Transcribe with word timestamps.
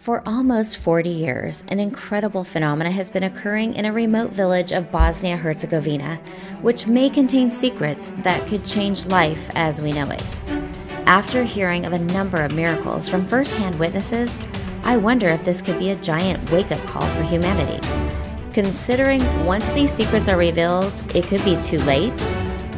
For 0.00 0.22
almost 0.24 0.78
40 0.78 1.10
years, 1.10 1.62
an 1.68 1.78
incredible 1.78 2.42
phenomena 2.42 2.90
has 2.90 3.10
been 3.10 3.22
occurring 3.22 3.74
in 3.74 3.84
a 3.84 3.92
remote 3.92 4.30
village 4.30 4.72
of 4.72 4.90
Bosnia 4.90 5.36
Herzegovina, 5.36 6.18
which 6.62 6.86
may 6.86 7.10
contain 7.10 7.50
secrets 7.50 8.10
that 8.22 8.46
could 8.46 8.64
change 8.64 9.04
life 9.04 9.50
as 9.54 9.82
we 9.82 9.92
know 9.92 10.10
it. 10.10 10.42
After 11.04 11.44
hearing 11.44 11.84
of 11.84 11.92
a 11.92 11.98
number 11.98 12.42
of 12.42 12.54
miracles 12.54 13.10
from 13.10 13.26
firsthand 13.26 13.78
witnesses, 13.78 14.38
I 14.84 14.96
wonder 14.96 15.28
if 15.28 15.44
this 15.44 15.60
could 15.60 15.78
be 15.78 15.90
a 15.90 15.96
giant 15.96 16.50
wake 16.50 16.72
up 16.72 16.80
call 16.86 17.06
for 17.08 17.22
humanity. 17.24 17.86
Considering 18.54 19.22
once 19.44 19.70
these 19.72 19.92
secrets 19.92 20.30
are 20.30 20.38
revealed, 20.38 20.94
it 21.14 21.26
could 21.26 21.44
be 21.44 21.60
too 21.60 21.78
late, 21.80 22.16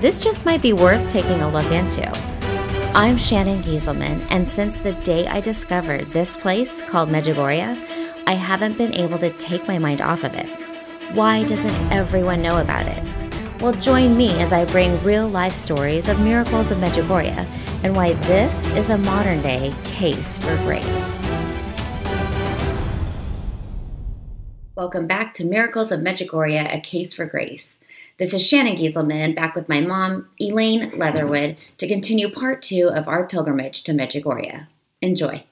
this 0.01 0.25
just 0.25 0.45
might 0.45 0.61
be 0.61 0.73
worth 0.73 1.09
taking 1.09 1.41
a 1.41 1.49
look 1.49 1.71
into. 1.71 2.32
I'm 2.95 3.17
Shannon 3.17 3.63
Gieselman, 3.63 4.27
and 4.29 4.47
since 4.47 4.77
the 4.77 4.93
day 4.93 5.27
I 5.27 5.41
discovered 5.41 6.13
this 6.13 6.37
place 6.37 6.83
called 6.83 7.09
Medjugorje, 7.09 7.83
I 8.27 8.33
haven't 8.35 8.77
been 8.77 8.93
able 8.93 9.19
to 9.21 9.31
take 9.39 9.67
my 9.67 9.79
mind 9.79 10.03
off 10.03 10.25
of 10.25 10.35
it. 10.35 10.47
Why 11.15 11.43
doesn't 11.45 11.75
everyone 11.91 12.43
know 12.43 12.61
about 12.61 12.87
it? 12.87 13.03
Well, 13.63 13.73
join 13.73 14.15
me 14.15 14.39
as 14.43 14.53
I 14.53 14.67
bring 14.67 15.03
real 15.03 15.27
life 15.27 15.55
stories 15.55 16.11
of 16.11 16.21
miracles 16.21 16.71
of 16.71 16.77
Medjugorje 16.77 17.49
and 17.83 17.97
why 17.97 18.13
this 18.13 18.67
is 18.73 18.91
a 18.91 18.99
modern 18.99 19.41
day 19.41 19.73
case 19.85 20.37
for 20.37 20.55
grace. 20.59 21.23
Welcome 24.75 25.07
back 25.07 25.33
to 25.35 25.47
Miracles 25.47 25.93
of 25.93 26.01
Medjugorje, 26.01 26.75
a 26.75 26.81
case 26.81 27.15
for 27.15 27.25
grace. 27.25 27.79
This 28.23 28.35
is 28.35 28.47
Shannon 28.47 28.77
Gieselman 28.77 29.35
back 29.35 29.57
with 29.57 29.69
my 29.69 29.81
mom, 29.81 30.29
Elaine 30.41 30.97
Leatherwood, 30.97 31.57
to 31.79 31.89
continue 31.89 32.31
part 32.31 32.63
two 32.63 32.89
of 32.89 33.09
our 33.09 33.27
pilgrimage 33.27 33.83
to 33.83 33.93
Medjugorje. 33.93 34.69
Enjoy. 35.01 35.43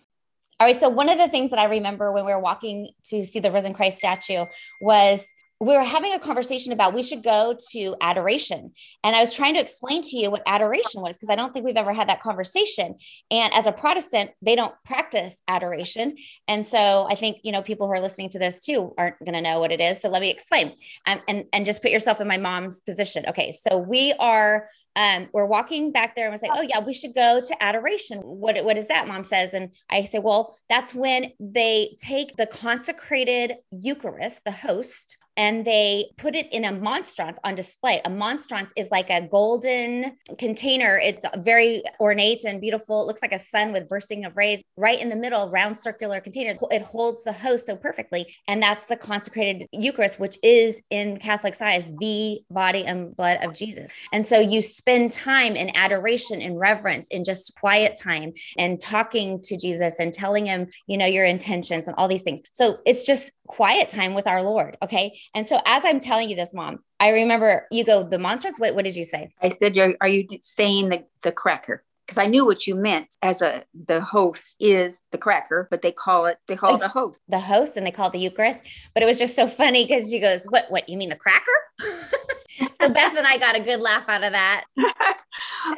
All 0.60 0.68
right. 0.68 0.76
So, 0.76 0.88
one 0.88 1.08
of 1.08 1.18
the 1.18 1.26
things 1.26 1.50
that 1.50 1.58
I 1.58 1.64
remember 1.64 2.12
when 2.12 2.24
we 2.24 2.32
were 2.32 2.38
walking 2.38 2.90
to 3.06 3.24
see 3.24 3.40
the 3.40 3.50
risen 3.50 3.74
Christ 3.74 3.98
statue 3.98 4.44
was 4.80 5.34
we 5.60 5.76
were 5.76 5.84
having 5.84 6.14
a 6.14 6.18
conversation 6.18 6.72
about 6.72 6.94
we 6.94 7.02
should 7.02 7.22
go 7.22 7.54
to 7.72 7.94
adoration. 8.00 8.72
And 9.04 9.14
I 9.14 9.20
was 9.20 9.36
trying 9.36 9.54
to 9.54 9.60
explain 9.60 10.00
to 10.02 10.16
you 10.16 10.30
what 10.30 10.42
adoration 10.46 11.02
was 11.02 11.18
because 11.18 11.28
I 11.28 11.36
don't 11.36 11.52
think 11.52 11.66
we've 11.66 11.76
ever 11.76 11.92
had 11.92 12.08
that 12.08 12.22
conversation. 12.22 12.96
And 13.30 13.52
as 13.52 13.66
a 13.66 13.72
Protestant, 13.72 14.30
they 14.40 14.56
don't 14.56 14.74
practice 14.86 15.42
adoration. 15.46 16.16
And 16.48 16.64
so 16.64 17.06
I 17.10 17.14
think, 17.14 17.38
you 17.44 17.52
know, 17.52 17.60
people 17.60 17.86
who 17.86 17.92
are 17.92 18.00
listening 18.00 18.30
to 18.30 18.38
this 18.38 18.64
too 18.64 18.94
aren't 18.96 19.18
going 19.18 19.34
to 19.34 19.42
know 19.42 19.60
what 19.60 19.70
it 19.70 19.82
is. 19.82 20.00
So 20.00 20.08
let 20.08 20.22
me 20.22 20.30
explain 20.30 20.74
um, 21.06 21.20
and, 21.28 21.44
and 21.52 21.66
just 21.66 21.82
put 21.82 21.90
yourself 21.90 22.22
in 22.22 22.26
my 22.26 22.38
mom's 22.38 22.80
position. 22.80 23.26
Okay. 23.28 23.52
So 23.52 23.76
we 23.76 24.14
are 24.18 24.66
um, 24.96 25.28
we're 25.32 25.46
walking 25.46 25.92
back 25.92 26.16
there 26.16 26.26
and 26.26 26.32
we're 26.32 26.38
saying, 26.38 26.52
oh 26.56 26.62
yeah, 26.62 26.80
we 26.80 26.92
should 26.92 27.14
go 27.14 27.40
to 27.40 27.62
adoration. 27.62 28.18
What, 28.18 28.62
what 28.64 28.76
is 28.76 28.88
that? 28.88 29.06
Mom 29.06 29.22
says. 29.22 29.54
And 29.54 29.70
I 29.88 30.04
say, 30.04 30.18
well, 30.18 30.56
that's 30.68 30.92
when 30.92 31.32
they 31.38 31.96
take 32.04 32.36
the 32.36 32.46
consecrated 32.46 33.54
Eucharist, 33.70 34.44
the 34.44 34.50
host, 34.50 35.16
and 35.36 35.64
they 35.64 36.10
put 36.18 36.34
it 36.34 36.52
in 36.52 36.64
a 36.64 36.72
monstrance 36.72 37.38
on 37.44 37.54
display. 37.54 38.00
A 38.04 38.10
monstrance 38.10 38.72
is 38.76 38.90
like 38.90 39.10
a 39.10 39.22
golden 39.22 40.16
container. 40.38 40.98
It's 40.98 41.24
very 41.38 41.82
ornate 42.00 42.44
and 42.44 42.60
beautiful. 42.60 43.02
It 43.02 43.06
looks 43.06 43.22
like 43.22 43.32
a 43.32 43.38
sun 43.38 43.72
with 43.72 43.88
bursting 43.88 44.24
of 44.24 44.36
rays 44.36 44.62
right 44.76 45.00
in 45.00 45.08
the 45.08 45.16
middle, 45.16 45.50
round 45.50 45.78
circular 45.78 46.20
container. 46.20 46.56
It 46.70 46.82
holds 46.82 47.24
the 47.24 47.32
host 47.32 47.66
so 47.66 47.76
perfectly. 47.76 48.34
And 48.48 48.62
that's 48.62 48.86
the 48.86 48.96
consecrated 48.96 49.66
Eucharist, 49.72 50.18
which 50.18 50.36
is 50.42 50.82
in 50.90 51.18
Catholic 51.18 51.50
eyes 51.60 51.90
the 51.98 52.40
body 52.50 52.84
and 52.84 53.16
blood 53.16 53.38
of 53.42 53.54
Jesus. 53.54 53.90
And 54.12 54.24
so 54.24 54.38
you 54.38 54.62
spend 54.62 55.12
time 55.12 55.56
in 55.56 55.74
adoration 55.76 56.40
and 56.40 56.58
reverence 56.58 57.08
in 57.08 57.24
just 57.24 57.54
quiet 57.56 57.98
time 58.00 58.32
and 58.58 58.80
talking 58.80 59.40
to 59.42 59.56
Jesus 59.56 59.96
and 59.98 60.12
telling 60.12 60.46
him, 60.46 60.68
you 60.86 60.96
know, 60.96 61.06
your 61.06 61.24
intentions 61.24 61.86
and 61.86 61.96
all 61.96 62.08
these 62.08 62.22
things. 62.22 62.42
So 62.52 62.78
it's 62.86 63.04
just 63.04 63.32
quiet 63.46 63.90
time 63.90 64.14
with 64.14 64.26
our 64.26 64.42
Lord. 64.42 64.76
Okay. 64.82 65.18
And 65.34 65.46
so 65.46 65.60
as 65.66 65.84
I'm 65.84 66.00
telling 66.00 66.28
you 66.28 66.36
this, 66.36 66.52
mom, 66.54 66.78
I 66.98 67.10
remember 67.10 67.66
you 67.70 67.84
go, 67.84 68.02
the 68.02 68.18
monsters. 68.18 68.54
What, 68.58 68.74
what 68.74 68.84
did 68.84 68.96
you 68.96 69.04
say? 69.04 69.32
I 69.40 69.50
said, 69.50 69.76
are 70.00 70.08
you 70.08 70.26
saying 70.40 70.88
the, 70.88 71.04
the 71.22 71.32
cracker? 71.32 71.84
Because 72.10 72.24
I 72.24 72.26
knew 72.26 72.44
what 72.44 72.66
you 72.66 72.74
meant 72.74 73.16
as 73.22 73.40
a 73.40 73.62
the 73.86 74.00
host 74.00 74.56
is 74.58 75.00
the 75.12 75.18
cracker, 75.18 75.68
but 75.70 75.80
they 75.80 75.92
call 75.92 76.26
it 76.26 76.38
they 76.48 76.56
call 76.56 76.74
it 76.74 76.82
a 76.82 76.88
host. 76.88 77.20
The 77.28 77.38
host 77.38 77.76
and 77.76 77.86
they 77.86 77.92
call 77.92 78.08
it 78.08 78.12
the 78.12 78.18
Eucharist. 78.18 78.64
But 78.94 79.04
it 79.04 79.06
was 79.06 79.18
just 79.18 79.36
so 79.36 79.46
funny 79.46 79.86
because 79.86 80.10
she 80.10 80.18
goes, 80.18 80.44
What 80.46 80.68
what 80.70 80.88
you 80.88 80.98
mean 80.98 81.10
the 81.10 81.16
cracker? 81.16 81.44
so 81.78 82.88
Beth 82.88 83.16
and 83.16 83.26
I 83.26 83.38
got 83.38 83.54
a 83.54 83.60
good 83.60 83.80
laugh 83.80 84.08
out 84.08 84.24
of 84.24 84.32
that. 84.32 84.64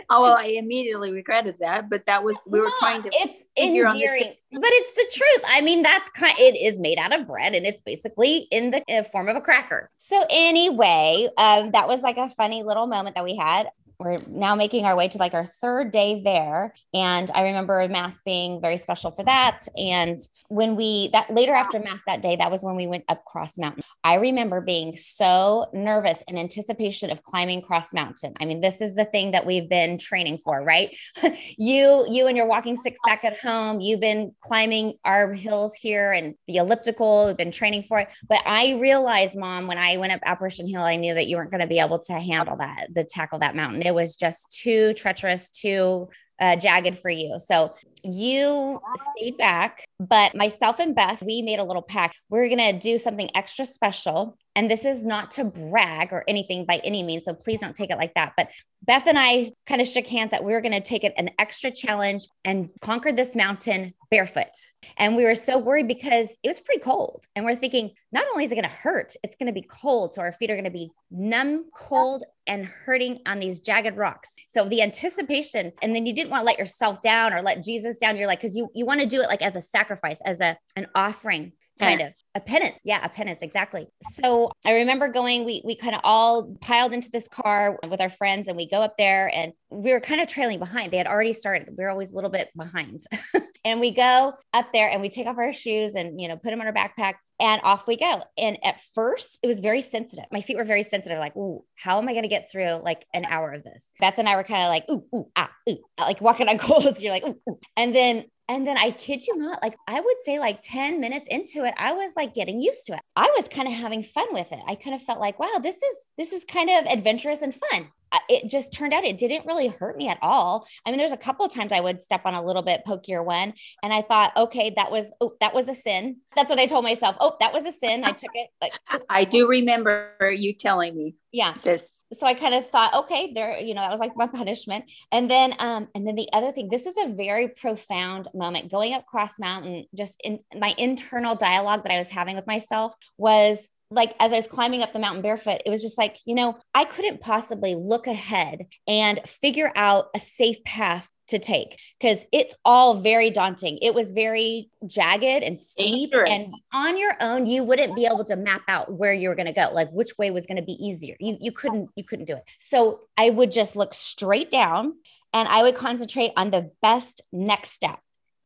oh 0.08 0.22
well, 0.22 0.36
I 0.38 0.56
immediately 0.58 1.12
regretted 1.12 1.56
that, 1.60 1.90
but 1.90 2.06
that 2.06 2.24
was 2.24 2.36
we 2.46 2.60
were 2.60 2.66
no, 2.66 2.72
trying 2.78 3.02
to. 3.02 3.10
It's 3.12 3.44
endearing, 3.58 4.32
but 4.52 4.62
it's 4.64 4.94
the 4.94 5.10
truth. 5.12 5.44
I 5.46 5.60
mean, 5.60 5.82
that's 5.82 6.08
kind. 6.08 6.34
It 6.38 6.56
is 6.56 6.78
made 6.78 6.96
out 6.96 7.12
of 7.12 7.26
bread, 7.26 7.54
and 7.54 7.66
it's 7.66 7.82
basically 7.82 8.48
in 8.50 8.70
the 8.70 9.06
form 9.12 9.28
of 9.28 9.36
a 9.36 9.42
cracker. 9.42 9.90
So 9.98 10.24
anyway, 10.30 11.28
um, 11.36 11.72
that 11.72 11.88
was 11.88 12.00
like 12.00 12.16
a 12.16 12.30
funny 12.30 12.62
little 12.62 12.86
moment 12.86 13.16
that 13.16 13.24
we 13.24 13.36
had 13.36 13.68
we're 14.02 14.18
now 14.28 14.54
making 14.54 14.84
our 14.84 14.96
way 14.96 15.08
to 15.08 15.18
like 15.18 15.34
our 15.34 15.44
third 15.44 15.90
day 15.90 16.20
there. 16.22 16.74
And 16.92 17.30
I 17.34 17.42
remember 17.42 17.86
Mass 17.88 18.20
being 18.24 18.60
very 18.60 18.76
special 18.76 19.10
for 19.10 19.24
that. 19.24 19.60
And 19.76 20.20
when 20.48 20.76
we, 20.76 21.08
that 21.12 21.32
later 21.32 21.54
after 21.54 21.78
Mass 21.78 22.00
that 22.06 22.22
day, 22.22 22.36
that 22.36 22.50
was 22.50 22.62
when 22.62 22.76
we 22.76 22.86
went 22.86 23.04
up 23.08 23.24
Cross 23.24 23.58
Mountain. 23.58 23.82
I 24.04 24.14
remember 24.14 24.60
being 24.60 24.96
so 24.96 25.66
nervous 25.72 26.22
in 26.28 26.36
anticipation 26.36 27.10
of 27.10 27.22
climbing 27.22 27.62
Cross 27.62 27.94
Mountain. 27.94 28.34
I 28.40 28.44
mean, 28.44 28.60
this 28.60 28.80
is 28.80 28.94
the 28.94 29.04
thing 29.04 29.32
that 29.32 29.46
we've 29.46 29.68
been 29.68 29.98
training 29.98 30.38
for, 30.38 30.62
right? 30.62 30.94
you, 31.58 32.06
you 32.08 32.26
and 32.26 32.36
your 32.36 32.46
walking 32.46 32.76
sticks 32.76 33.00
back 33.04 33.24
at 33.24 33.38
home, 33.38 33.80
you've 33.80 34.00
been 34.00 34.34
climbing 34.40 34.94
our 35.04 35.32
hills 35.32 35.74
here 35.74 36.12
and 36.12 36.34
the 36.46 36.56
elliptical, 36.56 37.26
we've 37.26 37.36
been 37.36 37.52
training 37.52 37.82
for 37.82 38.00
it. 38.00 38.08
But 38.28 38.40
I 38.46 38.74
realized, 38.74 39.36
mom, 39.36 39.66
when 39.66 39.78
I 39.78 39.96
went 39.96 40.12
up 40.12 40.20
Apparition 40.24 40.68
Hill, 40.68 40.82
I 40.82 40.96
knew 40.96 41.14
that 41.14 41.26
you 41.26 41.36
weren't 41.36 41.50
going 41.50 41.60
to 41.60 41.66
be 41.66 41.78
able 41.78 41.98
to 42.00 42.14
handle 42.14 42.56
that, 42.56 42.88
the 42.92 43.04
tackle 43.04 43.38
that 43.40 43.56
mountain. 43.56 43.82
It 43.82 43.91
it 43.92 43.94
was 43.94 44.16
just 44.16 44.50
too 44.62 44.94
treacherous, 44.94 45.50
too 45.50 46.08
uh, 46.40 46.56
jagged 46.56 46.98
for 46.98 47.10
you. 47.10 47.38
So 47.38 47.74
you 48.02 48.80
stayed 49.16 49.36
back, 49.36 49.84
but 50.00 50.34
myself 50.34 50.80
and 50.80 50.94
Beth, 50.94 51.22
we 51.22 51.42
made 51.42 51.58
a 51.58 51.64
little 51.64 51.82
pact. 51.82 52.16
We're 52.28 52.48
going 52.48 52.58
to 52.58 52.72
do 52.72 52.98
something 52.98 53.30
extra 53.34 53.66
special. 53.66 54.36
And 54.54 54.70
this 54.70 54.84
is 54.84 55.06
not 55.06 55.30
to 55.32 55.44
brag 55.44 56.12
or 56.12 56.24
anything 56.28 56.66
by 56.66 56.80
any 56.84 57.02
means. 57.02 57.24
So 57.24 57.34
please 57.34 57.60
don't 57.60 57.74
take 57.74 57.90
it 57.90 57.96
like 57.96 58.14
that. 58.14 58.34
But 58.36 58.50
Beth 58.84 59.06
and 59.06 59.18
I 59.18 59.52
kind 59.66 59.80
of 59.80 59.86
shook 59.86 60.06
hands 60.06 60.32
that 60.32 60.44
we 60.44 60.52
were 60.52 60.60
going 60.60 60.72
to 60.72 60.80
take 60.80 61.04
it 61.04 61.14
an 61.16 61.30
extra 61.38 61.70
challenge 61.70 62.26
and 62.44 62.68
conquer 62.80 63.12
this 63.12 63.36
mountain 63.36 63.94
barefoot. 64.10 64.48
And 64.96 65.16
we 65.16 65.24
were 65.24 65.36
so 65.36 65.56
worried 65.56 65.86
because 65.86 66.36
it 66.42 66.48
was 66.48 66.60
pretty 66.60 66.80
cold. 66.80 67.24
And 67.36 67.44
we're 67.44 67.54
thinking, 67.54 67.92
not 68.10 68.24
only 68.32 68.44
is 68.44 68.50
it 68.50 68.56
going 68.56 68.64
to 68.64 68.70
hurt, 68.70 69.14
it's 69.22 69.36
going 69.36 69.46
to 69.46 69.52
be 69.52 69.62
cold. 69.62 70.14
So 70.14 70.22
our 70.22 70.32
feet 70.32 70.50
are 70.50 70.54
going 70.54 70.64
to 70.64 70.70
be 70.70 70.90
numb, 71.10 71.66
cold, 71.76 72.24
and 72.46 72.66
hurting 72.66 73.20
on 73.24 73.38
these 73.38 73.60
jagged 73.60 73.96
rocks. 73.96 74.32
So 74.48 74.68
the 74.68 74.82
anticipation, 74.82 75.72
and 75.80 75.94
then 75.94 76.04
you 76.04 76.12
didn't 76.12 76.30
want 76.30 76.42
to 76.42 76.46
let 76.46 76.58
yourself 76.58 77.00
down 77.00 77.32
or 77.32 77.40
let 77.40 77.62
Jesus 77.62 77.98
down. 77.98 78.16
You're 78.16 78.26
like, 78.26 78.40
because 78.40 78.56
you, 78.56 78.68
you 78.74 78.84
want 78.84 79.00
to 79.00 79.06
do 79.06 79.22
it 79.22 79.28
like 79.28 79.42
as 79.42 79.54
a 79.54 79.62
sacrifice, 79.62 80.20
as 80.24 80.40
a 80.40 80.58
an 80.74 80.88
offering 80.94 81.52
kind 81.82 82.02
of. 82.02 82.14
A 82.34 82.40
penance. 82.40 82.78
Yeah 82.84 83.04
a 83.04 83.08
penance. 83.08 83.42
Exactly. 83.42 83.86
So 84.12 84.52
i 84.66 84.72
remember 84.72 85.08
going 85.08 85.44
we 85.44 85.62
we 85.64 85.74
kind 85.74 85.94
of 85.94 86.00
all 86.04 86.54
piled 86.60 86.92
into 86.92 87.10
this 87.10 87.28
car 87.28 87.78
with 87.88 88.00
our 88.00 88.10
friends 88.10 88.48
and 88.48 88.56
we 88.56 88.68
go 88.68 88.80
up 88.80 88.96
there 88.96 89.30
and 89.32 89.52
we 89.70 89.92
were 89.92 90.00
kind 90.00 90.20
of 90.20 90.28
trailing 90.28 90.58
behind. 90.58 90.92
They 90.92 90.98
had 90.98 91.06
already 91.06 91.32
started. 91.32 91.68
We 91.76 91.84
are 91.84 91.90
always 91.90 92.12
a 92.12 92.14
little 92.14 92.30
bit 92.30 92.50
behind. 92.56 93.02
And 93.64 93.80
we 93.80 93.92
go 93.92 94.34
up 94.52 94.72
there 94.72 94.90
and 94.90 95.00
we 95.00 95.08
take 95.08 95.26
off 95.26 95.38
our 95.38 95.52
shoes 95.52 95.94
and 95.94 96.20
you 96.20 96.28
know 96.28 96.36
put 96.36 96.50
them 96.50 96.60
on 96.60 96.66
our 96.66 96.72
backpack 96.72 97.14
and 97.38 97.60
off 97.62 97.86
we 97.86 97.96
go. 97.96 98.22
And 98.36 98.58
at 98.64 98.80
first 98.94 99.38
it 99.42 99.46
was 99.46 99.60
very 99.60 99.80
sensitive. 99.80 100.24
My 100.32 100.40
feet 100.40 100.56
were 100.56 100.64
very 100.64 100.82
sensitive. 100.82 101.18
Like 101.18 101.36
ooh 101.36 101.64
how 101.76 101.98
am 101.98 102.08
i 102.08 102.12
going 102.12 102.24
to 102.24 102.28
get 102.28 102.50
through 102.50 102.80
like 102.82 103.06
an 103.14 103.24
hour 103.24 103.52
of 103.52 103.62
this? 103.62 103.90
Beth 104.00 104.18
and 104.18 104.28
i 104.28 104.36
were 104.36 104.44
kind 104.44 104.62
of 104.62 104.68
like 104.68 104.84
ooh 104.90 105.06
ooh 105.14 105.30
ah 105.36 105.50
ooh 105.68 105.78
like 105.98 106.20
walking 106.20 106.48
on 106.48 106.58
coals. 106.66 107.00
You're 107.00 107.12
like 107.12 107.26
ooh, 107.26 107.40
ooh. 107.48 107.58
and 107.76 107.94
then 107.94 108.24
and 108.52 108.66
then 108.66 108.76
I 108.76 108.90
kid 108.90 109.26
you 109.26 109.34
not, 109.38 109.62
like 109.62 109.76
I 109.88 109.98
would 109.98 110.16
say, 110.26 110.38
like 110.38 110.60
10 110.62 111.00
minutes 111.00 111.26
into 111.30 111.64
it, 111.64 111.72
I 111.78 111.94
was 111.94 112.12
like 112.16 112.34
getting 112.34 112.60
used 112.60 112.84
to 112.86 112.92
it. 112.92 113.00
I 113.16 113.32
was 113.34 113.48
kind 113.48 113.66
of 113.66 113.72
having 113.72 114.02
fun 114.02 114.26
with 114.30 114.52
it. 114.52 114.58
I 114.68 114.74
kind 114.74 114.94
of 114.94 115.00
felt 115.00 115.20
like, 115.20 115.38
wow, 115.38 115.58
this 115.62 115.76
is 115.76 116.06
this 116.18 116.32
is 116.32 116.44
kind 116.44 116.68
of 116.68 116.84
adventurous 116.84 117.40
and 117.40 117.54
fun. 117.54 117.88
It 118.28 118.50
just 118.50 118.70
turned 118.70 118.92
out 118.92 119.04
it 119.04 119.16
didn't 119.16 119.46
really 119.46 119.68
hurt 119.68 119.96
me 119.96 120.08
at 120.08 120.18
all. 120.20 120.66
I 120.84 120.90
mean, 120.90 120.98
there's 120.98 121.12
a 121.12 121.16
couple 121.16 121.46
of 121.46 121.54
times 121.54 121.72
I 121.72 121.80
would 121.80 122.02
step 122.02 122.26
on 122.26 122.34
a 122.34 122.44
little 122.44 122.60
bit 122.60 122.82
pokier 122.86 123.24
one, 123.24 123.54
and 123.82 123.90
I 123.90 124.02
thought, 124.02 124.36
okay, 124.36 124.74
that 124.76 124.92
was 124.92 125.10
oh, 125.22 125.32
that 125.40 125.54
was 125.54 125.66
a 125.68 125.74
sin. 125.74 126.16
That's 126.36 126.50
what 126.50 126.58
I 126.58 126.66
told 126.66 126.84
myself. 126.84 127.16
Oh, 127.20 127.36
that 127.40 127.54
was 127.54 127.64
a 127.64 127.72
sin. 127.72 128.04
I 128.04 128.12
took 128.12 128.32
it. 128.34 128.50
Like 128.60 128.74
I 129.08 129.24
do 129.24 129.48
remember 129.48 130.12
you 130.36 130.52
telling 130.52 130.94
me. 130.94 131.14
Yeah. 131.32 131.54
This 131.64 131.88
so 132.12 132.26
I 132.26 132.34
kind 132.34 132.54
of 132.54 132.68
thought, 132.70 132.94
okay, 132.94 133.32
there, 133.34 133.58
you 133.60 133.74
know, 133.74 133.80
that 133.80 133.90
was 133.90 134.00
like 134.00 134.16
my 134.16 134.26
punishment. 134.32 134.84
And 135.10 135.30
then, 135.30 135.54
um, 135.58 135.88
and 135.94 136.06
then 136.06 136.14
the 136.14 136.28
other 136.32 136.52
thing, 136.52 136.68
this 136.68 136.84
was 136.84 136.96
a 136.98 137.14
very 137.14 137.48
profound 137.48 138.28
moment 138.34 138.70
going 138.70 138.94
up 138.94 139.06
Cross 139.06 139.38
Mountain, 139.38 139.86
just 139.94 140.20
in 140.24 140.40
my 140.58 140.74
internal 140.78 141.34
dialogue 141.34 141.82
that 141.84 141.92
I 141.92 141.98
was 141.98 142.10
having 142.10 142.36
with 142.36 142.46
myself 142.46 142.94
was 143.16 143.68
like 143.92 144.14
as 144.18 144.32
I 144.32 144.36
was 144.36 144.46
climbing 144.46 144.82
up 144.82 144.92
the 144.92 144.98
mountain 144.98 145.22
barefoot, 145.22 145.62
it 145.64 145.70
was 145.70 145.82
just 145.82 145.98
like, 145.98 146.16
you 146.24 146.34
know, 146.34 146.58
I 146.74 146.84
couldn't 146.84 147.20
possibly 147.20 147.74
look 147.74 148.06
ahead 148.06 148.66
and 148.86 149.20
figure 149.26 149.72
out 149.76 150.06
a 150.14 150.20
safe 150.20 150.62
path 150.64 151.10
to 151.28 151.38
take 151.38 151.78
because 152.00 152.26
it's 152.32 152.54
all 152.64 152.94
very 152.94 153.30
daunting. 153.30 153.78
It 153.80 153.94
was 153.94 154.10
very 154.10 154.70
jagged 154.86 155.42
and 155.42 155.58
steep. 155.58 156.12
Dangerous. 156.12 156.30
And 156.30 156.54
on 156.72 156.98
your 156.98 157.14
own, 157.20 157.46
you 157.46 157.64
wouldn't 157.64 157.94
be 157.94 158.06
able 158.06 158.24
to 158.24 158.36
map 158.36 158.62
out 158.68 158.92
where 158.92 159.12
you 159.12 159.28
were 159.28 159.34
going 159.34 159.46
to 159.46 159.52
go, 159.52 159.70
like 159.72 159.90
which 159.90 160.16
way 160.18 160.30
was 160.30 160.46
going 160.46 160.56
to 160.56 160.62
be 160.62 160.72
easier. 160.72 161.16
You 161.20 161.36
you 161.40 161.52
couldn't 161.52 161.90
you 161.96 162.04
couldn't 162.04 162.26
do 162.26 162.34
it. 162.34 162.44
So 162.60 163.00
I 163.16 163.30
would 163.30 163.52
just 163.52 163.76
look 163.76 163.94
straight 163.94 164.50
down 164.50 164.94
and 165.32 165.48
I 165.48 165.62
would 165.62 165.74
concentrate 165.74 166.32
on 166.36 166.50
the 166.50 166.70
best 166.82 167.22
next 167.32 167.72
step 167.72 167.98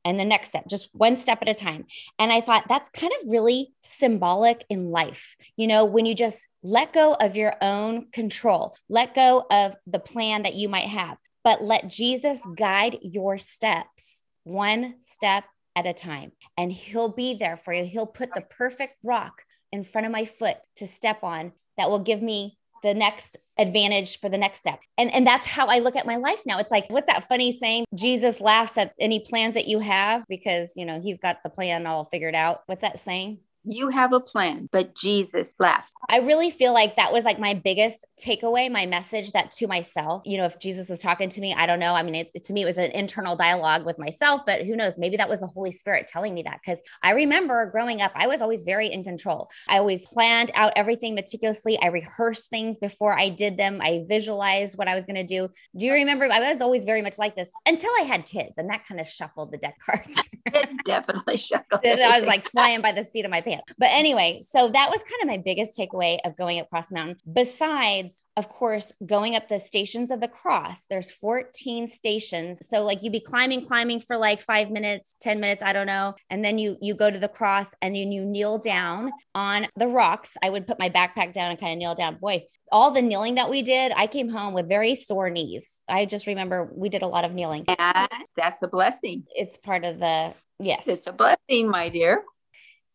and 0.06 0.20
the 0.20 0.24
next 0.24 0.48
step, 0.48 0.68
just 0.68 0.88
one 0.92 1.16
step 1.16 1.42
at 1.42 1.48
a 1.48 1.54
time. 1.54 1.84
And 2.16 2.30
I 2.32 2.40
thought 2.40 2.66
that's 2.68 2.88
kind 2.90 3.12
of 3.20 3.28
really 3.28 3.74
symbolic 3.82 4.64
in 4.70 4.92
life. 4.92 5.34
You 5.56 5.66
know, 5.66 5.84
when 5.84 6.06
you 6.06 6.14
just 6.14 6.46
let 6.62 6.92
go 6.92 7.14
of 7.14 7.34
your 7.34 7.54
own 7.60 8.06
control, 8.12 8.76
let 8.88 9.16
go 9.16 9.44
of 9.50 9.74
the 9.84 9.98
plan 9.98 10.44
that 10.44 10.54
you 10.54 10.68
might 10.68 10.86
have, 10.86 11.18
but 11.42 11.60
let 11.60 11.88
Jesus 11.88 12.40
guide 12.56 12.98
your 13.02 13.36
steps 13.36 14.22
one 14.44 14.94
step 15.00 15.42
at 15.74 15.86
a 15.86 15.92
time. 15.92 16.30
And 16.56 16.70
he'll 16.70 17.08
be 17.08 17.34
there 17.34 17.56
for 17.56 17.72
you. 17.72 17.84
He'll 17.84 18.06
put 18.06 18.32
the 18.32 18.42
perfect 18.42 18.98
rock 19.04 19.42
in 19.72 19.82
front 19.82 20.06
of 20.06 20.12
my 20.12 20.24
foot 20.24 20.56
to 20.76 20.86
step 20.86 21.24
on 21.24 21.50
that 21.76 21.90
will 21.90 21.98
give 21.98 22.22
me 22.22 22.56
the 22.82 22.94
next 22.94 23.36
advantage 23.58 24.20
for 24.20 24.28
the 24.28 24.38
next 24.38 24.58
step. 24.58 24.80
And 24.98 25.12
and 25.12 25.26
that's 25.26 25.46
how 25.46 25.66
I 25.66 25.78
look 25.78 25.96
at 25.96 26.06
my 26.06 26.16
life 26.16 26.40
now. 26.46 26.58
It's 26.58 26.70
like 26.70 26.86
what's 26.88 27.06
that 27.06 27.28
funny 27.28 27.52
saying? 27.52 27.84
Jesus 27.94 28.40
laughs 28.40 28.76
at 28.78 28.92
any 29.00 29.20
plans 29.20 29.54
that 29.54 29.66
you 29.66 29.78
have 29.80 30.24
because, 30.28 30.72
you 30.76 30.84
know, 30.84 31.00
he's 31.00 31.18
got 31.18 31.42
the 31.42 31.50
plan 31.50 31.86
all 31.86 32.04
figured 32.04 32.34
out. 32.34 32.60
What's 32.66 32.82
that 32.82 33.00
saying? 33.00 33.38
You 33.68 33.88
have 33.88 34.12
a 34.12 34.20
plan, 34.20 34.68
but 34.70 34.94
Jesus 34.94 35.52
laughs. 35.58 35.92
I 36.08 36.18
really 36.18 36.50
feel 36.50 36.72
like 36.72 36.94
that 36.96 37.12
was 37.12 37.24
like 37.24 37.40
my 37.40 37.54
biggest 37.54 38.06
takeaway, 38.24 38.70
my 38.70 38.86
message 38.86 39.32
that 39.32 39.50
to 39.52 39.66
myself, 39.66 40.22
you 40.24 40.38
know, 40.38 40.44
if 40.44 40.60
Jesus 40.60 40.88
was 40.88 41.00
talking 41.00 41.28
to 41.30 41.40
me, 41.40 41.52
I 41.52 41.66
don't 41.66 41.80
know. 41.80 41.94
I 41.94 42.04
mean, 42.04 42.14
it, 42.14 42.44
to 42.44 42.52
me, 42.52 42.62
it 42.62 42.66
was 42.66 42.78
an 42.78 42.92
internal 42.92 43.34
dialogue 43.34 43.84
with 43.84 43.98
myself, 43.98 44.42
but 44.46 44.64
who 44.64 44.76
knows? 44.76 44.98
Maybe 44.98 45.16
that 45.16 45.28
was 45.28 45.40
the 45.40 45.48
Holy 45.48 45.72
Spirit 45.72 46.06
telling 46.06 46.32
me 46.32 46.44
that 46.44 46.60
because 46.64 46.80
I 47.02 47.10
remember 47.10 47.66
growing 47.66 48.00
up, 48.00 48.12
I 48.14 48.28
was 48.28 48.40
always 48.40 48.62
very 48.62 48.86
in 48.86 49.02
control. 49.02 49.50
I 49.68 49.78
always 49.78 50.06
planned 50.06 50.52
out 50.54 50.72
everything 50.76 51.16
meticulously. 51.16 51.76
I 51.82 51.88
rehearsed 51.88 52.48
things 52.50 52.78
before 52.78 53.18
I 53.18 53.30
did 53.30 53.56
them. 53.56 53.80
I 53.82 54.04
visualized 54.06 54.78
what 54.78 54.86
I 54.86 54.94
was 54.94 55.06
going 55.06 55.16
to 55.16 55.24
do. 55.24 55.48
Do 55.76 55.86
you 55.86 55.92
remember? 55.92 56.28
I 56.30 56.52
was 56.52 56.60
always 56.60 56.84
very 56.84 57.02
much 57.02 57.18
like 57.18 57.34
this 57.34 57.50
until 57.66 57.90
I 57.98 58.02
had 58.02 58.26
kids, 58.26 58.58
and 58.58 58.70
that 58.70 58.86
kind 58.86 59.00
of 59.00 59.08
shuffled 59.08 59.50
the 59.50 59.58
deck 59.58 59.76
cards. 59.84 60.20
it 60.46 60.84
definitely 60.84 61.36
shuffled. 61.36 61.84
I 61.84 62.16
was 62.16 62.28
like 62.28 62.44
flying 62.44 62.80
by 62.80 62.92
the 62.92 63.02
seat 63.02 63.24
of 63.24 63.30
my 63.32 63.40
pants. 63.40 63.55
But 63.78 63.90
anyway, 63.92 64.40
so 64.42 64.68
that 64.68 64.90
was 64.90 65.02
kind 65.02 65.22
of 65.22 65.28
my 65.28 65.38
biggest 65.38 65.78
takeaway 65.78 66.18
of 66.24 66.36
going 66.36 66.60
across 66.60 66.88
the 66.88 66.94
mountain. 66.94 67.16
Besides, 67.30 68.20
of 68.36 68.48
course, 68.48 68.92
going 69.04 69.34
up 69.34 69.48
the 69.48 69.58
stations 69.58 70.10
of 70.10 70.20
the 70.20 70.28
cross, 70.28 70.86
there's 70.90 71.10
14 71.10 71.88
stations. 71.88 72.66
So 72.68 72.82
like 72.82 73.02
you'd 73.02 73.12
be 73.12 73.20
climbing, 73.20 73.64
climbing 73.64 74.00
for 74.00 74.16
like 74.16 74.40
five 74.40 74.70
minutes, 74.70 75.14
10 75.20 75.40
minutes, 75.40 75.62
I 75.62 75.72
don't 75.72 75.86
know. 75.86 76.14
And 76.30 76.44
then 76.44 76.58
you 76.58 76.76
you 76.80 76.94
go 76.94 77.10
to 77.10 77.18
the 77.18 77.28
cross 77.28 77.72
and 77.80 77.94
then 77.94 78.12
you 78.12 78.24
kneel 78.24 78.58
down 78.58 79.10
on 79.34 79.66
the 79.76 79.88
rocks. 79.88 80.36
I 80.42 80.50
would 80.50 80.66
put 80.66 80.78
my 80.78 80.90
backpack 80.90 81.32
down 81.32 81.50
and 81.50 81.60
kind 81.60 81.72
of 81.72 81.78
kneel 81.78 81.94
down. 81.94 82.18
Boy, 82.18 82.44
all 82.70 82.90
the 82.90 83.02
kneeling 83.02 83.36
that 83.36 83.50
we 83.50 83.62
did, 83.62 83.92
I 83.94 84.06
came 84.06 84.28
home 84.28 84.54
with 84.54 84.68
very 84.68 84.94
sore 84.94 85.30
knees. 85.30 85.80
I 85.88 86.04
just 86.04 86.26
remember 86.26 86.70
we 86.72 86.88
did 86.88 87.02
a 87.02 87.06
lot 87.06 87.24
of 87.24 87.32
kneeling. 87.32 87.64
Yeah, 87.68 88.06
that's 88.36 88.62
a 88.62 88.68
blessing. 88.68 89.24
It's 89.34 89.56
part 89.58 89.84
of 89.84 89.98
the 89.98 90.34
yes. 90.58 90.88
It's 90.88 91.06
a 91.06 91.12
blessing, 91.12 91.68
my 91.68 91.88
dear. 91.88 92.22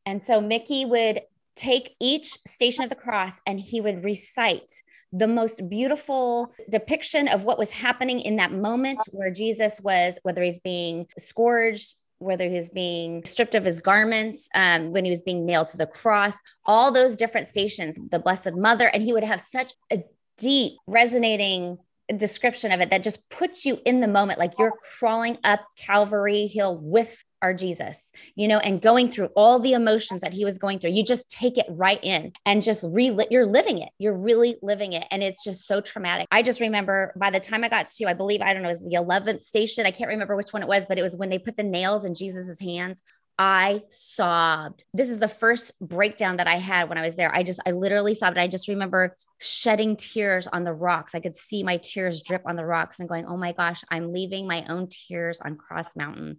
And 0.06 0.22
so 0.22 0.42
Mickey 0.42 0.86
would 0.86 1.22
take 1.56 1.96
each 2.00 2.38
station 2.48 2.84
of 2.84 2.90
the 2.90 2.96
cross 2.96 3.42
and 3.46 3.60
he 3.60 3.82
would 3.82 4.04
recite 4.04 4.72
the 5.12 5.28
most 5.28 5.68
beautiful 5.70 6.54
depiction 6.70 7.28
of 7.28 7.44
what 7.44 7.60
was 7.60 7.72
happening 7.72 8.20
in 8.22 8.38
that 8.38 8.52
moment 8.52 9.00
where 9.12 9.32
Jesus 9.32 9.80
was, 9.82 10.18
whether 10.24 10.42
he's 10.42 10.60
being 10.60 11.08
scourged, 11.18 11.96
whether 12.20 12.48
he 12.48 12.56
was 12.56 12.70
being 12.70 13.24
stripped 13.26 13.56
of 13.56 13.66
his 13.66 13.80
garments, 13.80 14.48
um, 14.54 14.92
when 14.92 15.04
he 15.04 15.12
was 15.12 15.22
being 15.22 15.46
nailed 15.46 15.68
to 15.68 15.78
the 15.78 15.88
cross, 15.88 16.38
all 16.66 16.92
those 16.92 17.18
different 17.18 17.48
stations, 17.48 18.00
the 18.10 18.20
Blessed 18.20 18.54
Mother. 18.54 18.88
And 18.88 19.04
he 19.04 19.12
would 19.12 19.24
have 19.24 19.42
such 19.42 19.74
a 19.92 20.04
deep, 20.38 20.74
resonating 20.88 21.78
description 22.18 22.72
of 22.72 22.82
it 22.82 22.90
that 22.92 23.04
just 23.04 23.28
puts 23.30 23.66
you 23.66 23.80
in 23.86 24.02
the 24.02 24.08
moment 24.08 24.40
like 24.40 24.52
you're 24.60 24.74
crawling 24.98 25.38
up 25.44 25.62
Calvary 25.78 26.48
Hill 26.48 26.78
with 26.78 27.24
our 27.42 27.54
Jesus, 27.54 28.12
you 28.36 28.48
know, 28.48 28.58
and 28.60 28.82
going 28.82 29.10
through 29.10 29.30
all 29.36 29.60
the 29.60 29.74
emotions 29.74 30.22
that 30.22 30.34
he 30.34 30.46
was 30.46 30.58
going 30.58 30.80
through. 30.80 30.92
You 30.92 31.04
just 31.04 31.30
take 31.30 31.58
it 31.58 31.66
right 31.70 32.00
in 32.04 32.34
and 32.46 32.62
just 32.62 32.86
relive, 32.92 33.28
you're 33.32 33.46
living 33.46 33.80
it. 33.80 33.90
You're 33.98 34.18
really 34.18 34.58
living 34.62 34.94
it. 34.94 35.06
And 35.12 35.24
it's 35.24 35.44
just 35.44 35.68
so 35.68 35.82
traumatic. 35.82 36.28
I 36.32 36.42
just 36.42 36.60
remember 36.60 37.14
by 37.16 37.32
the 37.32 37.40
time 37.40 37.64
I 37.64 37.70
got 37.70 37.88
to, 37.88 38.06
I 38.06 38.14
believe, 38.14 38.42
I 38.42 38.54
don't 38.54 38.64
know, 38.64 38.70
it 38.70 38.74
was 38.74 38.84
the 38.84 38.96
11th 38.96 39.42
station. 39.42 39.86
I 39.86 39.92
can't 39.92 40.10
remember 40.10 40.36
which 40.36 40.54
one 40.54 40.62
it 40.62 40.68
was, 40.68 40.86
but 40.86 41.00
it 41.00 41.04
was 41.04 41.16
when 41.16 41.30
they 41.30 41.40
put 41.40 41.58
the 41.58 41.64
nails 41.64 42.06
in 42.06 42.16
Jesus's 42.16 42.60
hands. 42.60 43.02
I 43.40 43.82
sobbed. 43.90 44.84
This 44.94 45.10
is 45.10 45.18
the 45.18 45.28
first 45.28 45.72
breakdown 45.80 46.38
that 46.38 46.48
I 46.48 46.58
had 46.58 46.90
when 46.90 46.98
I 46.98 47.02
was 47.02 47.16
there. 47.16 47.34
I 47.34 47.42
just, 47.42 47.60
I 47.66 47.72
literally 47.72 48.14
sobbed. 48.14 48.38
I 48.38 48.48
just 48.48 48.68
remember 48.68 49.18
shedding 49.42 49.96
tears 49.96 50.46
on 50.48 50.64
the 50.64 50.74
rocks. 50.74 51.16
I 51.16 51.20
could 51.20 51.36
see 51.36 51.64
my 51.64 51.78
tears 51.78 52.22
drip 52.22 52.44
on 52.46 52.56
the 52.56 52.66
rocks 52.66 53.00
and 53.00 53.10
going, 53.10 53.26
oh 53.26 53.38
my 53.38 53.52
gosh, 53.52 53.84
I'm 53.90 54.14
leaving 54.14 54.48
my 54.48 54.66
own 54.70 54.88
tears 54.88 55.40
on 55.42 55.58
Cross 55.58 55.96
Mountain. 55.96 56.38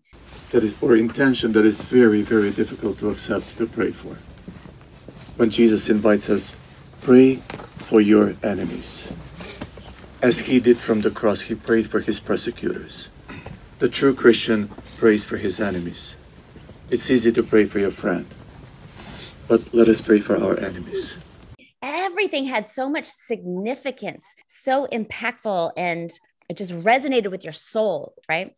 That 0.50 0.62
is, 0.62 0.81
or 0.81 0.96
intention 0.96 1.52
that 1.52 1.66
is 1.66 1.82
very, 1.82 2.22
very 2.22 2.50
difficult 2.50 2.99
to 3.00 3.10
accept 3.10 3.58
to 3.58 3.66
pray 3.66 3.90
for. 3.90 4.19
When 5.37 5.50
Jesus 5.50 5.88
invites 5.88 6.31
us, 6.31 6.54
pray 7.00 7.37
for 7.37 8.00
your 8.00 8.37
enemies. 8.43 9.08
As 10.22 10.40
he 10.40 10.60
did 10.60 10.78
from 10.78 11.00
the 11.00 11.10
cross, 11.10 11.43
he 11.43 11.56
prayed 11.56 11.90
for 11.90 12.00
his 12.00 12.20
persecutors. 12.20 13.08
The 13.81 13.88
true 13.88 14.14
Christian 14.14 14.70
prays 14.96 15.25
for 15.25 15.38
his 15.38 15.58
enemies. 15.58 16.14
It's 16.88 17.10
easy 17.10 17.32
to 17.32 17.43
pray 17.43 17.64
for 17.64 17.81
your 17.81 17.90
friend, 17.90 18.26
but 19.49 19.75
let 19.75 19.88
us 19.88 20.00
pray 20.00 20.20
for 20.20 20.37
our 20.37 20.56
enemies 20.60 21.16
everything 21.82 22.44
had 22.44 22.67
so 22.67 22.88
much 22.88 23.05
significance, 23.05 24.25
so 24.46 24.87
impactful, 24.87 25.73
and 25.76 26.11
it 26.49 26.56
just 26.56 26.73
resonated 26.73 27.31
with 27.31 27.44
your 27.44 27.52
soul, 27.52 28.14
right? 28.29 28.55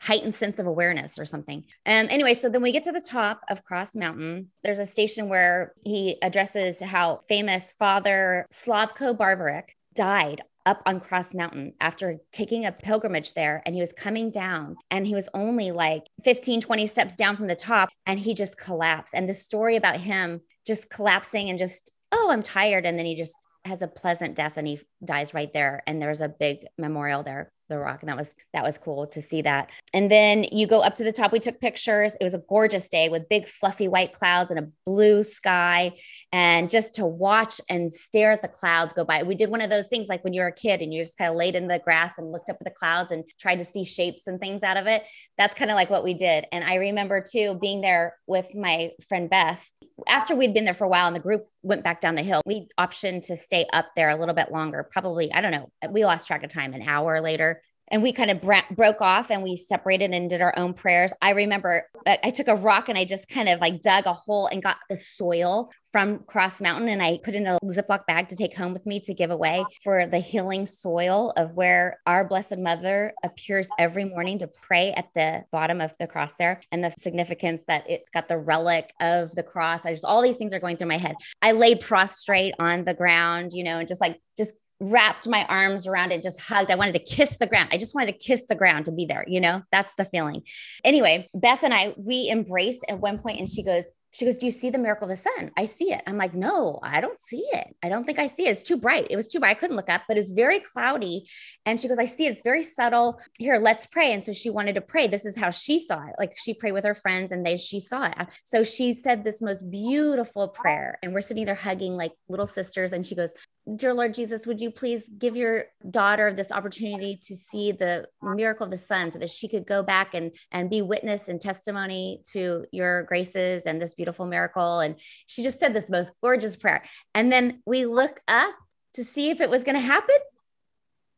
heightened 0.00 0.34
sense 0.34 0.58
of 0.58 0.66
awareness 0.66 1.18
or 1.18 1.24
something. 1.24 1.64
Um, 1.84 2.06
anyway, 2.10 2.34
so 2.34 2.48
then 2.48 2.62
we 2.62 2.72
get 2.72 2.84
to 2.84 2.92
the 2.92 3.00
top 3.00 3.40
of 3.48 3.64
Cross 3.64 3.94
Mountain. 3.94 4.50
There's 4.62 4.78
a 4.78 4.86
station 4.86 5.28
where 5.28 5.72
he 5.84 6.16
addresses 6.22 6.82
how 6.82 7.20
famous 7.28 7.72
Father 7.78 8.46
Slavko 8.52 9.16
Barbaric 9.16 9.76
died 9.94 10.42
up 10.66 10.82
on 10.84 11.00
Cross 11.00 11.32
Mountain 11.32 11.72
after 11.80 12.18
taking 12.32 12.66
a 12.66 12.72
pilgrimage 12.72 13.34
there. 13.34 13.62
And 13.64 13.74
he 13.74 13.80
was 13.80 13.92
coming 13.92 14.30
down 14.30 14.76
and 14.90 15.06
he 15.06 15.14
was 15.14 15.28
only 15.32 15.70
like 15.70 16.02
15, 16.24 16.60
20 16.60 16.86
steps 16.88 17.14
down 17.14 17.36
from 17.36 17.46
the 17.46 17.54
top 17.54 17.88
and 18.04 18.18
he 18.18 18.34
just 18.34 18.58
collapsed. 18.58 19.14
And 19.14 19.28
the 19.28 19.34
story 19.34 19.76
about 19.76 19.98
him 19.98 20.40
just 20.66 20.90
collapsing 20.90 21.48
and 21.48 21.58
just 21.58 21.92
oh, 22.16 22.30
I'm 22.30 22.42
tired. 22.42 22.86
And 22.86 22.98
then 22.98 23.06
he 23.06 23.14
just 23.14 23.34
has 23.64 23.82
a 23.82 23.88
pleasant 23.88 24.36
death 24.36 24.56
and 24.56 24.66
he 24.66 24.80
dies 25.04 25.34
right 25.34 25.52
there. 25.52 25.82
And 25.86 26.00
there's 26.00 26.20
a 26.20 26.28
big 26.28 26.66
memorial 26.78 27.22
there 27.22 27.52
the 27.68 27.78
rock. 27.78 28.02
And 28.02 28.08
that 28.08 28.16
was 28.16 28.34
that 28.52 28.62
was 28.62 28.78
cool 28.78 29.06
to 29.08 29.20
see 29.20 29.42
that. 29.42 29.70
And 29.92 30.10
then 30.10 30.44
you 30.52 30.66
go 30.66 30.80
up 30.80 30.94
to 30.96 31.04
the 31.04 31.12
top. 31.12 31.32
We 31.32 31.40
took 31.40 31.60
pictures. 31.60 32.16
It 32.20 32.24
was 32.24 32.34
a 32.34 32.42
gorgeous 32.48 32.88
day 32.88 33.08
with 33.08 33.28
big 33.28 33.46
fluffy 33.46 33.88
white 33.88 34.12
clouds 34.12 34.50
and 34.50 34.60
a 34.60 34.68
blue 34.84 35.24
sky. 35.24 35.92
And 36.32 36.70
just 36.70 36.94
to 36.96 37.06
watch 37.06 37.60
and 37.68 37.92
stare 37.92 38.32
at 38.32 38.42
the 38.42 38.48
clouds 38.48 38.92
go 38.92 39.04
by. 39.04 39.22
We 39.22 39.34
did 39.34 39.50
one 39.50 39.60
of 39.60 39.70
those 39.70 39.88
things 39.88 40.06
like 40.08 40.22
when 40.24 40.32
you 40.32 40.42
were 40.42 40.48
a 40.48 40.52
kid 40.52 40.80
and 40.80 40.92
you 40.92 41.02
just 41.02 41.18
kind 41.18 41.30
of 41.30 41.36
laid 41.36 41.54
in 41.54 41.68
the 41.68 41.78
grass 41.78 42.14
and 42.18 42.32
looked 42.32 42.50
up 42.50 42.56
at 42.60 42.64
the 42.64 42.70
clouds 42.70 43.10
and 43.12 43.24
tried 43.40 43.58
to 43.58 43.64
see 43.64 43.84
shapes 43.84 44.26
and 44.26 44.40
things 44.40 44.62
out 44.62 44.76
of 44.76 44.86
it. 44.86 45.02
That's 45.38 45.54
kind 45.54 45.70
of 45.70 45.74
like 45.74 45.90
what 45.90 46.04
we 46.04 46.14
did. 46.14 46.46
And 46.52 46.64
i 46.64 46.74
remember 46.74 47.22
too 47.22 47.58
being 47.60 47.80
there 47.80 48.16
with 48.26 48.54
my 48.54 48.90
friend 49.08 49.28
beth 49.28 49.68
after 50.06 50.34
we'd 50.34 50.54
been 50.54 50.64
there 50.64 50.74
for 50.74 50.84
a 50.84 50.88
while 50.88 51.06
and 51.06 51.16
the 51.16 51.20
group 51.20 51.48
went 51.62 51.82
back 51.82 52.00
down 52.00 52.14
the 52.14 52.22
hill 52.22 52.42
we 52.46 52.68
optioned 52.78 53.22
to 53.22 53.36
stay 53.36 53.66
up 53.72 53.86
there 53.96 54.08
a 54.08 54.16
little 54.16 54.34
bit 54.34 54.52
longer 54.52 54.82
probably 54.82 55.32
i 55.32 55.40
don't 55.40 55.52
know 55.52 55.70
we 55.90 56.04
lost 56.04 56.26
track 56.26 56.42
of 56.42 56.50
time 56.50 56.74
an 56.74 56.82
hour 56.82 57.20
later 57.20 57.62
and 57.88 58.02
we 58.02 58.12
kind 58.12 58.30
of 58.30 58.40
bra- 58.40 58.62
broke 58.70 59.00
off 59.00 59.30
and 59.30 59.42
we 59.42 59.56
separated 59.56 60.12
and 60.12 60.28
did 60.30 60.40
our 60.40 60.56
own 60.56 60.74
prayers. 60.74 61.12
I 61.22 61.30
remember 61.30 61.88
uh, 62.06 62.16
I 62.22 62.30
took 62.30 62.48
a 62.48 62.54
rock 62.54 62.88
and 62.88 62.98
I 62.98 63.04
just 63.04 63.28
kind 63.28 63.48
of 63.48 63.60
like 63.60 63.82
dug 63.82 64.06
a 64.06 64.12
hole 64.12 64.46
and 64.46 64.62
got 64.62 64.76
the 64.88 64.96
soil 64.96 65.70
from 65.92 66.20
Cross 66.26 66.60
Mountain 66.60 66.88
and 66.88 67.02
I 67.02 67.18
put 67.22 67.34
in 67.34 67.46
a 67.46 67.58
Ziploc 67.64 68.06
bag 68.06 68.28
to 68.28 68.36
take 68.36 68.56
home 68.56 68.72
with 68.72 68.84
me 68.86 69.00
to 69.00 69.14
give 69.14 69.30
away 69.30 69.64
for 69.82 70.06
the 70.06 70.18
healing 70.18 70.66
soil 70.66 71.32
of 71.36 71.54
where 71.54 72.00
our 72.06 72.24
Blessed 72.24 72.58
Mother 72.58 73.12
appears 73.24 73.68
every 73.78 74.04
morning 74.04 74.40
to 74.40 74.46
pray 74.46 74.92
at 74.92 75.08
the 75.14 75.44
bottom 75.52 75.80
of 75.80 75.94
the 75.98 76.06
cross 76.06 76.34
there 76.34 76.60
and 76.72 76.84
the 76.84 76.92
significance 76.98 77.62
that 77.68 77.88
it's 77.88 78.10
got 78.10 78.28
the 78.28 78.36
relic 78.36 78.92
of 79.00 79.34
the 79.34 79.42
cross. 79.42 79.86
I 79.86 79.92
just, 79.92 80.04
all 80.04 80.22
these 80.22 80.36
things 80.36 80.52
are 80.52 80.60
going 80.60 80.76
through 80.76 80.88
my 80.88 80.98
head. 80.98 81.16
I 81.40 81.52
laid 81.52 81.80
prostrate 81.80 82.54
on 82.58 82.84
the 82.84 82.94
ground, 82.94 83.52
you 83.54 83.64
know, 83.64 83.78
and 83.78 83.88
just 83.88 84.00
like, 84.00 84.20
just 84.36 84.54
wrapped 84.80 85.26
my 85.26 85.44
arms 85.46 85.86
around 85.86 86.12
it, 86.12 86.22
just 86.22 86.40
hugged. 86.40 86.70
I 86.70 86.74
wanted 86.74 86.92
to 86.92 86.98
kiss 86.98 87.36
the 87.38 87.46
ground. 87.46 87.70
I 87.72 87.78
just 87.78 87.94
wanted 87.94 88.12
to 88.12 88.18
kiss 88.18 88.46
the 88.46 88.54
ground 88.54 88.84
to 88.86 88.92
be 88.92 89.06
there. 89.06 89.24
You 89.26 89.40
know, 89.40 89.62
that's 89.72 89.94
the 89.96 90.04
feeling. 90.04 90.42
Anyway, 90.84 91.28
Beth 91.34 91.62
and 91.62 91.72
I, 91.72 91.94
we 91.96 92.28
embraced 92.30 92.84
at 92.88 93.00
one 93.00 93.18
point 93.18 93.38
and 93.38 93.48
she 93.48 93.62
goes, 93.62 93.90
she 94.16 94.24
goes, 94.24 94.36
Do 94.38 94.46
you 94.46 94.52
see 94.52 94.70
the 94.70 94.78
miracle 94.78 95.04
of 95.04 95.10
the 95.10 95.16
sun? 95.16 95.50
I 95.58 95.66
see 95.66 95.92
it. 95.92 96.02
I'm 96.06 96.16
like, 96.16 96.32
No, 96.32 96.80
I 96.82 97.02
don't 97.02 97.20
see 97.20 97.44
it. 97.52 97.76
I 97.82 97.90
don't 97.90 98.04
think 98.04 98.18
I 98.18 98.28
see 98.28 98.46
it. 98.46 98.52
It's 98.52 98.62
too 98.62 98.78
bright. 98.78 99.08
It 99.10 99.16
was 99.16 99.28
too 99.28 99.40
bright. 99.40 99.50
I 99.50 99.60
couldn't 99.60 99.76
look 99.76 99.90
up, 99.90 100.04
but 100.08 100.16
it's 100.16 100.30
very 100.30 100.60
cloudy. 100.60 101.28
And 101.66 101.78
she 101.78 101.86
goes, 101.86 101.98
I 101.98 102.06
see 102.06 102.24
it. 102.24 102.32
It's 102.32 102.42
very 102.42 102.62
subtle. 102.62 103.20
Here, 103.38 103.58
let's 103.58 103.86
pray. 103.86 104.14
And 104.14 104.24
so 104.24 104.32
she 104.32 104.48
wanted 104.48 104.76
to 104.76 104.80
pray. 104.80 105.06
This 105.06 105.26
is 105.26 105.36
how 105.36 105.50
she 105.50 105.78
saw 105.78 106.00
it. 106.06 106.14
Like 106.18 106.32
she 106.42 106.54
prayed 106.54 106.72
with 106.72 106.86
her 106.86 106.94
friends 106.94 107.30
and 107.30 107.44
they 107.44 107.58
she 107.58 107.78
saw 107.78 108.06
it. 108.06 108.14
So 108.46 108.64
she 108.64 108.94
said 108.94 109.22
this 109.22 109.42
most 109.42 109.70
beautiful 109.70 110.48
prayer. 110.48 110.98
And 111.02 111.12
we're 111.12 111.20
sitting 111.20 111.44
there 111.44 111.54
hugging 111.54 111.92
like 111.92 112.12
little 112.30 112.46
sisters. 112.46 112.94
And 112.94 113.04
she 113.04 113.14
goes, 113.14 113.34
Dear 113.74 113.92
Lord 113.92 114.14
Jesus, 114.14 114.46
would 114.46 114.60
you 114.60 114.70
please 114.70 115.10
give 115.18 115.36
your 115.36 115.64
daughter 115.90 116.32
this 116.32 116.52
opportunity 116.52 117.18
to 117.24 117.34
see 117.34 117.72
the 117.72 118.06
miracle 118.22 118.64
of 118.64 118.70
the 118.70 118.78
sun 118.78 119.10
so 119.10 119.18
that 119.18 119.28
she 119.28 119.48
could 119.48 119.66
go 119.66 119.82
back 119.82 120.14
and, 120.14 120.32
and 120.52 120.70
be 120.70 120.82
witness 120.82 121.28
and 121.28 121.40
testimony 121.40 122.22
to 122.32 122.64
your 122.70 123.02
graces 123.02 123.66
and 123.66 123.82
this 123.82 123.92
beautiful 123.94 124.05
miracle? 124.26 124.80
And 124.80 124.96
she 125.26 125.42
just 125.42 125.58
said 125.58 125.74
this 125.74 125.90
most 125.90 126.12
gorgeous 126.22 126.56
prayer. 126.56 126.82
And 127.14 127.32
then 127.32 127.62
we 127.66 127.86
look 127.86 128.20
up 128.28 128.54
to 128.94 129.04
see 129.04 129.30
if 129.30 129.40
it 129.40 129.50
was 129.50 129.64
going 129.64 129.76
to 129.76 129.80
happen. 129.80 130.16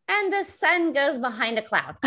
And 0.08 0.32
the 0.32 0.44
sun 0.44 0.92
goes 0.92 1.18
behind 1.18 1.58
a 1.58 1.62
cloud. 1.62 1.96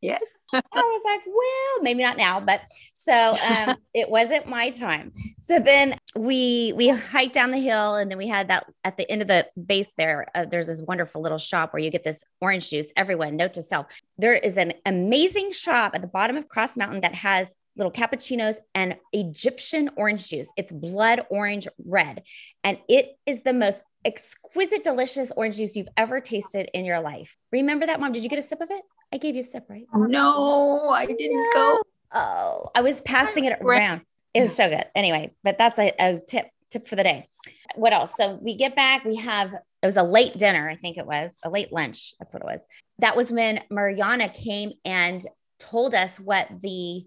yes. 0.00 0.22
I 0.52 0.60
was 0.74 1.02
like, 1.04 1.20
well, 1.26 1.82
maybe 1.82 2.02
not 2.02 2.16
now, 2.16 2.40
but 2.40 2.62
so 2.92 3.36
um, 3.42 3.76
it 3.94 4.08
wasn't 4.08 4.46
my 4.46 4.70
time. 4.70 5.12
So 5.38 5.58
then 5.58 5.98
we 6.16 6.72
we 6.76 6.88
hiked 6.88 7.34
down 7.34 7.50
the 7.50 7.58
hill, 7.58 7.94
and 7.96 8.10
then 8.10 8.18
we 8.18 8.28
had 8.28 8.48
that 8.48 8.66
at 8.84 8.96
the 8.96 9.10
end 9.10 9.22
of 9.22 9.28
the 9.28 9.48
base 9.66 9.92
there. 9.96 10.26
Uh, 10.34 10.44
there's 10.44 10.66
this 10.66 10.82
wonderful 10.82 11.22
little 11.22 11.38
shop 11.38 11.72
where 11.72 11.82
you 11.82 11.90
get 11.90 12.04
this 12.04 12.24
orange 12.40 12.70
juice. 12.70 12.92
Everyone, 12.96 13.36
note 13.36 13.54
to 13.54 13.62
self: 13.62 13.86
there 14.18 14.34
is 14.34 14.56
an 14.56 14.74
amazing 14.84 15.52
shop 15.52 15.92
at 15.94 16.02
the 16.02 16.08
bottom 16.08 16.36
of 16.36 16.48
Cross 16.48 16.76
Mountain 16.76 17.00
that 17.00 17.14
has 17.14 17.54
little 17.76 17.92
cappuccinos 17.92 18.56
and 18.74 18.96
Egyptian 19.12 19.90
orange 19.96 20.28
juice. 20.28 20.52
It's 20.56 20.72
blood 20.72 21.22
orange 21.30 21.68
red, 21.84 22.22
and 22.64 22.78
it 22.88 23.16
is 23.26 23.42
the 23.42 23.52
most 23.52 23.82
exquisite, 24.04 24.84
delicious 24.84 25.32
orange 25.36 25.56
juice 25.56 25.76
you've 25.76 25.88
ever 25.96 26.20
tasted 26.20 26.68
in 26.74 26.84
your 26.84 27.00
life. 27.00 27.36
Remember 27.50 27.86
that, 27.86 28.00
mom? 28.00 28.12
Did 28.12 28.22
you 28.22 28.28
get 28.28 28.38
a 28.38 28.42
sip 28.42 28.60
of 28.60 28.70
it? 28.70 28.82
I 29.12 29.18
gave 29.18 29.34
you 29.34 29.42
a 29.42 29.44
sip, 29.44 29.66
right? 29.68 29.86
No, 29.94 30.90
I 30.90 31.06
didn't 31.06 31.32
no. 31.32 31.50
go. 31.54 31.82
Oh, 32.14 32.70
I 32.74 32.82
was 32.82 33.00
passing 33.00 33.44
it 33.44 33.58
around. 33.60 34.02
It 34.34 34.40
was 34.40 34.56
so 34.56 34.68
good. 34.68 34.84
Anyway, 34.94 35.34
but 35.44 35.58
that's 35.58 35.78
a, 35.78 35.92
a 35.98 36.20
tip 36.26 36.46
tip 36.70 36.86
for 36.86 36.96
the 36.96 37.02
day. 37.02 37.28
What 37.74 37.92
else? 37.92 38.16
So 38.16 38.38
we 38.42 38.56
get 38.56 38.74
back. 38.74 39.04
We 39.04 39.16
have 39.16 39.52
it 39.52 39.86
was 39.86 39.96
a 39.96 40.02
late 40.02 40.38
dinner. 40.38 40.68
I 40.68 40.76
think 40.76 40.96
it 40.96 41.06
was 41.06 41.36
a 41.42 41.50
late 41.50 41.72
lunch. 41.72 42.14
That's 42.18 42.34
what 42.34 42.42
it 42.42 42.46
was. 42.46 42.64
That 42.98 43.16
was 43.16 43.30
when 43.30 43.60
Mariana 43.70 44.28
came 44.28 44.72
and 44.84 45.24
told 45.58 45.94
us 45.94 46.18
what 46.18 46.48
the 46.60 47.04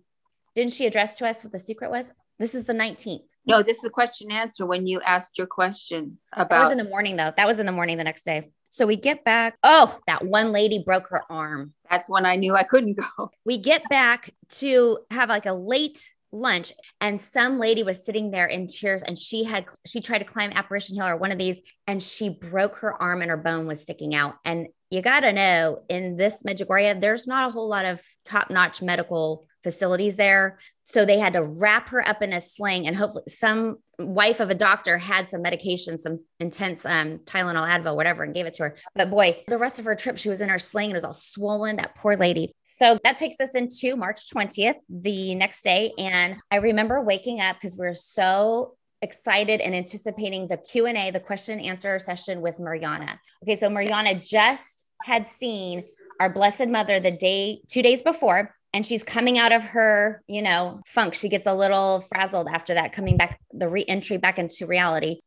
didn't 0.55 0.74
she 0.74 0.88
address 0.88 1.17
to 1.17 1.27
us 1.27 1.43
what 1.43 1.53
the 1.53 1.59
secret 1.59 1.91
was? 1.91 2.12
This 2.39 2.55
is 2.55 2.65
the 2.65 2.74
19th. 2.74 3.24
No, 3.45 3.62
this 3.62 3.77
is 3.77 3.83
the 3.83 3.89
question 3.89 4.31
answer 4.31 4.65
when 4.65 4.88
you 4.88 5.01
asked 5.01 5.38
your 5.38 5.47
question 5.47 6.17
about. 6.33 6.50
That 6.50 6.63
was 6.63 6.71
in 6.71 6.77
the 6.77 6.89
morning 6.89 7.15
though. 7.15 7.31
That 7.35 7.45
was 7.45 7.59
in 7.59 7.65
the 7.65 7.71
morning 7.71 7.97
the 7.97 8.03
next 8.03 8.24
day. 8.24 8.50
So 8.69 8.85
we 8.85 8.95
get 8.95 9.24
back. 9.24 9.57
Oh, 9.63 9.97
that 10.07 10.25
one 10.25 10.51
lady 10.51 10.83
broke 10.83 11.07
her 11.09 11.21
arm. 11.29 11.74
That's 11.89 12.09
when 12.09 12.25
I 12.25 12.35
knew 12.35 12.55
I 12.55 12.63
couldn't 12.63 12.97
go. 12.97 13.29
We 13.45 13.57
get 13.57 13.88
back 13.89 14.31
to 14.53 15.00
have 15.12 15.29
like 15.29 15.45
a 15.45 15.53
late 15.53 16.09
lunch 16.31 16.74
and 17.00 17.21
some 17.21 17.59
lady 17.59 17.83
was 17.83 18.05
sitting 18.05 18.31
there 18.31 18.47
in 18.47 18.67
tears 18.67 19.03
and 19.03 19.17
she 19.17 19.43
had 19.43 19.65
she 19.85 20.01
tried 20.01 20.17
to 20.19 20.25
climb 20.25 20.51
apparition 20.53 20.97
hill 20.97 21.07
or 21.07 21.15
one 21.15 21.31
of 21.31 21.38
these 21.38 21.62
and 21.88 22.03
she 22.03 22.29
broke 22.29 22.77
her 22.77 23.01
arm 23.01 23.21
and 23.21 23.31
her 23.31 23.38
bone 23.38 23.65
was 23.65 23.81
sticking 23.81 24.13
out 24.13 24.35
and 24.43 24.67
you 24.89 25.01
got 25.01 25.22
to 25.22 25.34
know 25.34 25.84
in 25.89 26.15
this 26.15 26.44
Medjugorje 26.44 27.00
there's 27.01 27.27
not 27.27 27.50
a 27.50 27.51
whole 27.51 27.68
lot 27.68 27.86
of 27.86 28.01
top-notch 28.25 28.82
medical 28.82 29.46
facilities 29.65 30.15
there. 30.15 30.60
So 30.84 31.04
they 31.04 31.18
had 31.18 31.34
to 31.34 31.44
wrap 31.44 31.89
her 31.89 32.08
up 32.08 32.22
in 32.22 32.32
a 32.32 32.39
sling, 32.39 32.86
and 32.86 32.96
hopefully, 32.96 33.24
some 33.27 33.77
wife 33.98 34.39
of 34.39 34.51
a 34.51 34.56
doctor 34.56 35.00
had 35.00 35.27
some 35.27 35.42
medication, 35.42 35.98
some 35.98 36.20
intense 36.39 36.86
um, 36.86 37.20
Tylenol, 37.25 37.68
Advil, 37.68 37.96
whatever, 37.96 38.24
and 38.24 38.34
gave 38.34 38.46
it 38.46 38.54
to 38.56 38.63
her. 38.63 38.77
But 38.94 39.10
boy, 39.10 39.44
the 39.48 39.58
rest 39.58 39.80
of 39.80 39.86
her 39.86 39.96
trip, 39.96 40.18
she 40.18 40.30
was 40.30 40.42
in 40.42 40.50
her 40.50 40.60
sling 40.60 40.86
and 40.86 40.94
it 40.94 40.98
was 40.98 41.04
all 41.04 41.13
swollen. 41.13 41.77
That 41.77 41.96
poor 41.96 42.15
lady. 42.15 42.54
So 42.62 43.00
that 43.04 43.18
takes 43.18 43.39
us 43.39 43.56
into 43.56 43.96
March 43.96 44.30
20th, 44.30 44.75
the 44.89 45.34
next 45.34 45.63
day. 45.63 45.94
And 45.98 46.36
I 46.51 46.58
remember 46.58 47.01
waking 47.01 47.42
up 47.42 47.56
because 47.56 47.75
we 47.77 47.88
are 47.88 47.96
so 47.96 48.75
excited 49.02 49.62
and 49.62 49.75
anticipating 49.75 50.48
the 50.48 50.58
q&a 50.58 51.12
the 51.12 51.20
question 51.20 51.60
and 51.60 51.68
answer 51.68 52.00
session 52.00 52.42
with 52.42 52.60
mariana 52.60 53.20
okay 53.44 53.56
so 53.56 53.70
mariana 53.70 54.16
just 54.16 54.86
had 55.04 55.28
seen 55.28 55.84
our 56.20 56.30
blessed 56.30 56.68
mother 56.68 57.00
the 57.00 57.12
day 57.12 57.60
two 57.68 57.82
days 57.82 58.02
before 58.02 58.56
and 58.75 58.86
she's 58.86 59.04
coming 59.04 59.38
out 59.38 59.54
of 59.54 59.64
her, 59.64 60.22
you 60.28 60.42
know, 60.42 60.82
funk. 60.86 61.14
She 61.14 61.30
gets 61.30 61.48
a 61.48 61.54
little 61.54 62.02
frazzled 62.02 62.50
after 62.52 62.74
that, 62.74 62.92
coming 62.92 63.16
back, 63.16 63.40
the 63.54 63.70
re 63.70 63.86
entry 63.88 64.18
back 64.18 64.38
into 64.38 64.68
reality. 64.68 65.22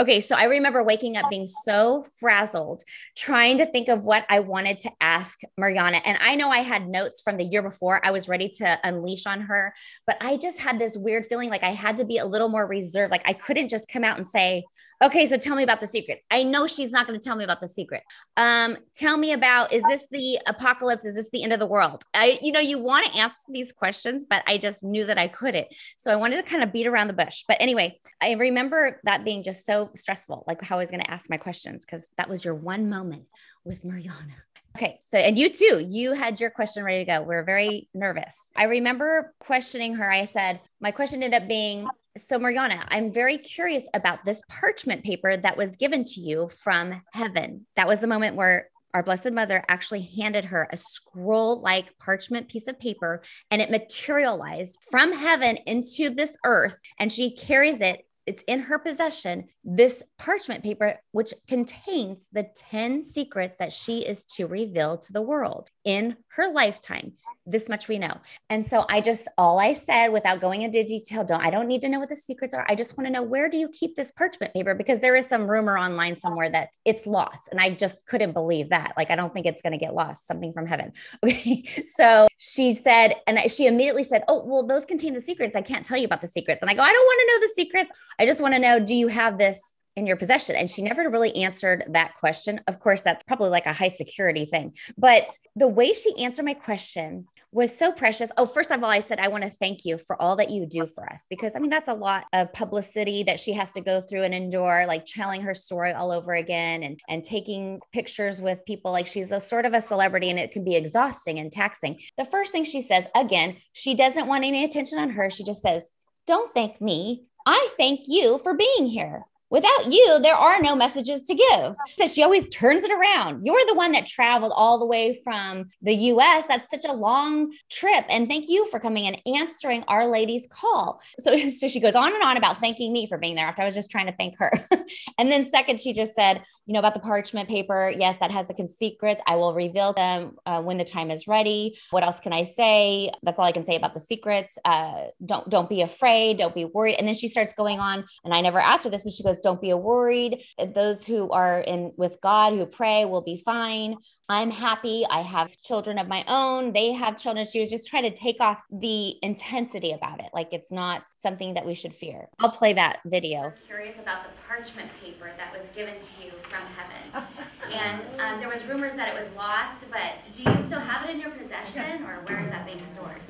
Okay, 0.00 0.22
so 0.22 0.34
I 0.34 0.44
remember 0.44 0.82
waking 0.82 1.18
up 1.18 1.28
being 1.28 1.46
so 1.46 2.04
frazzled, 2.18 2.82
trying 3.16 3.58
to 3.58 3.66
think 3.66 3.88
of 3.88 4.06
what 4.06 4.24
I 4.30 4.40
wanted 4.40 4.78
to 4.80 4.90
ask 5.02 5.40
Mariana. 5.58 6.00
And 6.04 6.16
I 6.20 6.34
know 6.34 6.48
I 6.48 6.58
had 6.60 6.88
notes 6.88 7.20
from 7.20 7.36
the 7.36 7.44
year 7.44 7.62
before 7.62 8.04
I 8.04 8.10
was 8.10 8.26
ready 8.26 8.48
to 8.58 8.80
unleash 8.84 9.26
on 9.26 9.42
her, 9.42 9.74
but 10.06 10.16
I 10.22 10.38
just 10.38 10.58
had 10.58 10.78
this 10.78 10.96
weird 10.96 11.26
feeling 11.26 11.50
like 11.50 11.62
I 11.62 11.72
had 11.72 11.98
to 11.98 12.06
be 12.06 12.16
a 12.16 12.24
little 12.24 12.48
more 12.48 12.66
reserved. 12.66 13.10
Like 13.10 13.22
I 13.26 13.34
couldn't 13.34 13.68
just 13.68 13.86
come 13.88 14.02
out 14.02 14.16
and 14.16 14.26
say, 14.26 14.64
okay, 15.02 15.26
so 15.26 15.36
tell 15.36 15.56
me 15.56 15.62
about 15.62 15.80
the 15.80 15.86
secrets. 15.86 16.24
I 16.30 16.44
know 16.44 16.66
she's 16.66 16.90
not 16.90 17.06
going 17.06 17.18
to 17.18 17.24
tell 17.24 17.36
me 17.36 17.44
about 17.44 17.60
the 17.60 17.68
secrets. 17.68 18.04
Um, 18.36 18.78
tell 18.94 19.16
me 19.16 19.32
about 19.32 19.72
is 19.72 19.82
this 19.82 20.06
the 20.10 20.38
apocalypse? 20.46 21.04
Is 21.04 21.16
this 21.16 21.30
the 21.30 21.42
end 21.42 21.52
of 21.52 21.58
the 21.58 21.66
world? 21.66 22.04
I, 22.14 22.38
you 22.40 22.52
know, 22.52 22.60
you 22.60 22.78
want 22.78 23.06
to 23.06 23.18
ask 23.18 23.36
these 23.48 23.72
questions, 23.72 24.24
but 24.28 24.42
I 24.46 24.58
just 24.58 24.84
knew 24.84 25.04
that 25.06 25.18
I 25.18 25.28
couldn't. 25.28 25.66
So 25.98 26.12
I 26.12 26.16
wanted 26.16 26.36
to 26.36 26.42
kind 26.48 26.62
of 26.62 26.72
beat 26.72 26.86
around 26.86 27.08
the 27.08 27.14
bush. 27.14 27.42
But 27.48 27.56
anyway, 27.60 27.98
I 28.20 28.32
remember 28.32 29.00
that 29.04 29.24
being 29.24 29.42
just 29.42 29.66
so 29.66 29.81
stressful, 29.94 30.44
like 30.46 30.62
how 30.62 30.76
I 30.76 30.80
was 30.80 30.90
going 30.90 31.02
to 31.02 31.10
ask 31.10 31.28
my 31.28 31.36
questions, 31.36 31.84
because 31.84 32.06
that 32.16 32.28
was 32.28 32.44
your 32.44 32.54
one 32.54 32.88
moment 32.88 33.24
with 33.64 33.84
Mariana. 33.84 34.36
Okay. 34.76 34.98
So, 35.02 35.18
and 35.18 35.38
you 35.38 35.50
too, 35.50 35.86
you 35.86 36.14
had 36.14 36.40
your 36.40 36.48
question 36.48 36.82
ready 36.82 37.04
to 37.04 37.10
go. 37.10 37.22
We 37.22 37.34
are 37.34 37.44
very 37.44 37.88
nervous. 37.92 38.38
I 38.56 38.64
remember 38.64 39.34
questioning 39.38 39.94
her. 39.96 40.10
I 40.10 40.24
said, 40.24 40.60
my 40.80 40.90
question 40.90 41.22
ended 41.22 41.42
up 41.42 41.48
being, 41.48 41.86
so, 42.16 42.38
Mariana, 42.38 42.84
I'm 42.88 43.12
very 43.12 43.38
curious 43.38 43.86
about 43.94 44.24
this 44.24 44.42
parchment 44.48 45.04
paper 45.04 45.36
that 45.36 45.56
was 45.56 45.76
given 45.76 46.04
to 46.04 46.20
you 46.20 46.48
from 46.48 47.02
heaven. 47.12 47.66
That 47.76 47.88
was 47.88 48.00
the 48.00 48.06
moment 48.06 48.36
where 48.36 48.68
our 48.94 49.02
Blessed 49.02 49.32
Mother 49.32 49.64
actually 49.68 50.02
handed 50.02 50.44
her 50.46 50.68
a 50.70 50.76
scroll 50.76 51.60
like 51.60 51.98
parchment 51.98 52.48
piece 52.48 52.68
of 52.68 52.78
paper 52.78 53.22
and 53.50 53.62
it 53.62 53.70
materialized 53.70 54.78
from 54.90 55.12
heaven 55.12 55.56
into 55.66 56.10
this 56.10 56.36
earth. 56.44 56.78
And 56.98 57.10
she 57.10 57.34
carries 57.34 57.80
it 57.80 58.06
it's 58.32 58.42
in 58.46 58.60
her 58.60 58.78
possession 58.78 59.44
this 59.62 60.02
parchment 60.18 60.64
paper 60.64 60.98
which 61.12 61.34
contains 61.46 62.26
the 62.32 62.46
10 62.70 63.04
secrets 63.04 63.56
that 63.58 63.72
she 63.72 63.98
is 63.98 64.24
to 64.24 64.46
reveal 64.46 64.96
to 64.96 65.12
the 65.12 65.20
world 65.20 65.68
in 65.84 66.16
her 66.28 66.50
lifetime. 66.52 67.12
This 67.44 67.68
much 67.68 67.88
we 67.88 67.98
know. 67.98 68.16
And 68.48 68.64
so 68.64 68.86
i 68.88 69.00
just 69.00 69.28
all 69.36 69.58
i 69.60 69.74
said 69.74 70.08
without 70.08 70.40
going 70.40 70.62
into 70.62 70.82
detail 70.82 71.24
don't 71.24 71.44
i 71.44 71.50
don't 71.50 71.68
need 71.68 71.82
to 71.82 71.88
know 71.88 72.00
what 72.00 72.08
the 72.08 72.16
secrets 72.16 72.54
are. 72.54 72.64
I 72.68 72.74
just 72.74 72.96
want 72.96 73.06
to 73.06 73.12
know 73.12 73.22
where 73.22 73.48
do 73.50 73.58
you 73.58 73.68
keep 73.68 73.94
this 73.94 74.12
parchment 74.12 74.54
paper? 74.54 74.74
Because 74.74 75.00
there 75.00 75.14
is 75.14 75.26
some 75.26 75.46
rumor 75.46 75.76
online 75.76 76.18
somewhere 76.18 76.48
that 76.50 76.68
it's 76.84 77.06
lost 77.06 77.48
and 77.50 77.60
i 77.60 77.70
just 77.70 78.06
couldn't 78.06 78.32
believe 78.32 78.70
that. 78.70 78.94
Like 78.96 79.10
i 79.10 79.16
don't 79.16 79.32
think 79.34 79.46
it's 79.46 79.62
going 79.62 79.72
to 79.72 79.78
get 79.78 79.94
lost 79.94 80.26
something 80.26 80.52
from 80.52 80.66
heaven. 80.66 80.92
Okay 81.24 81.62
so 81.96 82.26
she 82.36 82.72
said 82.72 83.14
and 83.26 83.38
she 83.50 83.66
immediately 83.66 84.04
said 84.04 84.22
oh 84.28 84.42
well 84.44 84.66
those 84.66 84.86
contain 84.86 85.12
the 85.14 85.20
secrets. 85.20 85.54
I 85.54 85.62
can't 85.62 85.84
tell 85.84 85.98
you 85.98 86.06
about 86.06 86.20
the 86.20 86.28
secrets. 86.28 86.62
And 86.62 86.70
i 86.70 86.74
go 86.74 86.82
i 86.82 86.92
don't 86.92 87.06
want 87.10 87.20
to 87.20 87.26
know 87.34 87.46
the 87.46 87.52
secrets 87.54 87.92
just 88.26 88.40
want 88.40 88.54
to 88.54 88.60
know 88.60 88.78
do 88.78 88.94
you 88.94 89.08
have 89.08 89.38
this 89.38 89.60
in 89.96 90.06
your 90.06 90.16
possession? 90.16 90.56
And 90.56 90.70
she 90.70 90.82
never 90.82 91.08
really 91.10 91.34
answered 91.36 91.84
that 91.90 92.14
question. 92.14 92.60
Of 92.66 92.78
course, 92.78 93.02
that's 93.02 93.22
probably 93.24 93.50
like 93.50 93.66
a 93.66 93.72
high 93.72 93.88
security 93.88 94.46
thing. 94.46 94.72
But 94.96 95.28
the 95.54 95.68
way 95.68 95.92
she 95.92 96.14
answered 96.18 96.44
my 96.44 96.54
question 96.54 97.26
was 97.54 97.78
so 97.78 97.92
precious. 97.92 98.30
Oh, 98.38 98.46
first 98.46 98.70
of 98.70 98.82
all, 98.82 98.90
I 98.90 99.00
said, 99.00 99.20
I 99.20 99.28
want 99.28 99.44
to 99.44 99.50
thank 99.50 99.84
you 99.84 99.98
for 99.98 100.20
all 100.20 100.36
that 100.36 100.50
you 100.50 100.64
do 100.64 100.86
for 100.86 101.08
us 101.12 101.26
because 101.28 101.54
I 101.54 101.58
mean, 101.58 101.68
that's 101.68 101.88
a 101.88 101.94
lot 101.94 102.24
of 102.32 102.50
publicity 102.54 103.24
that 103.24 103.38
she 103.38 103.52
has 103.52 103.72
to 103.72 103.82
go 103.82 104.00
through 104.00 104.22
and 104.22 104.34
endure, 104.34 104.86
like 104.88 105.04
telling 105.04 105.42
her 105.42 105.54
story 105.54 105.92
all 105.92 106.10
over 106.10 106.32
again 106.32 106.82
and, 106.82 106.98
and 107.08 107.22
taking 107.22 107.78
pictures 107.92 108.40
with 108.40 108.64
people. 108.64 108.90
Like 108.90 109.06
she's 109.06 109.32
a 109.32 109.40
sort 109.40 109.66
of 109.66 109.74
a 109.74 109.82
celebrity 109.82 110.30
and 110.30 110.38
it 110.38 110.50
can 110.50 110.64
be 110.64 110.76
exhausting 110.76 111.38
and 111.38 111.52
taxing. 111.52 112.00
The 112.16 112.24
first 112.24 112.52
thing 112.52 112.64
she 112.64 112.80
says, 112.80 113.04
again, 113.14 113.58
she 113.74 113.94
doesn't 113.94 114.26
want 114.26 114.44
any 114.44 114.64
attention 114.64 114.98
on 114.98 115.10
her. 115.10 115.28
She 115.28 115.44
just 115.44 115.60
says, 115.60 115.90
Don't 116.26 116.54
thank 116.54 116.80
me. 116.80 117.24
I 117.46 117.70
thank 117.76 118.00
you 118.06 118.38
for 118.38 118.54
being 118.54 118.86
here. 118.86 119.26
Without 119.52 119.92
you, 119.92 120.18
there 120.20 120.34
are 120.34 120.62
no 120.62 120.74
messages 120.74 121.24
to 121.24 121.34
give. 121.34 121.76
So 121.98 122.06
she 122.06 122.22
always 122.22 122.48
turns 122.48 122.84
it 122.84 122.90
around. 122.90 123.44
You're 123.44 123.66
the 123.66 123.74
one 123.74 123.92
that 123.92 124.06
traveled 124.06 124.50
all 124.56 124.78
the 124.78 124.86
way 124.86 125.20
from 125.22 125.66
the 125.82 125.92
US. 125.92 126.46
That's 126.46 126.70
such 126.70 126.86
a 126.88 126.94
long 126.94 127.52
trip. 127.70 128.06
And 128.08 128.28
thank 128.28 128.48
you 128.48 128.66
for 128.70 128.80
coming 128.80 129.06
and 129.06 129.20
answering 129.26 129.84
Our 129.88 130.06
Lady's 130.06 130.48
call. 130.50 131.02
So, 131.18 131.36
so 131.50 131.68
she 131.68 131.80
goes 131.80 131.94
on 131.94 132.14
and 132.14 132.22
on 132.22 132.38
about 132.38 132.60
thanking 132.60 132.94
me 132.94 133.06
for 133.06 133.18
being 133.18 133.34
there 133.34 133.46
after 133.46 133.60
I 133.60 133.66
was 133.66 133.74
just 133.74 133.90
trying 133.90 134.06
to 134.06 134.16
thank 134.16 134.38
her. 134.38 134.50
and 135.18 135.30
then, 135.30 135.44
second, 135.44 135.80
she 135.80 135.92
just 135.92 136.14
said, 136.14 136.40
you 136.66 136.74
know, 136.74 136.78
about 136.78 136.94
the 136.94 137.00
parchment 137.00 137.48
paper. 137.48 137.92
Yes, 137.96 138.18
that 138.18 138.30
has 138.30 138.46
the 138.46 138.68
secrets. 138.68 139.20
I 139.26 139.36
will 139.36 139.54
reveal 139.54 139.92
them 139.92 140.36
uh, 140.46 140.62
when 140.62 140.78
the 140.78 140.84
time 140.84 141.10
is 141.10 141.26
ready. 141.26 141.76
What 141.90 142.04
else 142.04 142.20
can 142.20 142.32
I 142.32 142.44
say? 142.44 143.10
That's 143.22 143.38
all 143.38 143.44
I 143.44 143.52
can 143.52 143.64
say 143.64 143.76
about 143.76 143.94
the 143.94 144.00
secrets. 144.00 144.56
Uh, 144.64 145.06
don't 145.24 145.48
don't 145.48 145.68
be 145.68 145.82
afraid. 145.82 146.38
Don't 146.38 146.54
be 146.54 146.64
worried. 146.64 146.96
And 146.96 147.06
then 147.06 147.14
she 147.14 147.28
starts 147.28 147.52
going 147.54 147.80
on, 147.80 148.04
and 148.24 148.32
I 148.32 148.40
never 148.40 148.60
asked 148.60 148.84
her 148.84 148.90
this, 148.90 149.02
but 149.02 149.12
she 149.12 149.22
goes, 149.22 149.40
"Don't 149.40 149.60
be 149.60 149.72
worried. 149.72 150.44
Those 150.74 151.06
who 151.06 151.30
are 151.30 151.60
in 151.60 151.92
with 151.96 152.18
God 152.22 152.52
who 152.52 152.66
pray 152.66 153.04
will 153.04 153.22
be 153.22 153.42
fine. 153.44 153.96
I'm 154.32 154.50
happy. 154.50 155.04
I 155.10 155.20
have 155.20 155.54
children 155.58 155.98
of 155.98 156.08
my 156.08 156.24
own. 156.26 156.72
They 156.72 156.92
have 156.92 157.18
children. 157.18 157.44
She 157.44 157.60
was 157.60 157.68
just 157.68 157.86
trying 157.86 158.04
to 158.04 158.10
take 158.10 158.40
off 158.40 158.62
the 158.72 159.16
intensity 159.22 159.92
about 159.92 160.20
it. 160.20 160.30
Like 160.32 160.54
it's 160.54 160.72
not 160.72 161.02
something 161.18 161.52
that 161.52 161.66
we 161.66 161.74
should 161.74 161.92
fear. 161.92 162.30
I'll 162.38 162.50
play 162.50 162.72
that 162.72 163.00
video. 163.04 163.52
Curious 163.66 163.98
about 163.98 164.24
the 164.24 164.30
parchment 164.48 164.88
paper 165.04 165.30
that 165.36 165.52
was 165.52 165.68
given 165.76 165.92
to 165.92 166.24
you 166.24 166.30
from 166.44 166.62
heaven. 166.78 167.28
and 167.74 168.00
um, 168.20 168.40
there 168.40 168.48
was 168.48 168.64
rumors 168.64 168.94
that 168.94 169.14
it 169.14 169.22
was 169.22 169.30
lost, 169.36 169.90
but 169.90 170.14
do 170.32 170.44
you 170.44 170.62
still 170.62 170.80
have 170.80 171.06
it 171.06 171.12
in 171.12 171.20
your 171.20 171.30
possession 171.32 172.02
or 172.04 172.22
where 172.24 172.40
is 172.42 172.48
that 172.48 172.64
being 172.64 172.82
stored? 172.86 173.20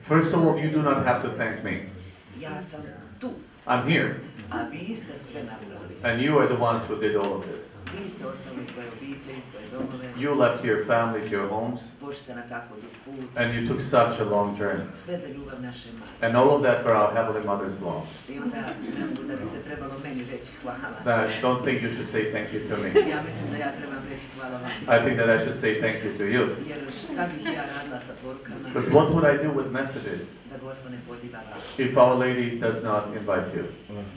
First 0.00 0.32
of 0.32 0.42
all, 0.42 0.58
you 0.58 0.70
do 0.70 0.82
not 0.82 1.04
have 1.04 1.20
to 1.20 1.28
thank 1.28 1.62
me. 1.62 1.82
I'm 3.66 3.86
here. 3.86 4.22
And 6.04 6.20
you 6.20 6.38
are 6.38 6.46
the 6.46 6.56
ones 6.56 6.86
who 6.88 6.96
did 7.00 7.16
all 7.16 7.34
of 7.34 7.44
this. 7.46 7.76
Vi 7.92 8.08
ste 8.08 8.26
ostavili 8.26 8.64
svoje 8.64 8.88
obitelji, 8.88 9.42
svoje 9.50 9.66
domove. 9.72 10.08
You 10.18 10.34
left 10.40 10.64
your 10.64 10.86
families, 10.86 11.32
your 11.32 11.48
homes. 11.48 11.80
Pošli 12.00 12.34
na 12.34 12.42
tako 12.42 12.74
dug 12.74 12.92
put. 13.04 13.38
And 13.40 13.54
you 13.54 13.68
took 13.68 13.80
such 13.80 14.20
a 14.20 14.24
long 14.24 14.58
journey. 14.60 14.84
Sve 14.92 15.18
za 15.18 15.28
ljubav 15.28 15.62
naše 15.62 15.88
majke. 15.98 16.26
And 16.26 16.36
all 16.36 16.50
of 16.56 16.62
that 16.62 16.82
for 16.82 16.92
our 16.92 17.10
Heavenly 17.14 17.44
Mother's 17.46 17.78
love. 17.82 18.06
I 18.28 18.38
onda 18.38 18.62
ne 18.98 19.04
mogu 19.06 19.22
da 19.28 19.36
bi 19.36 19.44
se 19.44 19.58
trebalo 19.62 19.94
meni 20.04 20.24
reći 20.32 20.50
hvala. 20.62 20.96
That 21.04 21.28
don't 21.42 21.62
think 21.64 21.82
you 21.82 21.90
should 21.94 22.08
say 22.08 22.22
thank 22.32 22.48
you 22.54 22.60
to 22.68 22.76
me. 22.82 22.88
Ja 23.14 23.20
mislim 23.28 23.46
da 23.50 23.56
ja 23.56 23.70
trebam 23.78 24.02
reći 24.12 24.26
hvala 24.36 24.56
vam. 24.62 24.70
I 24.96 24.98
think 25.04 25.16
that 25.20 25.28
I 25.36 25.38
should 25.44 25.58
say 25.64 25.72
thank 25.80 25.96
you 26.04 26.10
to 26.18 26.24
you. 26.24 26.42
Jer 26.70 26.78
šta 27.02 27.22
bih 27.30 27.42
ja 27.58 27.64
radila 27.76 27.98
sa 28.00 28.12
porukama? 28.22 28.68
Because 28.68 28.90
what 28.96 29.06
would 29.14 29.26
I 29.34 29.36
do 29.46 29.50
with 29.58 29.68
messages 29.80 30.24
Da 30.50 30.56
Gospod 30.58 30.90
ne 30.92 31.00
poziva 31.08 31.38
vas. 31.54 31.78
if 31.78 31.96
Our 31.96 32.14
Lady 32.24 32.58
does 32.60 32.82
not 32.84 33.02
invite 33.20 33.48
you? 33.56 33.64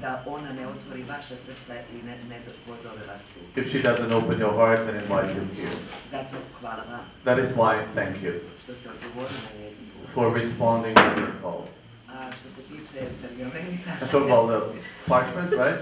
Da 0.02 0.24
ona 0.26 0.54
ne 0.54 0.68
otvori 0.68 1.04
vaše 1.10 1.36
srce 1.38 1.74
i 1.94 2.06
ne, 2.06 2.18
ne 2.30 2.40
pozove 2.68 3.02
vas 3.08 3.22
tu. 3.34 3.60
If 3.62 3.70
she 3.70 3.80
doesn't 3.80 4.12
open 4.14 4.40
your 4.40 4.54
hearts 4.54 4.88
and 4.88 4.96
invite 4.96 5.30
you 5.38 5.44
here. 5.58 5.76
Zato 6.12 6.36
hvala 6.62 6.84
vam. 6.92 7.06
That 7.24 7.40
is 7.40 7.50
why 7.56 7.74
thank 7.96 8.16
you 8.24 8.34
Što 8.64 8.74
ste 8.74 8.90
odgovorili 8.90 9.40
na 9.54 9.64
njezin 9.64 9.86
poziv. 9.94 10.14
for 10.14 10.34
responding 10.38 10.96
to 10.96 11.02
your 11.22 11.34
call. 11.42 11.62
A 12.10 12.32
što 12.40 12.50
se 12.50 12.62
tiče 12.62 13.00
pergamenta, 13.22 13.90
I 14.06 14.12
talk 14.12 14.24
about 14.24 14.50
the 14.50 14.80
parchment, 15.10 15.52
right? 15.52 15.82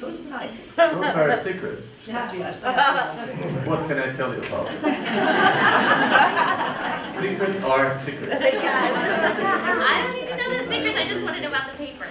to 0.00 0.10
su 0.10 0.22
tajne. 0.30 0.60
Those 0.92 1.20
are 1.24 1.36
secrets. 1.36 2.02
Šta 2.02 2.28
ću 2.30 2.36
ja, 2.36 2.52
šta 2.52 2.66
ja 2.70 2.76
ću 2.76 3.16
vam 3.18 3.26
reći? 3.28 3.70
What 3.70 3.80
can 3.88 3.98
I 4.10 4.16
tell 4.16 4.30
you 4.36 4.42
about 4.50 4.68
it? 4.70 4.80
secrets 7.20 7.58
are 7.72 7.94
secrets. 7.94 8.32
I 8.32 8.62
don't 10.02 10.16
even 10.22 10.36
know 10.38 10.50
the 10.58 10.66
secrets. 10.72 10.96
I 10.96 11.04
just 11.14 11.26
want 11.26 11.36
to 11.36 11.42
know 11.42 11.52
about 11.54 11.66
the 11.72 11.76
paper. 11.86 12.06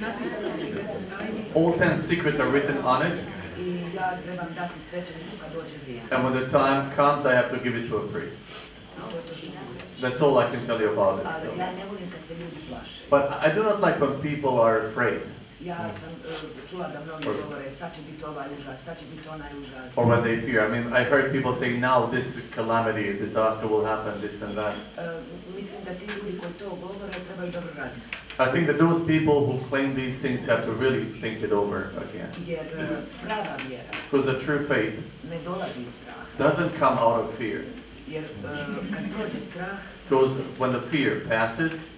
Napisano 0.00 0.50
su 0.58 0.64
i 0.64 0.72
deset 0.72 1.02
tajni 1.18 1.42
All 1.56 1.78
ten 1.78 1.98
secrets 1.98 2.40
are 2.40 2.50
written 2.50 2.76
on 2.84 3.06
it, 3.06 3.18
i 3.58 3.96
ja 3.96 4.18
trebam 4.22 4.46
dati 4.56 4.80
svećeniku 4.80 5.36
kad 5.40 5.52
dođe 5.52 5.74
vrijeme. 5.82 6.02
and 6.10 6.24
when 6.24 6.32
the 6.40 6.48
time 6.50 6.82
comes, 6.96 7.24
I 7.24 7.34
have 7.36 7.48
to 7.50 7.56
give 7.64 7.78
it 7.80 7.90
to 7.90 7.96
a 7.96 8.12
priest. 8.12 8.40
To 9.10 9.16
je 9.16 9.22
to 9.22 9.34
što 9.36 9.46
mogu 9.46 9.72
reći. 9.74 10.02
That's 10.02 10.20
all 10.24 10.34
I 10.44 10.46
can 10.56 10.66
tell 10.66 10.80
you 10.80 10.88
about 10.92 11.20
it. 11.20 11.26
So. 11.42 11.60
ja 11.60 11.66
ne 11.72 11.84
volim 11.90 12.10
kad 12.10 12.20
se 12.28 12.34
ljudi 12.34 12.56
plaše. 12.68 13.02
But 13.10 13.22
I 13.46 13.54
do 13.56 13.62
not 13.62 13.76
like 13.86 13.96
when 14.04 14.12
people 14.30 14.54
are 14.68 14.76
afraid, 14.88 15.20
Ja 15.64 15.76
sam 16.00 16.08
čula 16.70 16.88
da 16.88 17.00
mnogi 17.04 17.24
govore 17.42 17.70
sad 17.70 17.94
će 17.94 18.00
biti 18.10 18.24
ovaj 18.24 18.46
užas, 18.58 18.84
sad 18.84 18.98
će 18.98 19.04
biti 19.16 19.28
onaj 19.28 19.50
užas. 19.60 19.96
or 19.98 20.04
when 20.06 20.22
they 20.22 20.40
fear. 20.46 20.66
I 20.66 20.70
mean, 20.70 20.86
I 21.02 21.04
heard 21.10 21.32
people 21.32 21.52
say, 21.54 21.78
now 21.80 22.10
this 22.10 22.38
calamity, 22.56 23.18
disaster 23.20 23.68
will 23.68 23.84
happen, 23.84 24.12
this 24.20 24.42
and 24.42 24.54
that. 24.54 24.74
Mislim 25.56 25.80
da 25.84 25.94
ti 25.94 26.04
ljudi 26.06 26.38
koji 26.38 26.52
to 26.52 26.68
govore 26.76 27.12
trebaju 27.26 27.52
dobro 27.52 27.70
razmisliti. 27.76 28.16
I 28.48 28.52
think 28.52 28.66
that 28.66 28.78
those 28.78 29.00
people 29.06 29.34
who 29.46 29.58
claim 29.70 29.94
these 29.94 30.18
things 30.20 30.46
have 30.46 30.62
to 30.66 30.72
really 30.80 31.04
think 31.20 31.42
it 31.42 31.52
over 31.52 31.78
again. 32.08 32.30
Jer 32.46 32.64
prava 33.26 33.56
vjera 33.68 33.90
Because 34.10 34.32
the 34.32 34.44
true 34.46 34.60
faith 34.68 34.96
ne 35.30 35.38
dolazi 35.44 35.82
iz 35.82 35.88
straha. 35.98 36.24
doesn't 36.48 36.70
come 36.78 36.96
out 37.00 37.24
of 37.24 37.36
fear. 37.38 37.60
Jer 38.08 38.24
kad 38.94 39.02
prođe 39.16 39.40
strah, 39.40 39.76
Because 40.08 40.40
when 40.58 40.72
the 40.80 40.86
fear 40.90 41.12
passes, 41.28 41.72
prođe 41.72 41.72
i 41.72 41.78
vjera. 41.78 41.89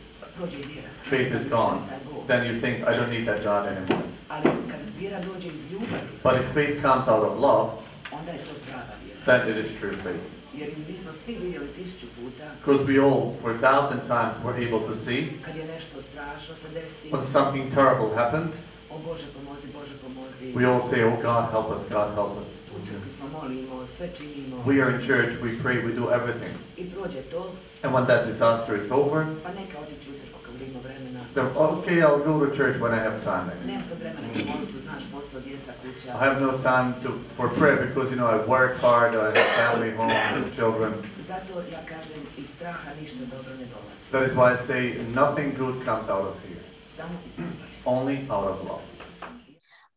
Faith 1.03 1.35
is 1.35 1.49
gone. 1.49 1.79
Then 2.27 2.47
you 2.47 2.61
think, 2.61 2.87
I 2.87 2.93
don't 2.93 3.11
need 3.11 3.27
that 3.27 3.43
God 3.45 3.67
anymore. 3.67 4.03
Ali 4.29 4.43
kad 4.43 4.81
vjera 4.99 5.21
dođe 5.21 5.49
iz 5.49 5.73
ljubavi, 5.73 6.09
But 6.23 6.33
if 6.35 6.55
faith 6.55 6.83
comes 6.83 7.09
out 7.09 7.25
of 7.25 7.39
love, 7.39 7.71
onda 8.13 8.33
je 8.33 8.39
to 8.39 8.55
prava 8.71 8.95
vjera. 9.05 9.25
then 9.25 9.49
it 9.59 9.65
is 9.67 9.79
true 9.81 9.93
faith. 9.93 10.25
Jer 10.55 10.71
mi 10.89 10.99
smo 10.99 11.13
svi 11.13 11.35
vidjeli 11.35 11.67
tisuću 11.67 12.07
puta 12.07 12.45
Because 12.61 12.85
we 12.85 12.99
all, 13.05 13.35
for 13.43 13.51
a 13.51 13.59
thousand 13.59 14.01
times, 14.01 14.35
were 14.45 14.67
able 14.69 14.87
to 14.89 14.95
see 14.95 15.29
kad 15.43 15.57
je 15.57 15.65
nešto 15.65 16.03
strašno 16.03 16.55
se 16.55 16.69
desi, 16.69 17.11
when 17.11 17.23
something 17.23 17.75
terrible 17.75 18.15
happens, 18.17 18.53
o 18.95 18.99
Bože 19.09 19.27
pomozi, 19.35 19.67
Bože 19.73 19.95
pomozi. 20.05 20.53
we 20.55 20.65
all 20.73 20.81
say, 20.81 21.03
Oh 21.05 21.17
God, 21.23 21.51
help 21.51 21.71
us, 21.77 21.83
God, 21.89 22.15
help 22.15 22.33
us. 22.43 22.51
U 22.77 22.87
crkvi 22.87 23.11
smo 23.11 23.27
molimo, 23.41 23.87
sve 23.87 24.09
činimo 24.17 24.57
We 24.67 24.83
are 24.83 24.91
in 24.95 25.01
church, 25.01 25.33
we 25.43 25.51
pray, 25.63 25.77
we 25.87 25.93
do 25.95 26.11
everything. 26.11 26.55
i 26.77 26.85
prođe 26.91 27.23
to, 27.23 27.51
And 27.83 27.95
when 27.95 28.07
that 28.07 28.27
disaster 28.27 28.77
is 28.83 28.91
over, 28.91 29.25
pa 29.45 29.49
neka 29.61 29.79
otići 29.79 30.11
u 30.11 30.15
crkvu 30.21 30.39
kad 30.47 30.69
ima 30.69 30.81
vremena. 30.85 31.21
then 31.35 31.47
okay, 31.57 31.99
I'll 32.07 32.25
go 32.25 32.47
to 32.47 32.55
church 32.57 32.77
when 32.81 32.93
I 32.99 33.01
have 33.09 33.19
time 33.25 33.45
next. 33.53 33.67
Nemam 33.67 33.83
sad 33.89 33.99
vremena 33.99 34.29
za 34.35 34.41
molitvu, 34.53 34.81
znaš 34.81 35.03
posao, 35.13 35.41
djeca, 35.41 35.73
kuća. 35.83 36.09
I 36.09 36.19
have 36.29 36.41
no 36.41 36.53
time 36.53 36.89
to, 37.03 37.11
for 37.37 37.49
prayer 37.59 37.79
because, 37.89 38.07
you 38.13 38.19
know, 38.21 38.29
I 38.37 38.39
work 38.49 38.73
hard, 38.81 39.13
I 39.15 39.25
have 39.39 39.49
family, 39.63 39.97
home, 39.97 40.15
and 40.37 40.45
children. 40.55 40.93
Zato 41.29 41.53
ja 41.73 41.81
kažem, 41.93 42.21
iz 42.39 42.49
straha 42.55 42.89
ništa 43.01 43.25
dobro 43.35 43.53
ne 43.61 43.67
dolazi. 43.75 44.05
That 44.15 44.23
is 44.29 44.33
why 44.39 44.49
I 44.55 44.57
say 44.69 44.83
nothing 45.23 45.49
good 45.59 45.75
comes 45.85 46.07
out 46.15 46.25
of 46.31 46.35
fear, 46.43 46.63
Samo 46.87 47.15
iz 47.27 47.39
ljubavi. 47.39 47.72
Only 47.87 48.27
out 48.31 48.45
of 48.45 48.65
love. 48.65 48.83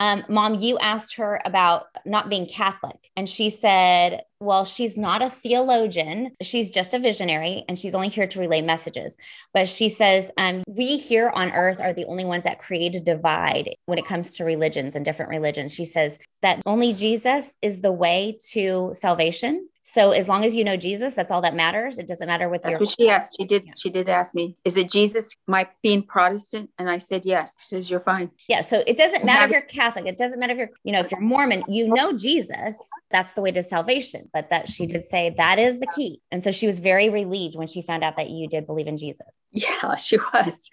Um, 0.02 0.26
Mom, 0.28 0.56
you 0.56 0.78
asked 0.80 1.16
her 1.16 1.40
about 1.46 1.88
not 2.06 2.30
being 2.30 2.48
Catholic, 2.48 3.10
and 3.16 3.30
she 3.30 3.50
said, 3.50 4.24
Well, 4.42 4.66
she's 4.66 4.98
not 4.98 5.22
a 5.22 5.30
theologian. 5.30 6.32
She's 6.42 6.70
just 6.70 6.94
a 6.94 7.00
visionary, 7.00 7.64
and 7.70 7.80
she's 7.80 7.96
only 7.96 8.10
here 8.10 8.28
to 8.28 8.40
relay 8.40 8.62
messages. 8.62 9.16
But 9.54 9.70
she 9.70 9.88
says, 9.88 10.32
um, 10.38 10.64
We 10.68 10.98
here 10.98 11.30
on 11.30 11.52
earth 11.52 11.80
are 11.80 11.94
the 11.94 12.06
only 12.06 12.26
ones 12.26 12.44
that 12.44 12.60
create 12.60 12.96
a 12.96 13.00
divide 13.00 13.74
when 13.86 13.98
it 13.98 14.06
comes 14.06 14.34
to 14.36 14.44
religions 14.44 14.96
and 14.98 15.06
different 15.06 15.30
religions. 15.30 15.74
She 15.74 15.86
says 15.86 16.20
that 16.42 16.62
only 16.66 16.92
Jesus 16.92 17.56
is 17.62 17.80
the 17.80 17.94
way 17.94 18.38
to 18.52 18.92
salvation. 18.94 19.70
So 19.88 20.14
as 20.14 20.28
long 20.28 20.44
as 20.44 20.56
you 20.56 20.64
know 20.64 20.76
Jesus, 20.76 21.14
that's 21.14 21.30
all 21.30 21.42
that 21.42 21.54
matters. 21.54 22.00
It 22.00 22.08
doesn't 22.08 22.26
matter 22.26 22.50
with 22.50 22.64
That's 22.64 22.72
your 22.72 22.80
what 22.80 22.96
she 23.00 23.08
asked. 23.08 23.36
She 23.38 23.46
did. 23.46 23.66
Yeah. 23.68 23.74
She 23.78 23.92
did 23.92 24.10
ask 24.10 24.34
me, 24.34 24.58
"Is 24.66 24.78
it 24.78 24.90
Jesus? 24.90 25.30
My 25.46 25.70
being 25.84 26.02
Protestant?" 26.02 26.72
And 26.80 26.90
I 26.90 26.98
said 26.98 27.22
yes. 27.24 27.56
She 27.62 27.76
says, 27.76 27.90
"You're 27.92 28.00
fine." 28.00 28.32
Yeah. 28.50 28.62
So 28.62 28.84
it 28.88 28.98
doesn't 28.98 29.24
matter 29.24 29.46
if 29.46 29.52
you're 29.52 29.62
Catholic. 29.62 30.08
It 30.08 30.18
doesn't 30.18 30.40
matter 30.40 30.54
if 30.54 30.58
you're, 30.58 30.72
you 30.84 30.92
know, 30.92 31.02
if 31.02 31.12
you're 31.12 31.22
Mormon, 31.22 31.64
you 31.68 31.88
know 31.88 32.18
Jesus. 32.18 32.80
That's 33.12 33.34
the 33.34 33.42
way 33.42 33.52
to 33.52 33.62
salvation. 33.62 34.28
But 34.34 34.50
that 34.50 34.68
she 34.70 34.88
did 34.88 35.06
say 35.06 35.36
that 35.38 35.60
is 35.60 35.80
the 35.80 35.88
key. 35.96 36.20
And 36.32 36.42
so 36.42 36.50
she 36.50 36.66
was 36.66 36.80
very 36.80 37.10
relieved 37.10 37.56
when 37.56 37.68
she 37.68 37.84
found 37.84 38.04
out 38.04 38.18
that 38.18 38.32
you 38.32 38.48
did 38.48 38.66
believe 38.66 38.88
in 38.88 38.98
Jesus. 38.98 39.28
Yeah, 39.52 39.96
she 39.98 40.18
was. 40.18 40.68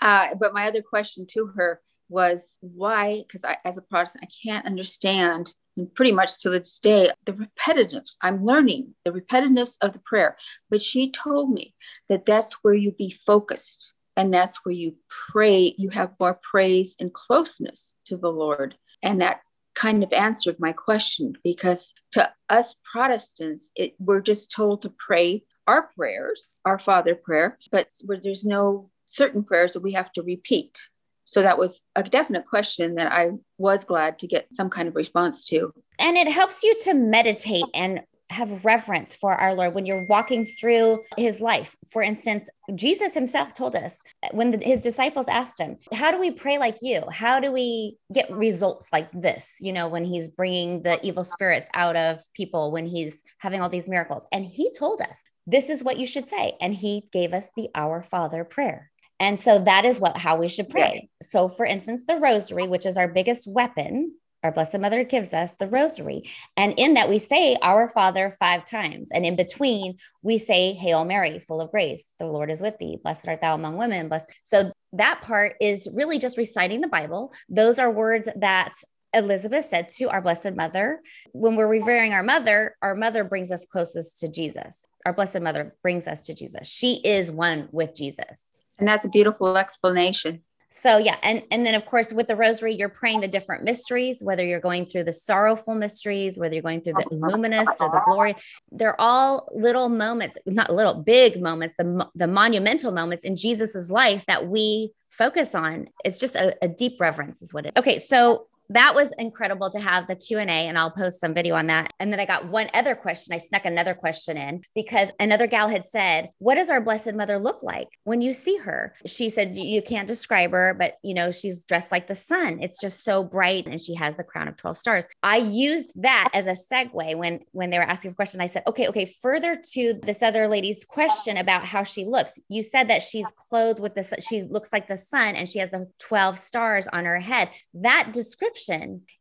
Uh, 0.00 0.36
but 0.38 0.54
my 0.54 0.68
other 0.68 0.82
question 0.82 1.26
to 1.32 1.46
her 1.56 1.80
was 2.08 2.58
why? 2.60 3.24
Because 3.26 3.44
I, 3.44 3.56
as 3.68 3.76
a 3.76 3.82
Protestant, 3.82 4.24
I 4.24 4.48
can't 4.48 4.66
understand, 4.66 5.52
pretty 5.94 6.12
much 6.12 6.40
to 6.40 6.50
this 6.50 6.78
day, 6.78 7.10
the 7.24 7.32
repetitiveness. 7.32 8.16
I'm 8.22 8.44
learning 8.44 8.94
the 9.04 9.12
repetitiveness 9.12 9.72
of 9.80 9.92
the 9.92 10.00
prayer. 10.00 10.36
But 10.70 10.82
she 10.82 11.10
told 11.10 11.50
me 11.50 11.74
that 12.08 12.26
that's 12.26 12.54
where 12.62 12.74
you 12.74 12.92
be 12.92 13.18
focused, 13.26 13.92
and 14.16 14.32
that's 14.32 14.64
where 14.64 14.74
you 14.74 14.96
pray. 15.30 15.74
You 15.76 15.90
have 15.90 16.14
more 16.18 16.38
praise 16.50 16.96
and 16.98 17.12
closeness 17.12 17.94
to 18.06 18.16
the 18.16 18.30
Lord, 18.30 18.76
and 19.02 19.20
that 19.20 19.40
kind 19.74 20.02
of 20.02 20.12
answered 20.12 20.56
my 20.58 20.72
question 20.72 21.34
because 21.44 21.92
to 22.12 22.32
us 22.48 22.74
Protestants, 22.90 23.70
it, 23.76 23.94
we're 23.98 24.22
just 24.22 24.50
told 24.50 24.82
to 24.82 24.92
pray 25.06 25.44
our 25.66 25.90
prayers, 25.94 26.46
our 26.64 26.78
Father 26.78 27.14
prayer, 27.14 27.58
but 27.70 27.88
there's 28.22 28.44
no 28.44 28.90
certain 29.04 29.44
prayers 29.44 29.74
that 29.74 29.82
we 29.82 29.92
have 29.92 30.10
to 30.12 30.22
repeat. 30.22 30.78
So 31.26 31.42
that 31.42 31.58
was 31.58 31.82
a 31.94 32.02
definite 32.02 32.46
question 32.46 32.94
that 32.94 33.12
I 33.12 33.32
was 33.58 33.84
glad 33.84 34.18
to 34.20 34.26
get 34.26 34.46
some 34.52 34.70
kind 34.70 34.88
of 34.88 34.94
response 34.94 35.44
to. 35.46 35.72
And 35.98 36.16
it 36.16 36.28
helps 36.28 36.62
you 36.62 36.74
to 36.84 36.94
meditate 36.94 37.64
and 37.74 38.00
have 38.30 38.64
reverence 38.64 39.14
for 39.14 39.34
our 39.34 39.54
Lord 39.54 39.74
when 39.74 39.86
you're 39.86 40.06
walking 40.08 40.44
through 40.44 41.02
his 41.16 41.40
life. 41.40 41.76
For 41.90 42.02
instance, 42.02 42.48
Jesus 42.74 43.14
himself 43.14 43.54
told 43.54 43.76
us 43.76 44.00
when 44.32 44.50
the, 44.50 44.58
his 44.58 44.82
disciples 44.82 45.28
asked 45.28 45.60
him, 45.60 45.76
How 45.92 46.10
do 46.10 46.18
we 46.18 46.30
pray 46.32 46.58
like 46.58 46.78
you? 46.82 47.04
How 47.10 47.38
do 47.40 47.52
we 47.52 47.98
get 48.12 48.30
results 48.30 48.88
like 48.92 49.10
this? 49.12 49.56
You 49.60 49.72
know, 49.72 49.88
when 49.88 50.04
he's 50.04 50.28
bringing 50.28 50.82
the 50.82 51.04
evil 51.06 51.24
spirits 51.24 51.70
out 51.74 51.96
of 51.96 52.20
people, 52.34 52.72
when 52.72 52.86
he's 52.86 53.22
having 53.38 53.60
all 53.60 53.68
these 53.68 53.88
miracles. 53.88 54.26
And 54.32 54.44
he 54.44 54.72
told 54.76 55.00
us, 55.00 55.24
This 55.46 55.70
is 55.70 55.84
what 55.84 55.98
you 55.98 56.06
should 56.06 56.26
say. 56.26 56.54
And 56.60 56.74
he 56.74 57.04
gave 57.12 57.32
us 57.32 57.50
the 57.56 57.68
Our 57.74 58.02
Father 58.02 58.44
prayer. 58.44 58.90
And 59.18 59.40
so 59.40 59.58
that 59.60 59.84
is 59.84 59.98
what 59.98 60.16
how 60.16 60.36
we 60.36 60.48
should 60.48 60.68
pray. 60.68 61.08
So 61.22 61.48
for 61.48 61.64
instance, 61.64 62.04
the 62.06 62.16
rosary, 62.16 62.66
which 62.68 62.86
is 62.86 62.96
our 62.96 63.08
biggest 63.08 63.46
weapon, 63.46 64.12
our 64.42 64.52
Blessed 64.52 64.78
Mother 64.78 65.02
gives 65.02 65.34
us 65.34 65.54
the 65.54 65.66
rosary. 65.66 66.22
And 66.56 66.74
in 66.76 66.94
that, 66.94 67.08
we 67.08 67.18
say 67.18 67.56
Our 67.62 67.88
Father 67.88 68.30
five 68.30 68.64
times. 68.64 69.10
And 69.12 69.26
in 69.26 69.34
between, 69.34 69.96
we 70.22 70.38
say, 70.38 70.72
Hail 70.72 71.04
Mary, 71.04 71.40
full 71.40 71.60
of 71.60 71.72
grace, 71.72 72.14
the 72.20 72.26
Lord 72.26 72.50
is 72.50 72.60
with 72.60 72.78
thee. 72.78 72.98
Blessed 73.02 73.26
art 73.26 73.40
thou 73.40 73.54
among 73.54 73.76
women. 73.76 74.08
Blessed. 74.08 74.30
So 74.44 74.70
that 74.92 75.22
part 75.22 75.56
is 75.60 75.88
really 75.92 76.18
just 76.18 76.38
reciting 76.38 76.80
the 76.80 76.86
Bible. 76.86 77.32
Those 77.48 77.80
are 77.80 77.90
words 77.90 78.28
that 78.36 78.74
Elizabeth 79.12 79.64
said 79.64 79.88
to 79.96 80.10
our 80.10 80.20
Blessed 80.20 80.54
Mother, 80.54 81.00
when 81.32 81.56
we're 81.56 81.66
revering 81.66 82.12
our 82.12 82.22
mother, 82.22 82.76
our 82.82 82.94
mother 82.94 83.24
brings 83.24 83.50
us 83.50 83.66
closest 83.66 84.20
to 84.20 84.28
Jesus. 84.28 84.86
Our 85.04 85.12
Blessed 85.12 85.40
Mother 85.40 85.74
brings 85.82 86.06
us 86.06 86.22
to 86.22 86.34
Jesus. 86.34 86.68
She 86.68 87.00
is 87.02 87.30
one 87.30 87.68
with 87.72 87.96
Jesus. 87.96 88.55
And 88.78 88.86
that's 88.86 89.04
a 89.04 89.08
beautiful 89.08 89.56
explanation 89.56 90.42
so 90.68 90.98
yeah 90.98 91.16
and 91.22 91.42
and 91.50 91.64
then 91.64 91.74
of 91.74 91.86
course 91.86 92.12
with 92.12 92.26
the 92.26 92.36
rosary 92.36 92.74
you're 92.74 92.88
praying 92.88 93.20
the 93.20 93.28
different 93.28 93.62
mysteries 93.62 94.18
whether 94.22 94.44
you're 94.44 94.60
going 94.60 94.84
through 94.84 95.04
the 95.04 95.12
sorrowful 95.12 95.74
mysteries 95.74 96.38
whether 96.38 96.54
you're 96.54 96.62
going 96.62 96.80
through 96.80 96.92
the 96.92 97.06
luminous 97.10 97.68
or 97.80 97.90
the 97.90 98.00
glory 98.04 98.34
they're 98.72 99.00
all 99.00 99.48
little 99.54 99.88
moments 99.88 100.36
not 100.44 100.72
little 100.72 100.94
big 100.94 101.40
moments 101.40 101.76
the, 101.78 102.08
the 102.14 102.26
monumental 102.26 102.90
moments 102.90 103.24
in 103.24 103.36
jesus's 103.36 103.90
life 103.90 104.24
that 104.26 104.48
we 104.48 104.90
focus 105.08 105.54
on 105.54 105.88
it's 106.04 106.18
just 106.18 106.34
a, 106.34 106.56
a 106.62 106.68
deep 106.68 107.00
reverence 107.00 107.42
is 107.42 107.54
what 107.54 107.66
it. 107.66 107.72
okay 107.76 107.98
so 107.98 108.46
that 108.70 108.94
was 108.94 109.12
incredible 109.18 109.70
to 109.70 109.80
have 109.80 110.06
the 110.06 110.16
q&a 110.16 110.42
and 110.42 110.78
i'll 110.78 110.90
post 110.90 111.20
some 111.20 111.34
video 111.34 111.54
on 111.54 111.68
that. 111.68 111.92
And 112.00 112.12
then 112.12 112.20
i 112.20 112.24
got 112.24 112.46
one 112.48 112.68
other 112.74 112.94
question. 112.94 113.34
I 113.34 113.38
snuck 113.38 113.64
another 113.64 113.94
question 113.94 114.36
in 114.36 114.62
because 114.74 115.10
another 115.20 115.46
gal 115.46 115.68
had 115.68 115.84
said 115.84 116.30
what 116.38 116.56
does 116.56 116.70
our 116.70 116.80
blessed 116.80 117.14
mother 117.14 117.38
look 117.38 117.62
like 117.62 117.88
when 118.04 118.20
you 118.20 118.32
see 118.32 118.56
her? 118.58 118.94
She 119.06 119.30
said 119.30 119.54
you 119.54 119.82
can't 119.82 120.08
describe 120.08 120.52
her 120.52 120.74
but 120.78 120.96
you 121.02 121.14
know 121.14 121.30
she's 121.30 121.64
dressed 121.64 121.92
like 121.92 122.08
the 122.08 122.16
sun. 122.16 122.58
It's 122.60 122.80
just 122.80 123.04
so 123.04 123.22
bright 123.22 123.66
and 123.66 123.80
she 123.80 123.94
has 123.94 124.16
the 124.16 124.24
crown 124.24 124.48
of 124.48 124.56
12 124.56 124.76
stars. 124.76 125.06
I 125.22 125.38
used 125.38 125.92
that 126.02 126.30
as 126.34 126.46
a 126.46 126.56
segue 126.56 127.16
when 127.16 127.40
when 127.52 127.70
they 127.70 127.78
were 127.78 127.84
asking 127.84 128.12
a 128.12 128.14
question. 128.14 128.40
I 128.40 128.46
said 128.46 128.64
okay 128.66 128.88
okay 128.88 129.06
further 129.22 129.56
to 129.74 129.94
this 130.02 130.22
other 130.22 130.48
lady's 130.48 130.84
question 130.84 131.36
about 131.36 131.64
how 131.64 131.82
she 131.82 132.04
looks. 132.04 132.38
You 132.48 132.62
said 132.62 132.88
that 132.88 133.02
she's 133.02 133.26
clothed 133.48 133.80
with 133.80 133.94
the 133.94 134.04
she 134.26 134.42
looks 134.42 134.72
like 134.72 134.88
the 134.88 134.96
sun 134.96 135.36
and 135.36 135.48
she 135.48 135.58
has 135.58 135.70
the 135.70 135.88
12 136.00 136.38
stars 136.38 136.88
on 136.88 137.04
her 137.04 137.20
head. 137.20 137.50
That 137.74 138.12
description 138.12 138.55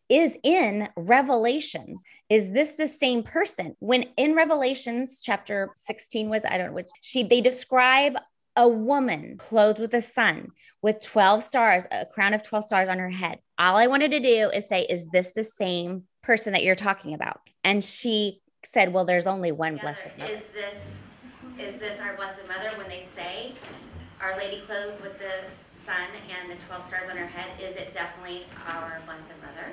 is 0.09 0.37
in 0.43 0.89
Revelations. 0.95 2.03
Is 2.29 2.51
this 2.51 2.73
the 2.73 2.87
same 2.87 3.23
person? 3.23 3.75
When 3.79 4.03
in 4.17 4.35
Revelations 4.35 5.21
chapter 5.23 5.71
16 5.75 6.29
was, 6.29 6.45
I 6.45 6.57
don't 6.57 6.67
know 6.67 6.73
which, 6.73 6.89
she, 7.01 7.23
they 7.23 7.41
describe 7.41 8.15
a 8.55 8.67
woman 8.67 9.37
clothed 9.37 9.79
with 9.79 9.91
the 9.91 10.01
sun 10.01 10.51
with 10.81 11.01
12 11.01 11.43
stars, 11.43 11.85
a 11.91 12.05
crown 12.05 12.33
of 12.33 12.43
12 12.43 12.65
stars 12.65 12.89
on 12.89 12.99
her 12.99 13.09
head. 13.09 13.39
All 13.57 13.75
I 13.75 13.87
wanted 13.87 14.11
to 14.11 14.19
do 14.19 14.49
is 14.53 14.67
say, 14.67 14.83
is 14.83 15.07
this 15.09 15.33
the 15.33 15.43
same 15.43 16.03
person 16.23 16.53
that 16.53 16.63
you're 16.63 16.75
talking 16.75 17.13
about? 17.13 17.41
And 17.63 17.83
she 17.83 18.41
said, 18.63 18.93
well, 18.93 19.05
there's 19.05 19.27
only 19.27 19.51
one 19.51 19.77
blessed 19.77 20.07
mother. 20.19 20.31
Is 20.31 20.45
this, 20.47 20.97
is 21.59 21.77
this 21.77 21.99
our 21.99 22.15
blessed 22.15 22.47
mother 22.47 22.69
when 22.77 22.87
they 22.87 23.03
say, 23.03 23.51
Our 24.21 24.37
Lady 24.37 24.61
clothed 24.61 25.01
with 25.01 25.19
the 25.19 25.64
sun 25.85 26.09
and 26.33 26.49
the 26.49 26.57
12 26.65 26.87
stars 26.87 27.09
on 27.11 27.17
her 27.17 27.27
head, 27.27 27.49
is 27.61 27.75
it 27.77 27.93
definitely 27.93 28.41
our 28.67 28.99
Blessed 29.05 29.37
Mother? 29.45 29.69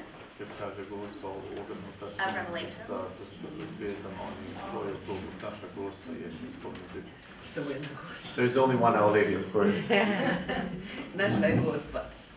Of 2.21 2.35
Revelation. 2.37 2.77
There's 8.37 8.57
only 8.57 8.77
one 8.77 8.95
Our 8.95 9.11
Lady, 9.13 9.35
of 9.35 9.53
course. 9.53 9.89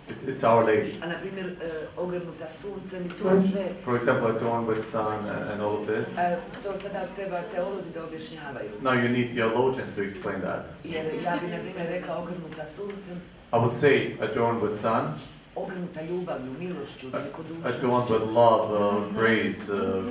It, 0.08 0.18
it's 0.28 0.44
Our 0.44 0.64
Lady. 0.66 1.00
A 1.02 1.08
na 1.08 1.16
primjer, 1.16 1.46
uh, 1.46 2.04
ogrnuta 2.04 2.48
suncem, 2.48 3.10
to 3.10 3.42
sve. 3.42 3.74
For 3.84 3.96
example, 3.96 4.28
adorned 4.38 4.68
with 4.68 4.84
sun 4.84 5.26
and, 5.26 5.52
and 5.52 5.62
all 5.62 5.82
of 5.82 5.88
this. 5.88 6.16
Uh, 6.18 6.38
to 6.64 6.76
sada 6.82 7.08
treba 7.16 7.42
teolozi 7.42 7.90
da 7.94 8.04
objašnjavaju. 8.04 8.70
Now 8.82 8.94
you 8.94 9.10
need 9.10 9.34
theologians 9.34 9.96
to 9.96 10.02
explain 10.02 10.42
that. 10.42 10.66
Jer 10.84 11.06
ja 11.24 11.38
bi 11.42 11.48
na 11.48 11.58
primjer 11.58 11.88
rekla 11.90 12.18
ogrnuta 12.18 12.66
suncem, 12.66 13.22
I 13.56 13.58
would 13.58 13.72
say 13.72 14.18
adorned 14.20 14.62
with 14.62 14.78
sun. 14.78 15.14
Ogrnuta 15.56 16.02
ljubavlju, 16.10 16.52
milošću, 16.60 17.08
velikodušnošću. 17.14 17.78
Adorned 17.78 18.10
with 18.10 18.36
love, 18.36 18.64
uh, 18.74 19.14
grace. 19.14 19.70
Uh, 19.70 20.04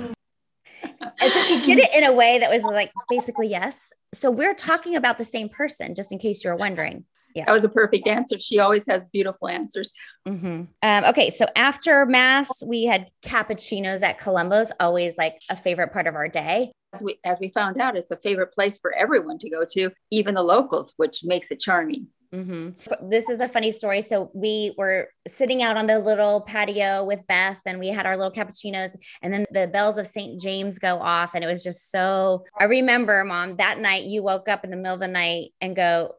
and 1.21 1.31
so 1.31 1.39
she 1.47 1.57
did 1.65 1.77
it 1.77 1.89
in 1.97 2.03
a 2.03 2.11
way 2.11 2.39
that 2.39 2.49
was 2.49 2.63
like 2.63 2.91
basically 3.07 3.47
yes. 3.47 3.75
So 4.15 4.31
we're 4.31 4.55
talking 4.55 4.95
about 4.95 5.17
the 5.19 5.25
same 5.25 5.49
person, 5.49 5.93
just 5.93 6.11
in 6.11 6.17
case 6.17 6.43
you're 6.43 6.55
wondering. 6.55 7.05
Yeah. 7.35 7.45
That 7.45 7.53
was 7.53 7.63
a 7.63 7.69
perfect 7.69 8.07
answer. 8.07 8.39
She 8.39 8.57
always 8.57 8.85
has 8.87 9.03
beautiful 9.13 9.47
answers. 9.47 9.93
Mm-hmm. 10.27 10.61
Um, 10.81 11.03
okay. 11.11 11.29
So 11.29 11.45
after 11.55 12.05
Mass, 12.07 12.49
we 12.65 12.85
had 12.85 13.11
cappuccinos 13.21 14.01
at 14.01 14.17
Colombo's, 14.17 14.71
always 14.79 15.19
like 15.19 15.35
a 15.51 15.55
favorite 15.55 15.93
part 15.93 16.07
of 16.07 16.15
our 16.15 16.29
day. 16.29 16.71
As 16.93 17.01
we, 17.03 17.19
as 17.23 17.39
we 17.39 17.49
found 17.49 17.79
out, 17.79 17.95
it's 17.95 18.09
a 18.09 18.17
favorite 18.17 18.53
place 18.53 18.79
for 18.81 18.91
everyone 18.91 19.37
to 19.39 19.49
go 19.51 19.65
to, 19.73 19.91
even 20.09 20.33
the 20.33 20.41
locals, 20.41 20.93
which 20.97 21.23
makes 21.23 21.51
it 21.51 21.59
charming. 21.59 22.07
Mm-hmm. 22.35 23.09
This 23.09 23.29
is 23.29 23.39
a 23.39 23.47
funny 23.47 23.71
story. 23.71 24.01
So 24.01 24.29
we 24.33 24.73
were 24.77 25.09
sitting 25.27 25.63
out 25.63 25.77
on 25.77 25.87
the 25.87 25.99
little 25.99 26.41
patio 26.41 27.03
with 27.03 27.25
Beth, 27.27 27.61
and 27.65 27.79
we 27.79 27.87
had 27.87 28.05
our 28.05 28.17
little 28.17 28.31
cappuccinos, 28.31 28.91
and 29.21 29.33
then 29.33 29.45
the 29.51 29.67
bells 29.67 29.97
of 29.97 30.07
St. 30.07 30.39
James 30.41 30.77
go 30.77 30.99
off, 30.99 31.33
and 31.33 31.43
it 31.43 31.47
was 31.47 31.63
just 31.63 31.91
so. 31.91 32.43
I 32.59 32.65
remember, 32.65 33.23
Mom, 33.23 33.55
that 33.57 33.79
night 33.79 34.03
you 34.03 34.21
woke 34.21 34.49
up 34.49 34.63
in 34.63 34.71
the 34.71 34.77
middle 34.77 34.95
of 34.95 34.99
the 34.99 35.07
night 35.07 35.51
and 35.61 35.75
go, 35.75 36.13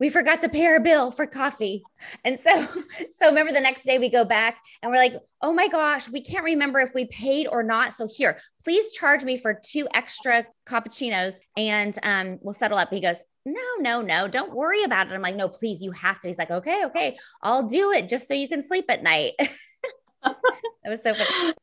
we 0.00 0.08
forgot 0.08 0.40
to 0.40 0.48
pay 0.48 0.66
our 0.66 0.80
bill 0.80 1.10
for 1.10 1.26
coffee. 1.26 1.82
And 2.24 2.40
so, 2.40 2.66
so 3.12 3.26
remember 3.26 3.52
the 3.52 3.60
next 3.60 3.84
day 3.84 3.98
we 3.98 4.08
go 4.08 4.24
back 4.24 4.58
and 4.82 4.90
we're 4.90 4.98
like, 4.98 5.14
oh 5.42 5.52
my 5.52 5.68
gosh, 5.68 6.08
we 6.08 6.22
can't 6.22 6.44
remember 6.44 6.80
if 6.80 6.94
we 6.94 7.04
paid 7.04 7.46
or 7.46 7.62
not. 7.62 7.92
So 7.92 8.08
here, 8.16 8.38
please 8.64 8.92
charge 8.92 9.22
me 9.22 9.36
for 9.36 9.60
two 9.62 9.86
extra 9.94 10.46
cappuccinos 10.66 11.34
and 11.56 11.96
um, 12.02 12.38
we'll 12.40 12.54
settle 12.54 12.78
up. 12.78 12.90
He 12.90 13.00
goes, 13.00 13.18
no, 13.44 13.62
no, 13.78 14.02
no, 14.02 14.26
don't 14.28 14.54
worry 14.54 14.82
about 14.82 15.06
it. 15.06 15.12
I'm 15.12 15.22
like, 15.22 15.36
no, 15.36 15.48
please, 15.48 15.82
you 15.82 15.92
have 15.92 16.18
to. 16.20 16.28
He's 16.28 16.38
like, 16.38 16.50
okay, 16.50 16.84
okay, 16.86 17.16
I'll 17.42 17.66
do 17.66 17.92
it 17.92 18.08
just 18.08 18.26
so 18.26 18.34
you 18.34 18.48
can 18.48 18.62
sleep 18.62 18.86
at 18.88 19.02
night. 19.02 19.34
It 20.82 20.88
was 20.88 21.02
so. 21.02 21.14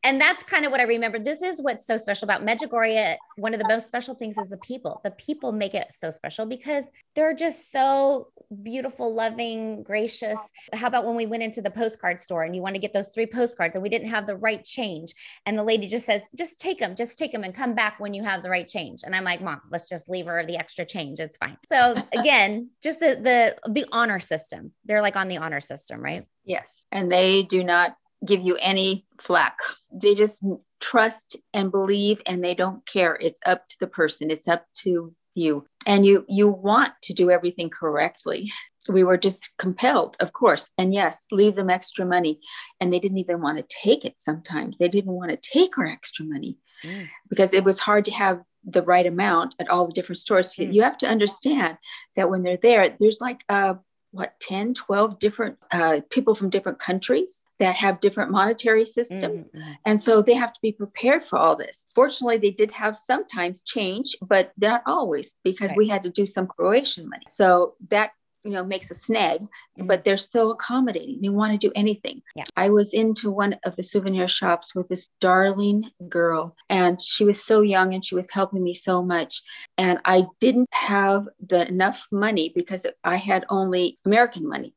And 0.03 0.21
that's 0.21 0.43
kind 0.43 0.65
of 0.65 0.71
what 0.71 0.79
I 0.79 0.83
remember. 0.83 1.17
This 1.17 1.41
is 1.41 1.59
what's 1.59 1.85
so 1.85 1.97
special 1.97 2.25
about 2.25 2.45
Medjugorje. 2.45 3.17
One 3.37 3.53
of 3.53 3.59
the 3.59 3.67
most 3.67 3.87
special 3.87 4.13
things 4.13 4.37
is 4.37 4.49
the 4.49 4.57
people. 4.57 5.01
The 5.03 5.11
people 5.11 5.51
make 5.51 5.73
it 5.73 5.87
so 5.89 6.11
special 6.11 6.45
because 6.45 6.91
they're 7.15 7.33
just 7.33 7.71
so 7.71 8.27
beautiful, 8.61 9.13
loving, 9.13 9.81
gracious. 9.81 10.39
How 10.71 10.87
about 10.87 11.05
when 11.05 11.15
we 11.15 11.25
went 11.25 11.41
into 11.41 11.63
the 11.63 11.71
postcard 11.71 12.19
store 12.19 12.43
and 12.43 12.55
you 12.55 12.61
want 12.61 12.75
to 12.75 12.79
get 12.79 12.93
those 12.93 13.07
three 13.07 13.25
postcards 13.25 13.75
and 13.75 13.81
we 13.81 13.89
didn't 13.89 14.09
have 14.09 14.27
the 14.27 14.37
right 14.37 14.63
change? 14.63 15.13
And 15.47 15.57
the 15.57 15.63
lady 15.63 15.87
just 15.87 16.05
says, 16.05 16.29
just 16.37 16.59
take 16.59 16.79
them, 16.79 16.95
just 16.95 17.17
take 17.17 17.31
them 17.31 17.43
and 17.43 17.55
come 17.55 17.73
back 17.73 17.99
when 17.99 18.13
you 18.13 18.23
have 18.23 18.43
the 18.43 18.51
right 18.51 18.67
change. 18.67 19.01
And 19.03 19.15
I'm 19.15 19.23
like, 19.23 19.41
mom, 19.41 19.61
let's 19.71 19.89
just 19.89 20.09
leave 20.09 20.27
her 20.27 20.45
the 20.45 20.57
extra 20.57 20.85
change. 20.85 21.19
It's 21.19 21.37
fine. 21.37 21.57
So 21.65 21.95
again, 22.13 22.69
just 22.83 22.99
the 22.99 23.15
the 23.19 23.71
the 23.71 23.85
honor 23.91 24.19
system. 24.19 24.73
They're 24.85 25.01
like 25.01 25.15
on 25.15 25.27
the 25.27 25.37
honor 25.37 25.61
system, 25.61 26.01
right? 26.01 26.25
Yes. 26.45 26.85
And 26.91 27.11
they 27.11 27.43
do 27.43 27.63
not 27.63 27.95
give 28.25 28.41
you 28.41 28.55
any 28.57 29.05
flack. 29.21 29.57
They 29.91 30.15
just 30.15 30.43
trust 30.79 31.35
and 31.53 31.71
believe 31.71 32.21
and 32.25 32.43
they 32.43 32.53
don't 32.53 32.85
care. 32.85 33.17
It's 33.19 33.41
up 33.45 33.67
to 33.69 33.75
the 33.79 33.87
person. 33.87 34.31
It's 34.31 34.47
up 34.47 34.65
to 34.83 35.13
you. 35.35 35.65
And 35.85 36.05
you 36.05 36.25
you 36.27 36.47
want 36.47 36.93
to 37.03 37.13
do 37.13 37.29
everything 37.29 37.69
correctly. 37.69 38.51
We 38.89 39.03
were 39.03 39.17
just 39.17 39.49
compelled, 39.57 40.15
of 40.19 40.31
course. 40.31 40.69
And 40.77 40.93
yes, 40.93 41.25
leave 41.31 41.55
them 41.55 41.69
extra 41.69 42.05
money. 42.05 42.39
And 42.79 42.91
they 42.91 42.99
didn't 42.99 43.17
even 43.17 43.41
want 43.41 43.57
to 43.57 43.75
take 43.83 44.05
it 44.05 44.15
sometimes. 44.17 44.77
They 44.77 44.87
didn't 44.87 45.11
want 45.11 45.31
to 45.31 45.37
take 45.37 45.77
our 45.77 45.85
extra 45.85 46.25
money 46.25 46.57
mm. 46.83 47.07
because 47.29 47.53
it 47.53 47.63
was 47.63 47.79
hard 47.79 48.05
to 48.05 48.11
have 48.11 48.41
the 48.63 48.81
right 48.81 49.05
amount 49.05 49.55
at 49.59 49.69
all 49.69 49.87
the 49.87 49.93
different 49.93 50.19
stores. 50.19 50.53
Mm. 50.53 50.73
You 50.73 50.83
have 50.83 50.97
to 50.99 51.07
understand 51.07 51.77
that 52.15 52.29
when 52.29 52.43
they're 52.43 52.59
there, 52.61 52.95
there's 52.99 53.19
like 53.19 53.41
uh, 53.49 53.75
what 54.11 54.39
10 54.39 54.73
12 54.73 55.19
different 55.19 55.57
uh, 55.71 55.99
people 56.09 56.33
from 56.33 56.49
different 56.49 56.79
countries 56.79 57.43
that 57.59 57.75
have 57.75 57.99
different 58.01 58.31
monetary 58.31 58.85
systems. 58.85 59.47
Mm-hmm. 59.49 59.71
And 59.85 60.01
so 60.01 60.21
they 60.21 60.35
have 60.35 60.53
to 60.53 60.59
be 60.61 60.71
prepared 60.71 61.25
for 61.25 61.37
all 61.37 61.55
this. 61.55 61.85
Fortunately, 61.95 62.37
they 62.37 62.51
did 62.51 62.71
have 62.71 62.95
sometimes 62.95 63.63
change, 63.63 64.15
but 64.21 64.51
not 64.57 64.81
always 64.85 65.33
because 65.43 65.69
right. 65.69 65.77
we 65.77 65.87
had 65.87 66.03
to 66.03 66.09
do 66.09 66.25
some 66.25 66.47
Croatian 66.47 67.09
money. 67.09 67.25
So 67.27 67.75
that 67.89 68.11
you 68.47 68.53
know 68.53 68.63
makes 68.63 68.89
a 68.89 68.93
snag 68.93 69.41
mm-hmm. 69.41 69.87
but 69.87 70.03
they're 70.03 70.17
so 70.17 70.51
accommodating 70.51 71.19
they 71.21 71.29
want 71.29 71.51
to 71.51 71.67
do 71.67 71.71
anything 71.75 72.21
yeah. 72.35 72.45
i 72.55 72.69
was 72.69 72.93
into 72.93 73.29
one 73.29 73.55
of 73.65 73.75
the 73.75 73.83
souvenir 73.83 74.27
shops 74.27 74.73
with 74.73 74.87
this 74.87 75.09
darling 75.19 75.83
girl 76.07 76.55
and 76.69 77.01
she 77.01 77.25
was 77.25 77.43
so 77.43 77.61
young 77.61 77.93
and 77.93 78.05
she 78.05 78.15
was 78.15 78.29
helping 78.31 78.63
me 78.63 78.73
so 78.73 79.03
much 79.03 79.41
and 79.77 79.99
i 80.05 80.23
didn't 80.39 80.69
have 80.71 81.27
the 81.49 81.67
enough 81.67 82.05
money 82.11 82.51
because 82.55 82.85
i 83.03 83.17
had 83.17 83.45
only 83.49 83.99
american 84.05 84.47
money 84.47 84.73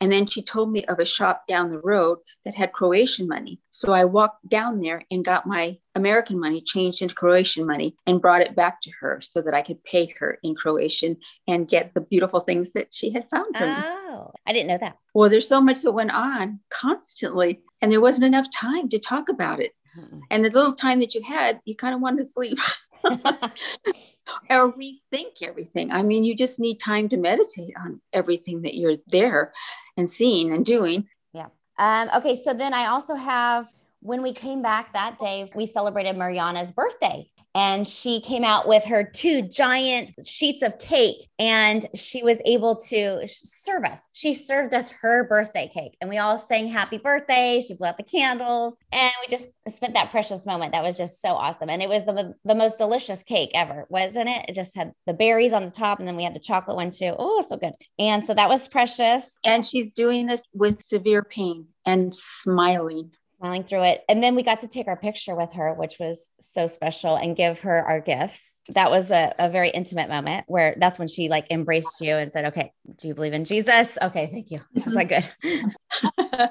and 0.00 0.12
then 0.12 0.26
she 0.26 0.42
told 0.42 0.70
me 0.70 0.84
of 0.84 0.98
a 0.98 1.04
shop 1.04 1.44
down 1.48 1.70
the 1.70 1.80
road 1.80 2.18
that 2.44 2.54
had 2.54 2.72
croatian 2.72 3.26
money 3.26 3.58
so 3.70 3.92
i 3.92 4.04
walked 4.04 4.46
down 4.48 4.80
there 4.80 5.02
and 5.10 5.24
got 5.24 5.46
my 5.46 5.76
American 5.94 6.38
money 6.38 6.60
changed 6.60 7.02
into 7.02 7.14
Croatian 7.14 7.66
money 7.66 7.96
and 8.06 8.20
brought 8.20 8.40
it 8.40 8.56
back 8.56 8.80
to 8.82 8.90
her 9.00 9.20
so 9.22 9.40
that 9.42 9.54
I 9.54 9.62
could 9.62 9.82
pay 9.84 10.12
her 10.18 10.38
in 10.42 10.54
Croatian 10.54 11.16
and 11.46 11.68
get 11.68 11.94
the 11.94 12.00
beautiful 12.00 12.40
things 12.40 12.72
that 12.72 12.88
she 12.92 13.10
had 13.10 13.28
found 13.30 13.56
for 13.56 13.66
me. 13.66 13.74
Oh, 13.76 14.32
I 14.46 14.52
didn't 14.52 14.68
know 14.68 14.78
that. 14.78 14.98
Well, 15.14 15.30
there's 15.30 15.48
so 15.48 15.60
much 15.60 15.82
that 15.82 15.92
went 15.92 16.10
on 16.10 16.60
constantly, 16.70 17.60
and 17.80 17.92
there 17.92 18.00
wasn't 18.00 18.26
enough 18.26 18.46
time 18.50 18.88
to 18.90 18.98
talk 18.98 19.28
about 19.28 19.60
it. 19.60 19.72
Mm-mm. 19.98 20.20
And 20.30 20.44
the 20.44 20.50
little 20.50 20.72
time 20.72 21.00
that 21.00 21.14
you 21.14 21.22
had, 21.22 21.60
you 21.64 21.76
kind 21.76 21.94
of 21.94 22.00
wanted 22.00 22.24
to 22.24 22.30
sleep 22.30 22.58
or 24.50 24.72
rethink 24.72 25.42
everything. 25.42 25.92
I 25.92 26.02
mean, 26.02 26.24
you 26.24 26.34
just 26.34 26.58
need 26.58 26.80
time 26.80 27.08
to 27.10 27.16
meditate 27.16 27.74
on 27.78 28.00
everything 28.12 28.62
that 28.62 28.74
you're 28.74 28.96
there 29.06 29.52
and 29.96 30.10
seeing 30.10 30.52
and 30.52 30.64
doing. 30.64 31.06
Yeah. 31.32 31.48
Um, 31.78 32.10
okay, 32.16 32.36
so 32.36 32.54
then 32.54 32.74
I 32.74 32.86
also 32.86 33.14
have 33.14 33.68
when 34.04 34.20
we 34.20 34.34
came 34.34 34.60
back 34.60 34.92
that 34.92 35.18
day, 35.18 35.50
we 35.54 35.64
celebrated 35.64 36.14
Mariana's 36.14 36.70
birthday. 36.70 37.26
And 37.56 37.86
she 37.86 38.20
came 38.20 38.44
out 38.44 38.66
with 38.66 38.84
her 38.84 39.04
two 39.04 39.40
giant 39.42 40.10
sheets 40.26 40.60
of 40.62 40.76
cake 40.80 41.28
and 41.38 41.86
she 41.94 42.24
was 42.24 42.42
able 42.44 42.74
to 42.88 43.22
serve 43.28 43.84
us. 43.84 44.08
She 44.12 44.34
served 44.34 44.74
us 44.74 44.90
her 45.00 45.22
birthday 45.22 45.70
cake 45.72 45.96
and 46.00 46.10
we 46.10 46.18
all 46.18 46.38
sang 46.40 46.66
happy 46.66 46.98
birthday. 46.98 47.62
She 47.66 47.74
blew 47.74 47.86
out 47.86 47.96
the 47.96 48.02
candles 48.02 48.76
and 48.90 49.12
we 49.22 49.34
just 49.34 49.52
spent 49.68 49.94
that 49.94 50.10
precious 50.10 50.44
moment. 50.44 50.72
That 50.72 50.82
was 50.82 50.96
just 50.96 51.22
so 51.22 51.28
awesome. 51.28 51.70
And 51.70 51.80
it 51.80 51.88
was 51.88 52.04
the, 52.04 52.34
the 52.44 52.56
most 52.56 52.76
delicious 52.76 53.22
cake 53.22 53.52
ever, 53.54 53.86
wasn't 53.88 54.28
it? 54.28 54.46
It 54.48 54.54
just 54.56 54.76
had 54.76 54.92
the 55.06 55.14
berries 55.14 55.52
on 55.52 55.64
the 55.64 55.70
top 55.70 56.00
and 56.00 56.08
then 56.08 56.16
we 56.16 56.24
had 56.24 56.34
the 56.34 56.40
chocolate 56.40 56.76
one 56.76 56.90
too. 56.90 57.14
Oh, 57.16 57.44
so 57.48 57.56
good. 57.56 57.74
And 58.00 58.24
so 58.24 58.34
that 58.34 58.48
was 58.48 58.66
precious. 58.66 59.38
And 59.44 59.64
she's 59.64 59.92
doing 59.92 60.26
this 60.26 60.42
with 60.52 60.82
severe 60.82 61.22
pain 61.22 61.68
and 61.86 62.12
smiling 62.12 63.12
smiling 63.44 63.64
through 63.64 63.84
it. 63.84 64.02
And 64.08 64.22
then 64.22 64.34
we 64.34 64.42
got 64.42 64.60
to 64.60 64.68
take 64.68 64.88
our 64.88 64.96
picture 64.96 65.34
with 65.34 65.52
her, 65.52 65.74
which 65.74 65.98
was 66.00 66.30
so 66.40 66.66
special, 66.66 67.16
and 67.16 67.36
give 67.36 67.60
her 67.60 67.84
our 67.84 68.00
gifts. 68.00 68.62
That 68.70 68.90
was 68.90 69.10
a, 69.10 69.34
a 69.38 69.50
very 69.50 69.68
intimate 69.68 70.08
moment 70.08 70.44
where 70.46 70.74
that's 70.78 70.98
when 70.98 71.08
she 71.08 71.28
like 71.28 71.46
embraced 71.50 72.00
you 72.00 72.14
and 72.14 72.32
said, 72.32 72.46
Okay, 72.46 72.72
do 72.98 73.08
you 73.08 73.14
believe 73.14 73.34
in 73.34 73.44
Jesus? 73.44 73.98
Okay, 74.00 74.28
thank 74.32 74.50
you. 74.50 74.60
Is 74.74 74.94
like 74.94 75.10
good. 75.10 75.28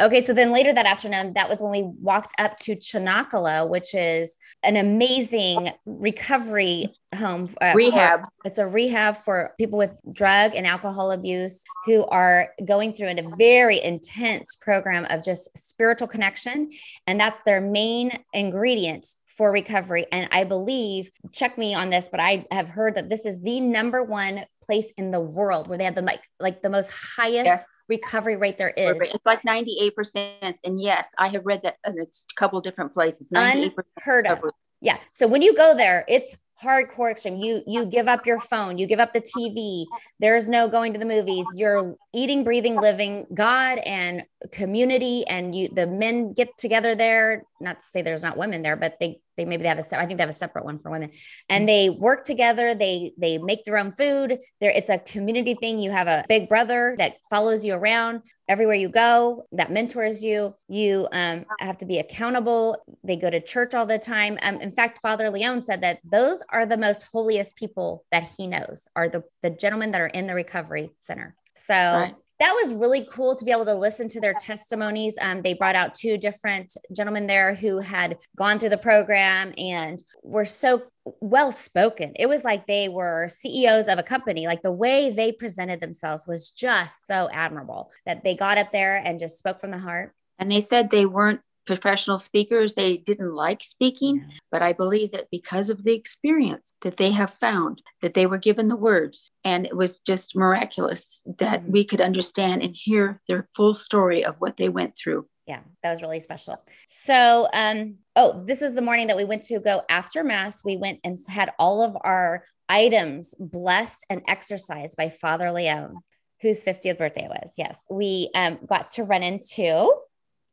okay, 0.00 0.22
so 0.22 0.34
then 0.34 0.52
later 0.52 0.74
that 0.74 0.84
afternoon, 0.84 1.32
that 1.34 1.48
was 1.48 1.60
when 1.60 1.70
we 1.72 1.82
walked 1.82 2.38
up 2.38 2.58
to 2.58 2.76
Cenacolo, 2.76 3.68
which 3.68 3.94
is 3.94 4.36
an 4.62 4.76
amazing 4.76 5.70
recovery 5.86 6.94
home 7.16 7.48
uh, 7.60 7.72
rehab. 7.74 8.20
For, 8.20 8.28
it's 8.44 8.58
a 8.58 8.66
rehab 8.66 9.16
for 9.16 9.54
people 9.58 9.78
with 9.78 9.92
drug 10.12 10.52
and 10.54 10.66
alcohol 10.66 11.10
abuse 11.10 11.62
who 11.84 12.04
are 12.06 12.50
going 12.64 12.92
through 12.92 13.08
a 13.08 13.36
very 13.36 13.82
intense 13.82 14.54
program 14.60 15.06
of 15.10 15.24
just 15.24 15.56
spiritual 15.56 16.08
connection. 16.08 16.70
And 17.06 17.18
that's 17.18 17.42
their 17.42 17.60
main 17.60 18.12
ingredient 18.32 19.06
for 19.36 19.52
recovery. 19.52 20.06
And 20.10 20.28
I 20.32 20.44
believe, 20.44 21.10
check 21.32 21.58
me 21.58 21.74
on 21.74 21.90
this, 21.90 22.08
but 22.10 22.20
I 22.20 22.46
have 22.50 22.68
heard 22.68 22.94
that 22.94 23.08
this 23.08 23.26
is 23.26 23.42
the 23.42 23.60
number 23.60 24.02
one 24.02 24.44
place 24.66 24.90
in 24.96 25.10
the 25.10 25.20
world 25.20 25.68
where 25.68 25.78
they 25.78 25.84
have 25.84 25.94
the 25.94 26.02
like 26.02 26.22
like 26.40 26.60
the 26.60 26.70
most 26.70 26.90
highest 26.90 27.46
yes. 27.46 27.66
recovery 27.88 28.36
rate 28.36 28.58
there 28.58 28.70
is. 28.70 28.96
It's 29.00 29.26
like 29.26 29.42
98%. 29.42 30.54
And 30.64 30.80
yes, 30.80 31.06
I 31.18 31.28
have 31.28 31.46
read 31.46 31.62
that 31.62 31.76
in 31.86 32.00
a 32.00 32.06
couple 32.36 32.60
different 32.60 32.92
places. 32.92 33.28
98% 33.32 33.72
Unheard 33.98 34.26
of. 34.26 34.38
Yeah. 34.80 34.98
So 35.10 35.26
when 35.26 35.42
you 35.42 35.54
go 35.54 35.76
there, 35.76 36.04
it's 36.08 36.34
hardcore 36.62 37.10
extreme. 37.10 37.36
You 37.36 37.62
you 37.66 37.84
give 37.84 38.08
up 38.08 38.26
your 38.26 38.40
phone 38.40 38.78
you 38.78 38.86
give 38.86 39.00
up 39.00 39.12
the 39.12 39.20
tv 39.20 39.84
there's 40.20 40.48
no 40.48 40.68
going 40.68 40.92
to 40.92 40.98
the 40.98 41.04
movies. 41.04 41.44
You're 41.54 41.94
eating 42.14 42.44
breathing 42.44 42.80
living 42.80 43.26
god 43.34 43.78
and 43.78 44.22
community 44.52 45.26
and 45.28 45.54
you 45.54 45.68
the 45.68 45.86
men 45.86 46.32
get 46.32 46.56
together 46.58 46.94
there 46.94 47.44
not 47.60 47.80
to 47.80 47.86
say 47.86 48.02
there's 48.02 48.22
not 48.22 48.36
women 48.36 48.62
there 48.62 48.76
but 48.76 48.98
they 49.00 49.20
they 49.36 49.44
maybe 49.44 49.62
they 49.62 49.68
have 49.68 49.78
a 49.78 49.98
i 49.98 50.06
think 50.06 50.18
they 50.18 50.22
have 50.22 50.30
a 50.30 50.32
separate 50.32 50.64
one 50.64 50.78
for 50.78 50.90
women. 50.90 51.10
And 51.48 51.68
they 51.68 51.90
work 51.90 52.24
together 52.24 52.74
they 52.74 53.12
they 53.18 53.38
make 53.38 53.64
their 53.64 53.78
own 53.78 53.92
food 53.92 54.38
there 54.60 54.70
it's 54.70 54.88
a 54.88 54.98
community 54.98 55.54
thing 55.54 55.78
you 55.78 55.90
have 55.90 56.06
a 56.06 56.24
big 56.28 56.48
brother 56.48 56.94
that 56.98 57.16
follows 57.28 57.64
you 57.64 57.74
around 57.74 58.22
everywhere 58.48 58.76
you 58.76 58.88
go 58.88 59.46
that 59.52 59.70
mentors 59.70 60.22
you 60.22 60.54
you 60.68 61.08
um, 61.12 61.44
have 61.60 61.78
to 61.78 61.86
be 61.86 61.98
accountable 61.98 62.76
they 63.04 63.16
go 63.16 63.30
to 63.30 63.40
church 63.40 63.74
all 63.74 63.86
the 63.86 63.98
time. 63.98 64.38
Um, 64.42 64.60
in 64.60 64.72
fact 64.72 65.00
father 65.02 65.30
leon 65.30 65.62
said 65.62 65.82
that 65.82 66.00
those 66.04 66.42
are 66.50 66.66
the 66.66 66.76
most 66.76 67.06
holiest 67.12 67.56
people 67.56 68.04
that 68.10 68.30
he 68.36 68.46
knows 68.46 68.88
are 68.94 69.08
the 69.08 69.22
the 69.42 69.50
gentlemen 69.50 69.92
that 69.92 70.00
are 70.00 70.06
in 70.06 70.26
the 70.26 70.34
recovery 70.34 70.90
center. 71.00 71.34
So 71.54 71.74
right 71.74 72.14
that 72.38 72.52
was 72.52 72.74
really 72.74 73.06
cool 73.10 73.34
to 73.34 73.44
be 73.44 73.50
able 73.50 73.64
to 73.64 73.74
listen 73.74 74.08
to 74.08 74.20
their 74.20 74.34
testimonies. 74.34 75.16
Um, 75.20 75.42
they 75.42 75.54
brought 75.54 75.74
out 75.74 75.94
two 75.94 76.18
different 76.18 76.76
gentlemen 76.94 77.26
there 77.26 77.54
who 77.54 77.80
had 77.80 78.18
gone 78.36 78.58
through 78.58 78.70
the 78.70 78.76
program 78.76 79.54
and 79.56 80.02
were 80.22 80.44
so 80.44 80.82
well 81.20 81.52
spoken. 81.52 82.12
It 82.16 82.26
was 82.26 82.44
like 82.44 82.66
they 82.66 82.88
were 82.88 83.28
CEOs 83.28 83.88
of 83.88 83.98
a 83.98 84.02
company. 84.02 84.46
Like 84.46 84.62
the 84.62 84.72
way 84.72 85.10
they 85.10 85.32
presented 85.32 85.80
themselves 85.80 86.26
was 86.26 86.50
just 86.50 87.06
so 87.06 87.28
admirable 87.32 87.90
that 88.04 88.22
they 88.22 88.34
got 88.34 88.58
up 88.58 88.72
there 88.72 88.96
and 88.96 89.18
just 89.18 89.38
spoke 89.38 89.60
from 89.60 89.70
the 89.70 89.78
heart. 89.78 90.12
And 90.38 90.50
they 90.50 90.60
said 90.60 90.90
they 90.90 91.06
weren't 91.06 91.40
professional 91.66 92.18
speakers 92.18 92.74
they 92.74 92.96
didn't 92.96 93.34
like 93.34 93.62
speaking 93.62 94.24
but 94.50 94.62
i 94.62 94.72
believe 94.72 95.12
that 95.12 95.28
because 95.30 95.68
of 95.68 95.82
the 95.84 95.92
experience 95.92 96.72
that 96.82 96.96
they 96.96 97.10
have 97.10 97.32
found 97.34 97.82
that 98.02 98.14
they 98.14 98.26
were 98.26 98.38
given 98.38 98.68
the 98.68 98.76
words 98.76 99.30
and 99.44 99.66
it 99.66 99.76
was 99.76 100.00
just 100.00 100.36
miraculous 100.36 101.22
that 101.38 101.62
mm-hmm. 101.62 101.72
we 101.72 101.84
could 101.84 102.00
understand 102.00 102.62
and 102.62 102.74
hear 102.74 103.20
their 103.28 103.48
full 103.54 103.74
story 103.74 104.24
of 104.24 104.36
what 104.38 104.56
they 104.56 104.68
went 104.68 104.96
through. 104.96 105.26
Yeah 105.46 105.60
that 105.82 105.90
was 105.90 106.02
really 106.02 106.20
special. 106.20 106.60
So 106.88 107.48
um 107.52 107.96
oh 108.14 108.42
this 108.46 108.60
was 108.60 108.74
the 108.74 108.82
morning 108.82 109.08
that 109.08 109.16
we 109.16 109.24
went 109.24 109.42
to 109.44 109.60
go 109.60 109.82
after 109.88 110.24
mass. 110.24 110.62
We 110.64 110.76
went 110.76 111.00
and 111.04 111.16
had 111.28 111.52
all 111.58 111.82
of 111.82 111.96
our 112.00 112.44
items 112.68 113.34
blessed 113.38 114.04
and 114.10 114.22
exercised 114.26 114.96
by 114.96 115.08
father 115.08 115.52
leon 115.52 115.98
whose 116.42 116.64
50th 116.64 116.98
birthday 116.98 117.28
was. 117.28 117.52
Yes 117.56 117.80
we 117.90 118.30
um, 118.34 118.58
got 118.66 118.90
to 118.94 119.04
run 119.04 119.22
into 119.22 119.92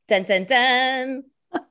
Dun 0.07 0.23
dun 0.23 0.45
dun. 0.45 1.23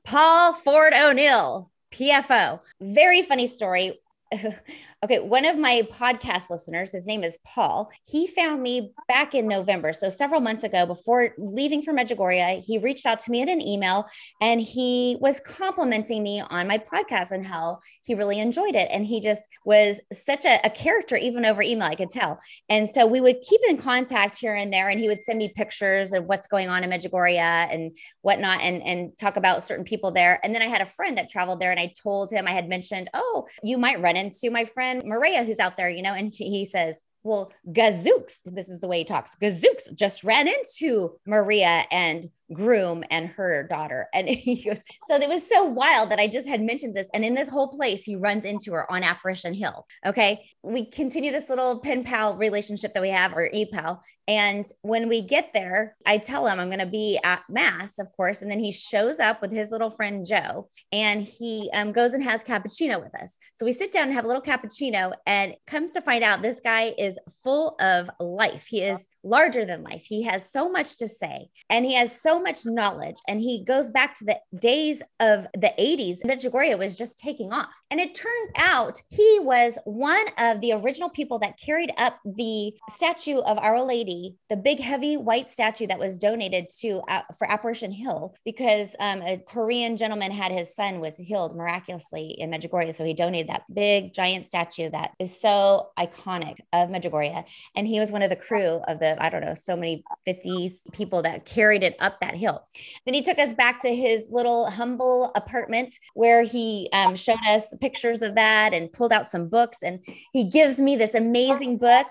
Paul 0.03 0.53
Ford 0.53 0.93
O'Neill, 0.93 1.71
PFO. 1.91 2.59
Very 2.81 3.21
funny 3.21 3.47
story. 3.47 3.99
okay, 5.03 5.19
one 5.19 5.43
of 5.43 5.57
my 5.57 5.85
podcast 5.91 6.49
listeners, 6.49 6.93
his 6.93 7.05
name 7.05 7.25
is 7.25 7.37
Paul, 7.45 7.91
he 8.05 8.25
found 8.25 8.63
me 8.63 8.93
back 9.09 9.35
in 9.35 9.49
November. 9.49 9.91
So 9.91 10.07
several 10.07 10.39
months 10.39 10.63
ago, 10.63 10.85
before 10.85 11.33
leaving 11.37 11.81
for 11.81 11.93
Medjugorje, 11.93 12.63
he 12.63 12.77
reached 12.77 13.05
out 13.05 13.19
to 13.19 13.31
me 13.31 13.41
in 13.41 13.49
an 13.49 13.61
email 13.61 14.05
and 14.39 14.61
he 14.61 15.17
was 15.19 15.41
complimenting 15.45 16.23
me 16.23 16.41
on 16.41 16.67
my 16.67 16.77
podcast 16.77 17.31
and 17.31 17.45
how 17.45 17.79
he 18.05 18.15
really 18.15 18.39
enjoyed 18.39 18.75
it. 18.75 18.87
And 18.91 19.05
he 19.05 19.19
just 19.19 19.41
was 19.65 19.99
such 20.13 20.45
a, 20.45 20.61
a 20.63 20.69
character, 20.69 21.17
even 21.17 21.45
over 21.45 21.61
email, 21.61 21.89
I 21.89 21.95
could 21.95 22.09
tell. 22.09 22.39
And 22.69 22.89
so 22.89 23.05
we 23.05 23.19
would 23.19 23.41
keep 23.41 23.59
in 23.67 23.77
contact 23.77 24.37
here 24.37 24.55
and 24.55 24.71
there, 24.71 24.87
and 24.87 24.99
he 24.99 25.09
would 25.09 25.19
send 25.19 25.37
me 25.37 25.51
pictures 25.53 26.13
of 26.13 26.25
what's 26.25 26.47
going 26.47 26.69
on 26.69 26.83
in 26.83 26.89
Medjugorje 26.89 27.37
and 27.37 27.97
whatnot 28.21 28.61
and, 28.61 28.81
and 28.81 29.17
talk 29.17 29.35
about 29.35 29.63
certain 29.63 29.83
people 29.83 30.11
there. 30.11 30.39
And 30.43 30.55
then 30.55 30.61
I 30.61 30.67
had 30.67 30.81
a 30.81 30.85
friend 30.85 31.17
that 31.17 31.29
traveled 31.29 31.59
there 31.59 31.71
and 31.71 31.79
I 31.79 31.93
told 32.01 32.31
him, 32.31 32.47
I 32.47 32.51
had 32.51 32.69
mentioned, 32.69 33.09
oh, 33.13 33.47
you 33.63 33.77
might 33.77 34.01
run 34.01 34.15
into 34.15 34.49
my 34.49 34.63
friend 34.93 35.09
Maria, 35.09 35.43
who's 35.43 35.59
out 35.59 35.77
there, 35.77 35.89
you 35.89 36.01
know, 36.01 36.13
and 36.13 36.33
she, 36.33 36.45
he 36.45 36.65
says, 36.65 37.01
well, 37.23 37.51
Gazooks, 37.67 38.41
this 38.45 38.69
is 38.69 38.81
the 38.81 38.87
way 38.87 38.99
he 38.99 39.05
talks. 39.05 39.35
Gazooks 39.41 39.93
just 39.95 40.23
ran 40.23 40.47
into 40.47 41.19
Maria 41.25 41.85
and 41.89 42.29
groom 42.51 43.03
and 43.09 43.29
her 43.29 43.65
daughter. 43.67 44.07
And 44.13 44.27
he 44.29 44.63
goes, 44.63 44.83
so 45.07 45.15
it 45.15 45.27
was 45.27 45.47
so 45.47 45.63
wild 45.63 46.11
that 46.11 46.19
I 46.19 46.27
just 46.27 46.47
had 46.47 46.61
mentioned 46.61 46.95
this. 46.95 47.09
And 47.13 47.25
in 47.25 47.33
this 47.33 47.49
whole 47.49 47.69
place, 47.69 48.03
he 48.03 48.15
runs 48.15 48.45
into 48.45 48.71
her 48.73 48.91
on 48.91 49.03
Apparition 49.03 49.53
Hill. 49.53 49.85
Okay. 50.05 50.49
We 50.61 50.85
continue 50.85 51.31
this 51.31 51.49
little 51.49 51.79
pen 51.79 52.03
pal 52.03 52.35
relationship 52.35 52.93
that 52.93 53.01
we 53.01 53.09
have, 53.09 53.33
or 53.33 53.49
e 53.51 53.65
pal. 53.65 54.01
And 54.27 54.65
when 54.81 55.09
we 55.09 55.21
get 55.21 55.49
there, 55.53 55.97
I 56.05 56.17
tell 56.17 56.47
him 56.47 56.59
I'm 56.59 56.69
going 56.69 56.79
to 56.79 56.85
be 56.85 57.19
at 57.23 57.43
Mass, 57.49 57.99
of 57.99 58.07
course. 58.15 58.41
And 58.41 58.49
then 58.49 58.59
he 58.59 58.71
shows 58.71 59.19
up 59.19 59.41
with 59.41 59.51
his 59.51 59.71
little 59.71 59.89
friend 59.89 60.25
Joe 60.25 60.69
and 60.91 61.21
he 61.21 61.69
um, 61.73 61.91
goes 61.91 62.13
and 62.13 62.23
has 62.23 62.43
cappuccino 62.43 63.03
with 63.03 63.13
us. 63.15 63.37
So 63.55 63.65
we 63.65 63.73
sit 63.73 63.91
down 63.91 64.07
and 64.07 64.13
have 64.13 64.23
a 64.23 64.27
little 64.27 64.41
cappuccino 64.41 65.13
and 65.25 65.55
comes 65.67 65.91
to 65.91 66.01
find 66.01 66.23
out 66.23 66.41
this 66.41 66.61
guy 66.63 66.93
is 66.97 67.12
full 67.43 67.75
of 67.79 68.09
life. 68.19 68.67
He 68.69 68.81
is 68.81 69.07
larger 69.23 69.65
than 69.65 69.83
life. 69.83 70.03
He 70.05 70.23
has 70.23 70.51
so 70.51 70.69
much 70.69 70.97
to 70.97 71.07
say 71.07 71.49
and 71.69 71.85
he 71.85 71.93
has 71.95 72.21
so 72.21 72.39
much 72.39 72.65
knowledge. 72.65 73.15
And 73.27 73.39
he 73.39 73.63
goes 73.63 73.89
back 73.89 74.15
to 74.15 74.25
the 74.25 74.37
days 74.59 75.01
of 75.19 75.47
the 75.53 75.73
80s. 75.79 76.17
Medjugorje 76.25 76.77
was 76.77 76.97
just 76.97 77.17
taking 77.17 77.53
off. 77.53 77.69
And 77.89 77.99
it 77.99 78.15
turns 78.15 78.51
out 78.57 79.01
he 79.09 79.39
was 79.41 79.77
one 79.85 80.25
of 80.37 80.61
the 80.61 80.73
original 80.73 81.09
people 81.09 81.39
that 81.39 81.59
carried 81.63 81.91
up 81.97 82.19
the 82.25 82.73
statue 82.91 83.39
of 83.39 83.57
Our 83.57 83.83
Lady, 83.83 84.35
the 84.49 84.57
big, 84.57 84.79
heavy 84.79 85.17
white 85.17 85.47
statue 85.47 85.87
that 85.87 85.99
was 85.99 86.17
donated 86.17 86.67
to 86.81 87.01
uh, 87.07 87.21
for 87.37 87.49
Apparition 87.49 87.91
Hill, 87.91 88.35
because 88.45 88.95
um, 88.99 89.21
a 89.21 89.37
Korean 89.37 89.97
gentleman 89.97 90.31
had 90.31 90.51
his 90.51 90.73
son 90.75 90.99
was 90.99 91.17
healed 91.17 91.55
miraculously 91.55 92.35
in 92.37 92.51
Medjugorje. 92.51 92.95
So 92.95 93.05
he 93.05 93.13
donated 93.13 93.49
that 93.49 93.63
big, 93.73 94.13
giant 94.13 94.45
statue 94.45 94.89
that 94.89 95.11
is 95.19 95.39
so 95.39 95.89
iconic 95.97 96.59
of 96.73 96.89
Medjugorje. 96.89 97.02
And 97.11 97.87
he 97.87 97.99
was 97.99 98.11
one 98.11 98.21
of 98.21 98.29
the 98.29 98.35
crew 98.35 98.81
of 98.87 98.99
the 98.99 99.03
the, 99.03 99.23
I 99.23 99.29
don't 99.29 99.41
know, 99.41 99.53
so 99.53 99.75
many 99.75 100.03
50 100.25 100.71
people 100.93 101.21
that 101.23 101.45
carried 101.45 101.83
it 101.83 101.95
up 101.99 102.19
that 102.21 102.35
hill. 102.35 102.65
Then 103.05 103.13
he 103.13 103.21
took 103.21 103.37
us 103.37 103.53
back 103.53 103.79
to 103.81 103.93
his 103.93 104.29
little 104.31 104.69
humble 104.69 105.31
apartment 105.35 105.93
where 106.13 106.43
he 106.43 106.89
um, 106.93 107.15
showed 107.15 107.39
us 107.47 107.65
pictures 107.81 108.21
of 108.21 108.35
that 108.35 108.73
and 108.73 108.91
pulled 108.91 109.11
out 109.11 109.27
some 109.27 109.49
books. 109.49 109.77
And 109.83 109.99
he 110.31 110.45
gives 110.45 110.79
me 110.79 110.95
this 110.95 111.13
amazing 111.13 111.77
book 111.77 112.07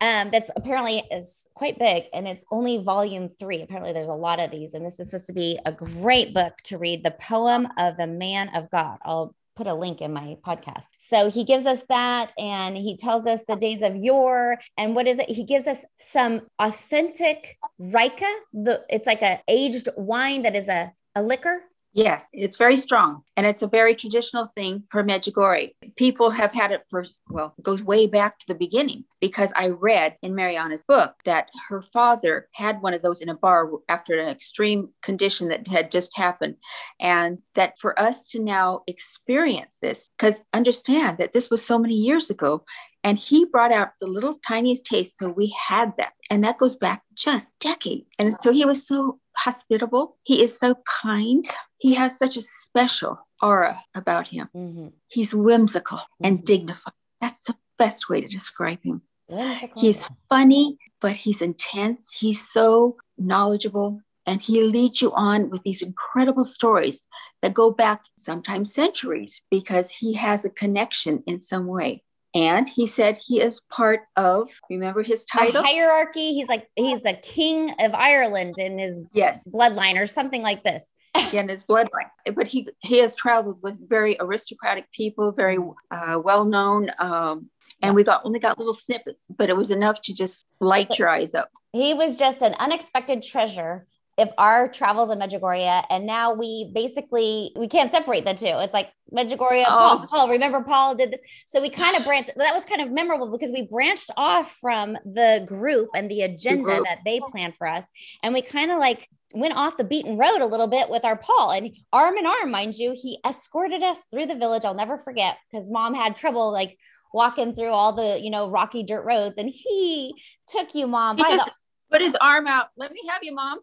um, 0.00 0.30
that's 0.30 0.50
apparently 0.56 1.02
is 1.10 1.46
quite 1.54 1.78
big 1.78 2.04
and 2.12 2.26
it's 2.26 2.44
only 2.50 2.78
volume 2.78 3.28
three. 3.28 3.62
Apparently, 3.62 3.92
there's 3.92 4.08
a 4.08 4.12
lot 4.12 4.40
of 4.40 4.50
these, 4.50 4.74
and 4.74 4.84
this 4.84 4.98
is 4.98 5.10
supposed 5.10 5.26
to 5.26 5.32
be 5.32 5.58
a 5.64 5.72
great 5.72 6.34
book 6.34 6.56
to 6.64 6.78
read. 6.78 7.04
The 7.04 7.12
poem 7.12 7.68
of 7.76 7.96
the 7.96 8.06
man 8.06 8.48
of 8.54 8.70
God. 8.70 8.98
I'll 9.04 9.34
put 9.60 9.66
a 9.66 9.74
link 9.74 10.00
in 10.00 10.10
my 10.10 10.38
podcast. 10.42 10.86
So 10.98 11.28
he 11.28 11.44
gives 11.44 11.66
us 11.66 11.82
that 11.90 12.32
and 12.38 12.78
he 12.78 12.96
tells 12.96 13.26
us 13.26 13.44
the 13.46 13.56
days 13.56 13.82
of 13.82 13.94
yore 13.94 14.56
and 14.78 14.94
what 14.94 15.06
is 15.06 15.18
it? 15.18 15.28
He 15.28 15.44
gives 15.44 15.66
us 15.66 15.84
some 16.00 16.40
authentic 16.58 17.58
rakija. 17.78 18.32
The 18.54 18.82
it's 18.88 19.06
like 19.06 19.20
a 19.20 19.42
aged 19.48 19.90
wine 19.98 20.42
that 20.42 20.56
is 20.56 20.68
a, 20.68 20.92
a 21.14 21.22
liquor 21.22 21.60
Yes, 21.92 22.26
it's 22.32 22.56
very 22.56 22.76
strong 22.76 23.22
and 23.36 23.44
it's 23.44 23.62
a 23.62 23.66
very 23.66 23.96
traditional 23.96 24.52
thing 24.54 24.84
for 24.90 25.02
Medjugorje. 25.02 25.74
People 25.96 26.30
have 26.30 26.52
had 26.52 26.70
it 26.70 26.82
for, 26.88 27.04
well, 27.28 27.52
it 27.58 27.64
goes 27.64 27.82
way 27.82 28.06
back 28.06 28.38
to 28.38 28.46
the 28.46 28.54
beginning 28.54 29.04
because 29.20 29.50
I 29.56 29.68
read 29.68 30.16
in 30.22 30.36
Mariana's 30.36 30.84
book 30.84 31.14
that 31.24 31.48
her 31.68 31.82
father 31.92 32.48
had 32.54 32.80
one 32.80 32.94
of 32.94 33.02
those 33.02 33.20
in 33.20 33.28
a 33.28 33.34
bar 33.34 33.68
after 33.88 34.16
an 34.16 34.28
extreme 34.28 34.90
condition 35.02 35.48
that 35.48 35.66
had 35.66 35.90
just 35.90 36.16
happened. 36.16 36.56
And 37.00 37.38
that 37.56 37.74
for 37.80 37.98
us 37.98 38.28
to 38.28 38.38
now 38.38 38.82
experience 38.86 39.78
this, 39.82 40.10
because 40.16 40.40
understand 40.54 41.18
that 41.18 41.32
this 41.32 41.50
was 41.50 41.64
so 41.64 41.76
many 41.76 41.94
years 41.94 42.30
ago, 42.30 42.64
and 43.02 43.18
he 43.18 43.46
brought 43.46 43.72
out 43.72 43.90
the 44.00 44.06
little 44.06 44.38
tiniest 44.46 44.84
taste. 44.84 45.18
So 45.18 45.28
we 45.28 45.54
had 45.68 45.92
that. 45.96 46.12
And 46.28 46.44
that 46.44 46.58
goes 46.58 46.76
back 46.76 47.02
just 47.14 47.58
decades. 47.58 48.06
And 48.18 48.36
so 48.36 48.52
he 48.52 48.64
was 48.64 48.86
so 48.86 49.18
hospitable. 49.36 50.18
He 50.22 50.42
is 50.42 50.56
so 50.56 50.76
kind. 51.02 51.44
He 51.80 51.94
has 51.94 52.16
such 52.16 52.36
a 52.36 52.42
special 52.42 53.18
aura 53.42 53.82
about 53.94 54.28
him. 54.28 54.48
Mm-hmm. 54.54 54.88
He's 55.08 55.34
whimsical 55.34 55.98
mm-hmm. 55.98 56.26
and 56.26 56.44
dignified. 56.44 56.92
That's 57.20 57.46
the 57.46 57.56
best 57.78 58.08
way 58.08 58.20
to 58.20 58.28
describe 58.28 58.82
him. 58.82 59.02
Whimsical. 59.28 59.80
He's 59.80 60.06
funny, 60.28 60.78
but 61.00 61.12
he's 61.12 61.40
intense. 61.40 62.12
He's 62.12 62.46
so 62.50 62.96
knowledgeable. 63.18 64.00
And 64.26 64.42
he 64.42 64.62
leads 64.62 65.00
you 65.00 65.12
on 65.14 65.48
with 65.48 65.62
these 65.62 65.80
incredible 65.80 66.44
stories 66.44 67.02
that 67.40 67.54
go 67.54 67.70
back 67.70 68.02
sometimes 68.18 68.74
centuries 68.74 69.40
because 69.50 69.90
he 69.90 70.12
has 70.14 70.44
a 70.44 70.50
connection 70.50 71.22
in 71.26 71.40
some 71.40 71.66
way. 71.66 72.02
And 72.34 72.68
he 72.68 72.86
said 72.86 73.18
he 73.18 73.40
is 73.40 73.60
part 73.70 74.00
of, 74.16 74.48
remember 74.68 75.02
his 75.02 75.24
title? 75.24 75.62
A 75.62 75.64
hierarchy. 75.64 76.34
He's 76.34 76.48
like, 76.48 76.68
he's 76.76 77.04
a 77.04 77.14
king 77.14 77.74
of 77.80 77.94
Ireland 77.94 78.54
in 78.58 78.78
his 78.78 79.00
yes. 79.14 79.40
bloodline 79.48 80.00
or 80.00 80.06
something 80.06 80.42
like 80.42 80.62
this. 80.62 80.92
In 81.32 81.48
his 81.48 81.64
bloodline. 81.64 82.10
But 82.34 82.46
he, 82.46 82.68
he 82.80 82.98
has 82.98 83.16
traveled 83.16 83.58
with 83.62 83.88
very 83.88 84.16
aristocratic 84.20 84.90
people, 84.92 85.32
very 85.32 85.58
uh, 85.90 86.20
well 86.22 86.44
known. 86.44 86.90
Um, 86.98 87.50
and 87.82 87.94
we 87.94 88.04
got 88.04 88.22
only 88.24 88.38
got 88.38 88.58
little 88.58 88.74
snippets, 88.74 89.26
but 89.36 89.48
it 89.48 89.56
was 89.56 89.70
enough 89.70 90.02
to 90.02 90.14
just 90.14 90.44
light 90.60 90.98
your 90.98 91.08
eyes 91.08 91.34
up. 91.34 91.50
He 91.72 91.94
was 91.94 92.18
just 92.18 92.42
an 92.42 92.54
unexpected 92.58 93.22
treasure 93.22 93.86
if 94.18 94.28
our 94.36 94.68
travels 94.68 95.08
in 95.08 95.18
Medjugorje 95.18 95.84
and 95.88 96.04
now 96.04 96.34
we 96.34 96.70
basically 96.74 97.52
we 97.56 97.68
can't 97.68 97.90
separate 97.90 98.24
the 98.24 98.34
two. 98.34 98.46
It's 98.46 98.74
like 98.74 98.90
Medjugorje, 99.10 99.64
oh. 99.66 99.70
Paul, 99.70 100.06
Paul, 100.08 100.28
remember 100.28 100.60
Paul 100.62 100.94
did 100.94 101.12
this. 101.12 101.20
So 101.46 101.60
we 101.62 101.70
kind 101.70 101.96
of 101.96 102.04
branched 102.04 102.30
that 102.36 102.54
was 102.54 102.64
kind 102.66 102.82
of 102.82 102.90
memorable 102.90 103.30
because 103.30 103.50
we 103.50 103.62
branched 103.62 104.10
off 104.18 104.58
from 104.60 104.98
the 105.06 105.42
group 105.46 105.88
and 105.94 106.10
the 106.10 106.22
agenda 106.22 106.76
the 106.76 106.82
that 106.82 106.98
they 107.04 107.20
planned 107.30 107.56
for 107.56 107.66
us. 107.66 107.88
And 108.22 108.34
we 108.34 108.42
kind 108.42 108.70
of 108.70 108.78
like 108.78 109.08
went 109.32 109.56
off 109.56 109.76
the 109.76 109.84
beaten 109.84 110.16
road 110.16 110.40
a 110.40 110.46
little 110.46 110.66
bit 110.66 110.90
with 110.90 111.04
our 111.04 111.16
Paul 111.16 111.52
and 111.52 111.74
arm 111.92 112.16
in 112.16 112.26
arm, 112.26 112.50
mind 112.50 112.74
you, 112.74 112.94
he 113.00 113.18
escorted 113.26 113.82
us 113.82 114.04
through 114.10 114.26
the 114.26 114.34
village. 114.34 114.64
I'll 114.64 114.74
never 114.74 114.98
forget 114.98 115.38
because 115.50 115.70
mom 115.70 115.94
had 115.94 116.16
trouble 116.16 116.52
like 116.52 116.78
walking 117.12 117.54
through 117.54 117.70
all 117.70 117.92
the, 117.92 118.20
you 118.20 118.30
know, 118.30 118.48
rocky 118.48 118.82
dirt 118.82 119.04
roads. 119.04 119.38
And 119.38 119.48
he 119.48 120.14
took 120.48 120.74
you, 120.74 120.86
mom, 120.86 121.16
he 121.16 121.22
by 121.22 121.36
the 121.36 121.50
put 121.90 122.00
his 122.00 122.16
arm 122.20 122.46
out. 122.46 122.68
Let 122.76 122.92
me 122.92 123.00
have 123.08 123.22
you, 123.22 123.34
mom 123.34 123.60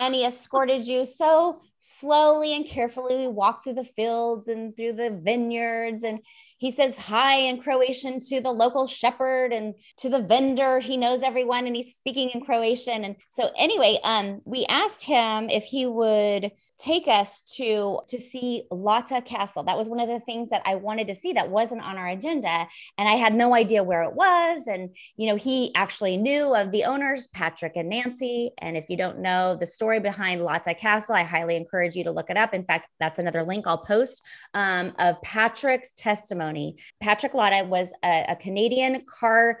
and 0.00 0.14
he 0.14 0.24
escorted 0.24 0.86
you 0.86 1.04
so 1.04 1.60
slowly 1.78 2.54
and 2.54 2.66
carefully. 2.66 3.16
We 3.16 3.26
walked 3.28 3.64
through 3.64 3.74
the 3.74 3.84
fields 3.84 4.48
and 4.48 4.76
through 4.76 4.94
the 4.94 5.10
vineyards, 5.10 6.02
and 6.02 6.20
he 6.64 6.70
says 6.70 6.96
hi 6.96 7.36
in 7.36 7.60
Croatian 7.60 8.20
to 8.20 8.40
the 8.40 8.50
local 8.50 8.86
shepherd 8.86 9.52
and 9.52 9.74
to 9.98 10.08
the 10.08 10.22
vendor. 10.22 10.78
He 10.78 10.96
knows 10.96 11.22
everyone, 11.22 11.66
and 11.66 11.76
he's 11.76 11.94
speaking 11.94 12.30
in 12.30 12.40
Croatian. 12.40 13.04
And 13.04 13.16
so, 13.28 13.50
anyway, 13.54 13.98
um, 14.02 14.40
we 14.46 14.64
asked 14.64 15.04
him 15.04 15.50
if 15.50 15.64
he 15.64 15.84
would 15.84 16.52
take 16.78 17.06
us 17.06 17.42
to 17.56 18.00
to 18.08 18.18
see 18.18 18.64
Latta 18.70 19.22
Castle. 19.22 19.62
That 19.62 19.78
was 19.78 19.88
one 19.88 20.00
of 20.00 20.08
the 20.08 20.20
things 20.20 20.50
that 20.50 20.62
I 20.64 20.74
wanted 20.74 21.08
to 21.08 21.14
see 21.14 21.32
that 21.34 21.50
wasn't 21.50 21.82
on 21.82 21.96
our 21.96 22.08
agenda 22.08 22.66
and 22.98 23.08
I 23.08 23.14
had 23.14 23.34
no 23.34 23.54
idea 23.54 23.84
where 23.84 24.02
it 24.02 24.14
was 24.14 24.66
and 24.66 24.94
you 25.16 25.28
know 25.28 25.36
he 25.36 25.74
actually 25.74 26.16
knew 26.16 26.54
of 26.54 26.72
the 26.72 26.84
owners 26.84 27.26
Patrick 27.28 27.76
and 27.76 27.88
Nancy 27.88 28.50
and 28.58 28.76
if 28.76 28.88
you 28.88 28.96
don't 28.96 29.20
know 29.20 29.54
the 29.54 29.66
story 29.66 30.00
behind 30.00 30.42
Latta 30.42 30.74
Castle 30.74 31.14
I 31.14 31.22
highly 31.22 31.56
encourage 31.56 31.94
you 31.94 32.04
to 32.04 32.12
look 32.12 32.30
it 32.30 32.36
up. 32.36 32.54
In 32.54 32.64
fact, 32.64 32.88
that's 32.98 33.18
another 33.18 33.44
link 33.44 33.66
I'll 33.66 33.78
post 33.78 34.22
um, 34.54 34.92
of 34.98 35.20
Patrick's 35.22 35.92
testimony. 35.92 36.76
Patrick 37.00 37.34
Latta 37.34 37.64
was 37.64 37.92
a, 38.04 38.26
a 38.30 38.36
Canadian 38.36 39.02
car 39.06 39.60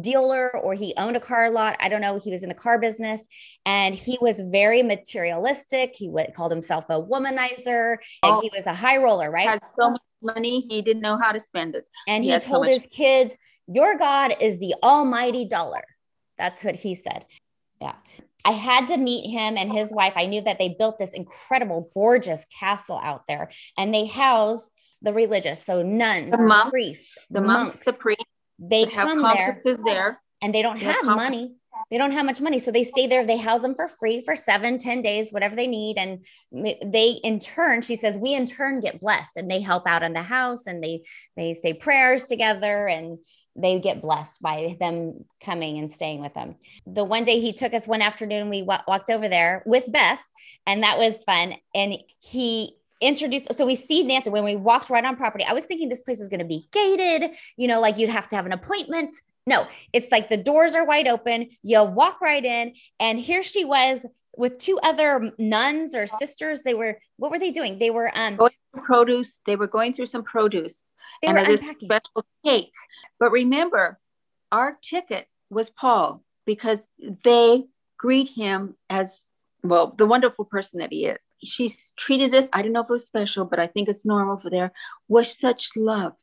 dealer 0.00 0.56
or 0.56 0.74
he 0.74 0.94
owned 0.96 1.16
a 1.16 1.20
car 1.20 1.50
lot. 1.50 1.76
I 1.80 1.88
don't 1.88 2.00
know. 2.00 2.18
He 2.18 2.30
was 2.30 2.42
in 2.42 2.48
the 2.48 2.54
car 2.54 2.78
business 2.78 3.26
and 3.66 3.94
he 3.94 4.18
was 4.20 4.40
very 4.40 4.82
materialistic. 4.82 5.94
He 5.94 6.08
would, 6.08 6.34
called 6.34 6.52
himself 6.52 6.86
a 6.88 7.00
womanizer 7.00 7.96
and 8.22 8.32
oh, 8.34 8.40
he 8.40 8.50
was 8.54 8.66
a 8.66 8.74
high 8.74 8.96
roller, 8.96 9.30
right? 9.30 9.48
Had 9.48 9.64
so 9.66 9.90
much 9.90 10.02
money, 10.22 10.66
he 10.68 10.82
didn't 10.82 11.02
know 11.02 11.18
how 11.20 11.32
to 11.32 11.40
spend 11.40 11.74
it. 11.74 11.86
And 12.08 12.24
he, 12.24 12.32
he 12.32 12.38
told 12.38 12.66
so 12.66 12.72
his 12.72 12.86
kids, 12.86 13.36
Your 13.66 13.98
God 13.98 14.34
is 14.40 14.58
the 14.58 14.74
almighty 14.82 15.44
dollar. 15.46 15.82
That's 16.38 16.64
what 16.64 16.76
he 16.76 16.94
said. 16.94 17.24
Yeah. 17.80 17.94
I 18.44 18.52
had 18.52 18.88
to 18.88 18.96
meet 18.96 19.30
him 19.30 19.56
and 19.56 19.72
his 19.72 19.92
wife. 19.92 20.14
I 20.16 20.26
knew 20.26 20.40
that 20.42 20.58
they 20.58 20.74
built 20.76 20.98
this 20.98 21.12
incredible, 21.12 21.90
gorgeous 21.94 22.44
castle 22.58 23.00
out 23.02 23.22
there 23.28 23.50
and 23.78 23.94
they 23.94 24.06
house 24.06 24.70
the 25.00 25.12
religious. 25.12 25.64
So 25.64 25.82
nuns, 25.82 26.32
the 26.32 26.44
monks, 26.44 26.70
priests, 26.70 27.18
the 27.30 27.40
monks, 27.40 27.74
monks 27.74 27.86
the 27.86 27.92
priests 27.92 28.24
they, 28.70 28.86
come 28.86 29.22
there, 29.22 29.58
there. 29.84 30.20
and 30.40 30.54
they 30.54 30.62
don't 30.62 30.78
they 30.78 30.86
have, 30.86 31.04
have 31.04 31.16
money. 31.16 31.54
They 31.90 31.98
don't 31.98 32.12
have 32.12 32.24
much 32.24 32.40
money. 32.40 32.58
So 32.58 32.70
they 32.70 32.84
stay 32.84 33.06
there. 33.06 33.26
They 33.26 33.36
house 33.36 33.62
them 33.62 33.74
for 33.74 33.88
free 33.88 34.22
for 34.24 34.36
seven 34.36 34.78
ten 34.78 35.02
days 35.02 35.30
whatever 35.30 35.56
they 35.56 35.66
need. 35.66 35.98
And 35.98 36.24
they 36.52 37.20
in 37.22 37.38
turn 37.38 37.82
she 37.82 37.96
says 37.96 38.16
we 38.16 38.34
in 38.34 38.46
turn 38.46 38.80
get 38.80 39.00
blessed. 39.00 39.36
And 39.36 39.50
they 39.50 39.60
help 39.60 39.86
out 39.86 40.02
in 40.02 40.12
the 40.12 40.22
house 40.22 40.66
and 40.66 40.82
they 40.82 41.02
they 41.36 41.54
say 41.54 41.72
prayers 41.72 42.24
together 42.26 42.86
and 42.86 43.18
they 43.56 43.78
get 43.78 44.00
blessed 44.00 44.40
by 44.40 44.76
them 44.80 45.24
coming 45.44 45.78
and 45.78 45.90
staying 45.90 46.20
with 46.20 46.34
them. 46.34 46.56
The 46.86 47.04
one 47.04 47.24
day 47.24 47.40
he 47.40 47.52
took 47.52 47.74
us 47.74 47.86
one 47.86 48.00
afternoon, 48.00 48.48
we 48.48 48.60
w- 48.60 48.80
walked 48.88 49.10
over 49.10 49.28
there 49.28 49.62
with 49.66 49.90
Beth, 49.92 50.20
and 50.66 50.82
that 50.82 50.98
was 50.98 51.22
fun. 51.24 51.56
And 51.74 51.98
he 52.20 52.76
introduced 53.02 53.52
so 53.54 53.66
we 53.66 53.76
see 53.76 54.02
nancy 54.02 54.30
when 54.30 54.44
we 54.44 54.56
walked 54.56 54.88
right 54.88 55.04
on 55.04 55.16
property 55.16 55.44
i 55.44 55.52
was 55.52 55.64
thinking 55.64 55.88
this 55.88 56.02
place 56.02 56.20
is 56.20 56.28
going 56.28 56.40
to 56.40 56.46
be 56.46 56.66
gated 56.72 57.30
you 57.56 57.68
know 57.68 57.80
like 57.80 57.98
you'd 57.98 58.10
have 58.10 58.28
to 58.28 58.36
have 58.36 58.46
an 58.46 58.52
appointment. 58.52 59.12
No 59.44 59.66
it's 59.92 60.12
like 60.12 60.28
the 60.28 60.36
doors 60.36 60.74
are 60.74 60.86
wide 60.86 61.08
open 61.08 61.48
you 61.62 61.82
walk 61.82 62.20
right 62.20 62.44
in 62.44 62.74
and 63.00 63.18
here 63.18 63.42
she 63.42 63.64
was 63.64 64.06
with 64.36 64.58
two 64.58 64.78
other 64.82 65.32
nuns 65.38 65.94
or 65.94 66.06
sisters. 66.06 66.62
They 66.62 66.74
were 66.74 67.00
what 67.16 67.30
were 67.30 67.38
they 67.38 67.50
doing? 67.50 67.78
They 67.78 67.90
were 67.90 68.10
um 68.14 68.38
produce 68.84 69.38
they 69.46 69.56
were 69.56 69.66
going 69.66 69.94
through 69.94 70.06
some 70.06 70.22
produce 70.22 70.92
they 71.20 71.28
and 71.28 71.36
were 71.36 71.44
unpacking. 71.44 71.88
special 71.88 72.26
cake. 72.44 72.72
But 73.18 73.32
remember 73.32 73.98
our 74.50 74.78
ticket 74.80 75.26
was 75.50 75.70
paul 75.70 76.22
because 76.46 76.78
they 77.24 77.64
greet 77.98 78.28
him 78.28 78.74
as 78.88 79.20
well, 79.62 79.94
the 79.96 80.06
wonderful 80.06 80.44
person 80.44 80.80
that 80.80 80.92
he 80.92 81.06
is. 81.06 81.18
She's 81.42 81.92
treated 81.96 82.34
us, 82.34 82.46
I 82.52 82.62
don't 82.62 82.72
know 82.72 82.80
if 82.80 82.90
it 82.90 82.92
was 82.92 83.06
special, 83.06 83.44
but 83.44 83.58
I 83.58 83.66
think 83.66 83.88
it's 83.88 84.04
normal 84.04 84.38
for 84.38 84.50
there, 84.50 84.72
with 85.08 85.28
such 85.28 85.70
love. 85.76 86.14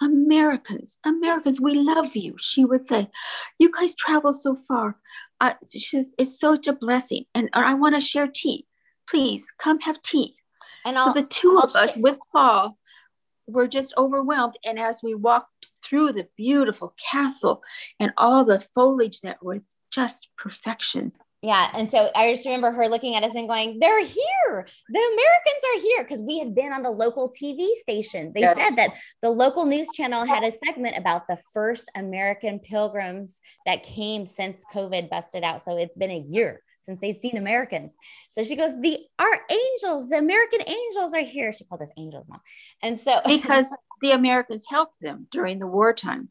Americans, 0.00 0.98
Americans, 1.04 1.60
we 1.60 1.74
love 1.74 2.16
you. 2.16 2.34
She 2.38 2.64
would 2.64 2.84
say, 2.84 3.08
You 3.58 3.70
guys 3.70 3.94
travel 3.94 4.32
so 4.32 4.56
far. 4.56 4.96
Uh, 5.40 5.54
she's, 5.68 6.12
it's 6.18 6.38
such 6.38 6.66
a 6.66 6.72
blessing. 6.72 7.24
And 7.34 7.48
I 7.52 7.74
want 7.74 7.94
to 7.94 8.00
share 8.00 8.26
tea. 8.26 8.66
Please 9.08 9.46
come 9.58 9.80
have 9.80 10.02
tea. 10.02 10.36
And 10.84 10.98
I'll, 10.98 11.14
so 11.14 11.20
the 11.20 11.26
2 11.26 11.56
I'll 11.56 11.64
of 11.64 11.76
us 11.76 11.96
with 11.96 12.18
Paul 12.32 12.76
were 13.46 13.68
just 13.68 13.94
overwhelmed. 13.96 14.58
And 14.64 14.78
as 14.78 14.98
we 15.02 15.14
walked 15.14 15.66
through 15.84 16.12
the 16.12 16.28
beautiful 16.36 16.94
castle 17.10 17.62
and 18.00 18.12
all 18.16 18.44
the 18.44 18.64
foliage 18.74 19.20
that 19.20 19.44
was 19.44 19.62
just 19.90 20.28
perfection, 20.36 21.12
Yeah. 21.42 21.70
And 21.74 21.90
so 21.90 22.08
I 22.14 22.30
just 22.30 22.44
remember 22.44 22.70
her 22.70 22.88
looking 22.88 23.16
at 23.16 23.24
us 23.24 23.34
and 23.34 23.48
going, 23.48 23.80
They're 23.80 24.04
here. 24.04 24.66
The 24.88 24.98
Americans 24.98 25.64
are 25.74 25.80
here. 25.80 26.04
Because 26.04 26.20
we 26.20 26.38
had 26.38 26.54
been 26.54 26.72
on 26.72 26.82
the 26.82 26.90
local 26.90 27.30
TV 27.30 27.74
station. 27.74 28.32
They 28.32 28.42
yes. 28.42 28.56
said 28.56 28.76
that 28.76 28.94
the 29.20 29.30
local 29.30 29.64
news 29.64 29.88
channel 29.92 30.24
had 30.24 30.44
a 30.44 30.52
segment 30.52 30.96
about 30.96 31.26
the 31.26 31.38
first 31.52 31.90
American 31.96 32.60
pilgrims 32.60 33.40
that 33.66 33.82
came 33.82 34.26
since 34.26 34.64
COVID 34.72 35.10
busted 35.10 35.42
out. 35.42 35.62
So 35.62 35.76
it's 35.76 35.96
been 35.96 36.12
a 36.12 36.24
year 36.28 36.62
since 36.78 37.00
they've 37.00 37.16
seen 37.16 37.36
Americans. 37.36 37.96
So 38.30 38.44
she 38.44 38.54
goes, 38.54 38.80
The 38.80 39.00
our 39.18 39.40
angels, 39.50 40.10
the 40.10 40.18
American 40.18 40.60
angels 40.68 41.12
are 41.12 41.24
here. 41.24 41.52
She 41.52 41.64
called 41.64 41.82
us 41.82 41.90
angels, 41.96 42.28
mom. 42.28 42.40
And 42.82 42.96
so 42.96 43.20
because 43.26 43.66
the 44.00 44.12
Americans 44.12 44.64
helped 44.68 45.00
them 45.00 45.26
during 45.32 45.58
the 45.58 45.66
wartime 45.66 46.28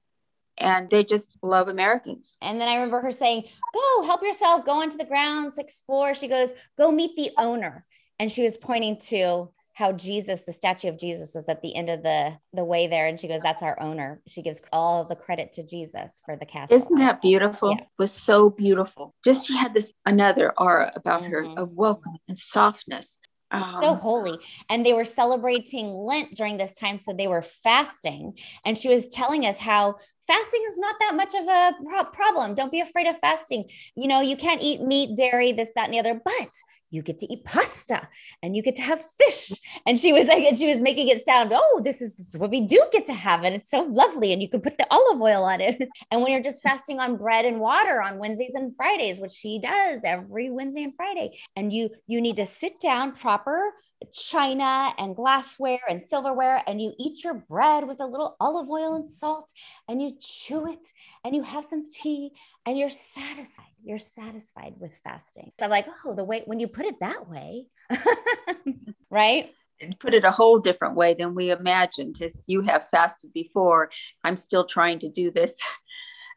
and 0.61 0.89
they 0.89 1.03
just 1.03 1.37
love 1.41 1.67
Americans. 1.67 2.35
And 2.41 2.59
then 2.59 2.67
I 2.67 2.75
remember 2.75 3.01
her 3.01 3.11
saying, 3.11 3.43
Go 3.73 4.03
help 4.03 4.21
yourself, 4.21 4.65
go 4.65 4.81
onto 4.81 4.97
the 4.97 5.05
grounds, 5.05 5.57
explore. 5.57 6.13
She 6.13 6.27
goes, 6.27 6.53
Go 6.77 6.91
meet 6.91 7.15
the 7.15 7.31
owner. 7.37 7.85
And 8.19 8.31
she 8.31 8.43
was 8.43 8.57
pointing 8.57 8.97
to 9.09 9.49
how 9.73 9.91
Jesus, 9.91 10.41
the 10.41 10.51
statue 10.51 10.89
of 10.89 10.99
Jesus, 10.99 11.33
was 11.33 11.49
at 11.49 11.61
the 11.61 11.75
end 11.75 11.89
of 11.89 12.03
the 12.03 12.37
the 12.53 12.63
way 12.63 12.85
there, 12.87 13.07
and 13.07 13.19
she 13.19 13.27
goes, 13.27 13.41
"That's 13.41 13.63
our 13.63 13.81
owner." 13.81 14.21
She 14.27 14.43
gives 14.43 14.61
all 14.71 15.05
the 15.05 15.15
credit 15.15 15.53
to 15.53 15.63
Jesus 15.63 16.21
for 16.23 16.35
the 16.35 16.45
castle. 16.45 16.75
Isn't 16.75 16.99
that 16.99 17.21
beautiful? 17.21 17.71
Yeah. 17.71 17.77
It 17.77 17.87
was 17.97 18.11
so 18.11 18.49
beautiful. 18.49 19.15
Just 19.23 19.47
she 19.47 19.57
had 19.57 19.73
this 19.73 19.91
another 20.05 20.53
aura 20.57 20.91
about 20.95 21.23
mm-hmm. 21.23 21.31
her 21.55 21.61
of 21.61 21.71
welcome 21.71 22.17
and 22.27 22.37
softness. 22.37 23.17
Um, 23.49 23.77
so 23.81 23.95
holy. 23.95 24.37
And 24.69 24.85
they 24.85 24.93
were 24.93 25.05
celebrating 25.05 25.93
Lent 25.93 26.35
during 26.35 26.57
this 26.57 26.75
time. 26.75 26.97
So 26.97 27.13
they 27.13 27.27
were 27.27 27.41
fasting. 27.41 28.37
And 28.63 28.77
she 28.77 28.87
was 28.87 29.07
telling 29.07 29.45
us 29.45 29.59
how 29.59 29.95
fasting 30.31 30.61
is 30.67 30.77
not 30.77 30.95
that 30.99 31.15
much 31.15 31.33
of 31.35 31.47
a 31.47 31.71
pro- 31.85 32.11
problem. 32.11 32.55
Don't 32.55 32.71
be 32.71 32.79
afraid 32.79 33.07
of 33.07 33.17
fasting. 33.19 33.69
You 33.95 34.07
know, 34.07 34.21
you 34.21 34.37
can't 34.37 34.61
eat 34.61 34.81
meat, 34.81 35.17
dairy, 35.17 35.51
this, 35.51 35.71
that, 35.75 35.85
and 35.85 35.93
the 35.93 35.99
other, 35.99 36.19
but 36.23 36.51
you 36.89 37.01
get 37.01 37.19
to 37.19 37.33
eat 37.33 37.43
pasta 37.45 38.07
and 38.43 38.55
you 38.55 38.61
get 38.61 38.75
to 38.75 38.81
have 38.81 39.01
fish. 39.17 39.53
And 39.85 39.97
she 39.97 40.13
was 40.13 40.27
like, 40.27 40.43
and 40.43 40.57
she 40.57 40.67
was 40.67 40.81
making 40.81 41.07
it 41.07 41.25
sound, 41.25 41.51
oh, 41.53 41.81
this 41.83 42.01
is, 42.01 42.17
this 42.17 42.29
is, 42.29 42.37
what 42.37 42.51
we 42.51 42.61
do 42.61 42.85
get 42.91 43.05
to 43.07 43.13
have. 43.13 43.43
And 43.43 43.55
it's 43.55 43.69
so 43.69 43.81
lovely. 43.83 44.33
And 44.33 44.41
you 44.41 44.49
can 44.49 44.61
put 44.61 44.77
the 44.77 44.87
olive 44.91 45.21
oil 45.21 45.43
on 45.43 45.61
it. 45.61 45.89
And 46.11 46.21
when 46.21 46.31
you're 46.31 46.41
just 46.41 46.63
fasting 46.63 46.99
on 46.99 47.15
bread 47.15 47.45
and 47.45 47.59
water 47.59 48.01
on 48.01 48.17
Wednesdays 48.17 48.53
and 48.53 48.75
Fridays, 48.75 49.19
which 49.19 49.31
she 49.31 49.59
does 49.59 50.01
every 50.03 50.49
Wednesday 50.49 50.83
and 50.83 50.95
Friday, 50.95 51.39
and 51.55 51.71
you 51.71 51.89
you 52.05 52.19
need 52.19 52.35
to 52.35 52.45
sit 52.45 52.79
down 52.81 53.13
proper 53.13 53.71
china 54.13 54.93
and 54.97 55.15
glassware 55.15 55.79
and 55.89 56.01
silverware 56.01 56.63
and 56.67 56.81
you 56.81 56.93
eat 56.99 57.23
your 57.23 57.33
bread 57.33 57.87
with 57.87 57.99
a 57.99 58.05
little 58.05 58.35
olive 58.39 58.69
oil 58.69 58.95
and 58.95 59.09
salt 59.09 59.51
and 59.87 60.01
you 60.01 60.17
chew 60.19 60.71
it 60.71 60.87
and 61.23 61.35
you 61.35 61.43
have 61.43 61.65
some 61.65 61.85
tea 61.87 62.31
and 62.65 62.77
you're 62.77 62.89
satisfied. 62.89 63.65
You're 63.83 63.97
satisfied 63.97 64.73
with 64.77 64.93
fasting. 65.03 65.51
So 65.59 65.65
i'm 65.65 65.71
like 65.71 65.87
oh 66.05 66.15
the 66.15 66.23
way 66.23 66.43
when 66.45 66.59
you 66.59 66.67
put 66.67 66.85
it 66.85 66.95
that 66.99 67.29
way 67.29 67.67
right? 69.09 69.51
Put 69.99 70.13
it 70.13 70.23
a 70.23 70.31
whole 70.31 70.59
different 70.59 70.95
way 70.95 71.15
than 71.15 71.33
we 71.33 71.51
imagined 71.51 72.21
as 72.21 72.43
you 72.47 72.61
have 72.61 72.87
fasted 72.91 73.33
before. 73.33 73.89
I'm 74.23 74.35
still 74.35 74.65
trying 74.65 74.99
to 74.99 75.09
do 75.09 75.31
this. 75.31 75.55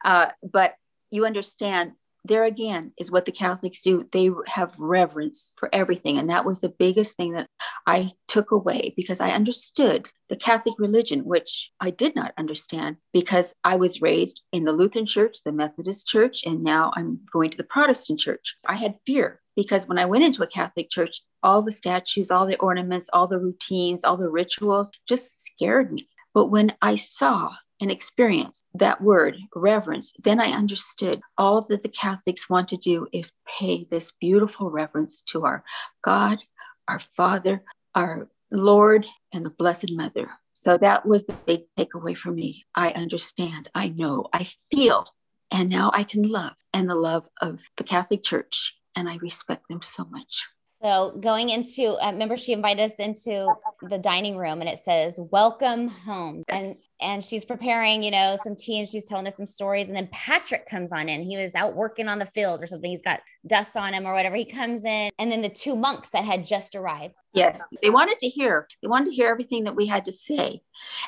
Uh, 0.03 0.29
but 0.43 0.75
you 1.09 1.25
understand 1.25 1.93
there 2.27 2.45
again 2.45 2.91
is 2.97 3.11
what 3.11 3.25
the 3.25 3.31
Catholics 3.31 3.81
do. 3.81 4.07
They 4.11 4.29
have 4.47 4.73
reverence 4.77 5.53
for 5.57 5.69
everything. 5.73 6.17
And 6.17 6.29
that 6.29 6.45
was 6.45 6.59
the 6.59 6.69
biggest 6.69 7.15
thing 7.15 7.33
that 7.33 7.47
I 7.85 8.11
took 8.27 8.51
away 8.51 8.93
because 8.95 9.19
I 9.19 9.29
understood 9.29 10.09
the 10.29 10.35
Catholic 10.35 10.75
religion, 10.79 11.25
which 11.25 11.71
I 11.79 11.91
did 11.91 12.15
not 12.15 12.33
understand 12.37 12.97
because 13.13 13.53
I 13.63 13.75
was 13.75 14.01
raised 14.01 14.41
in 14.51 14.63
the 14.63 14.71
Lutheran 14.71 15.05
church, 15.05 15.37
the 15.43 15.51
Methodist 15.51 16.07
church, 16.07 16.43
and 16.45 16.63
now 16.63 16.91
I'm 16.95 17.19
going 17.31 17.51
to 17.51 17.57
the 17.57 17.63
Protestant 17.63 18.19
church. 18.19 18.55
I 18.65 18.75
had 18.75 18.95
fear 19.05 19.41
because 19.55 19.87
when 19.87 19.97
I 19.97 20.05
went 20.05 20.23
into 20.23 20.43
a 20.43 20.47
Catholic 20.47 20.89
church, 20.89 21.21
all 21.43 21.61
the 21.61 21.71
statues, 21.71 22.31
all 22.31 22.45
the 22.45 22.59
ornaments, 22.59 23.09
all 23.13 23.27
the 23.27 23.39
routines, 23.39 24.03
all 24.03 24.17
the 24.17 24.29
rituals 24.29 24.89
just 25.07 25.45
scared 25.45 25.91
me. 25.91 26.09
But 26.33 26.47
when 26.47 26.73
I 26.81 26.95
saw 26.95 27.51
and 27.81 27.91
experience 27.91 28.63
that 28.73 29.01
word, 29.01 29.37
reverence, 29.53 30.13
then 30.23 30.39
I 30.39 30.51
understood 30.51 31.21
all 31.37 31.61
that 31.69 31.83
the 31.83 31.89
Catholics 31.89 32.49
want 32.49 32.69
to 32.69 32.77
do 32.77 33.07
is 33.11 33.31
pay 33.59 33.87
this 33.89 34.11
beautiful 34.19 34.69
reverence 34.69 35.21
to 35.23 35.45
our 35.45 35.63
God, 36.03 36.39
our 36.87 37.01
Father, 37.17 37.63
our 37.93 38.29
Lord, 38.51 39.05
and 39.33 39.45
the 39.45 39.49
Blessed 39.49 39.91
Mother. 39.91 40.29
So 40.53 40.77
that 40.77 41.05
was 41.05 41.25
the 41.25 41.37
big 41.45 41.63
takeaway 41.77 42.15
for 42.17 42.31
me. 42.31 42.65
I 42.75 42.91
understand, 42.91 43.69
I 43.75 43.89
know, 43.89 44.27
I 44.31 44.49
feel, 44.71 45.07
and 45.51 45.69
now 45.69 45.91
I 45.93 46.03
can 46.03 46.23
love 46.23 46.53
and 46.73 46.89
the 46.89 46.95
love 46.95 47.27
of 47.41 47.59
the 47.77 47.83
Catholic 47.83 48.23
Church. 48.23 48.73
And 48.95 49.09
I 49.09 49.17
respect 49.17 49.67
them 49.67 49.81
so 49.81 50.05
much. 50.05 50.47
So 50.83 51.17
going 51.19 51.49
into, 51.49 51.93
uh, 51.93 52.11
remember 52.11 52.37
she 52.37 52.53
invited 52.53 52.83
us 52.83 52.99
into 52.99 53.53
the 53.89 53.97
dining 53.97 54.37
room 54.37 54.59
and 54.59 54.69
it 54.69 54.79
says, 54.79 55.19
welcome 55.31 55.87
home. 55.87 56.43
Yes. 56.47 56.61
And, 56.61 56.75
and 57.01 57.23
she's 57.23 57.45
preparing, 57.45 58.03
you 58.03 58.11
know, 58.11 58.37
some 58.43 58.55
tea 58.55 58.79
and 58.79 58.87
she's 58.87 59.05
telling 59.05 59.25
us 59.25 59.37
some 59.37 59.47
stories. 59.47 59.87
And 59.87 59.95
then 59.95 60.09
Patrick 60.11 60.69
comes 60.69 60.91
on 60.91 61.09
in. 61.09 61.23
He 61.23 61.37
was 61.37 61.55
out 61.55 61.75
working 61.75 62.07
on 62.07 62.19
the 62.19 62.25
field 62.25 62.61
or 62.61 62.67
something. 62.67 62.89
He's 62.89 63.01
got 63.01 63.21
dust 63.47 63.77
on 63.77 63.93
him 63.93 64.05
or 64.05 64.13
whatever. 64.13 64.35
He 64.35 64.45
comes 64.45 64.85
in. 64.85 65.09
And 65.17 65.31
then 65.31 65.41
the 65.41 65.49
two 65.49 65.75
monks 65.75 66.09
that 66.09 66.23
had 66.23 66.45
just 66.45 66.75
arrived. 66.75 67.15
Yes. 67.33 67.59
They 67.81 67.89
wanted 67.89 68.19
to 68.19 68.29
hear, 68.29 68.67
they 68.81 68.87
wanted 68.87 69.09
to 69.09 69.15
hear 69.15 69.29
everything 69.29 69.63
that 69.63 69.75
we 69.75 69.87
had 69.87 70.05
to 70.05 70.13
say. 70.13 70.61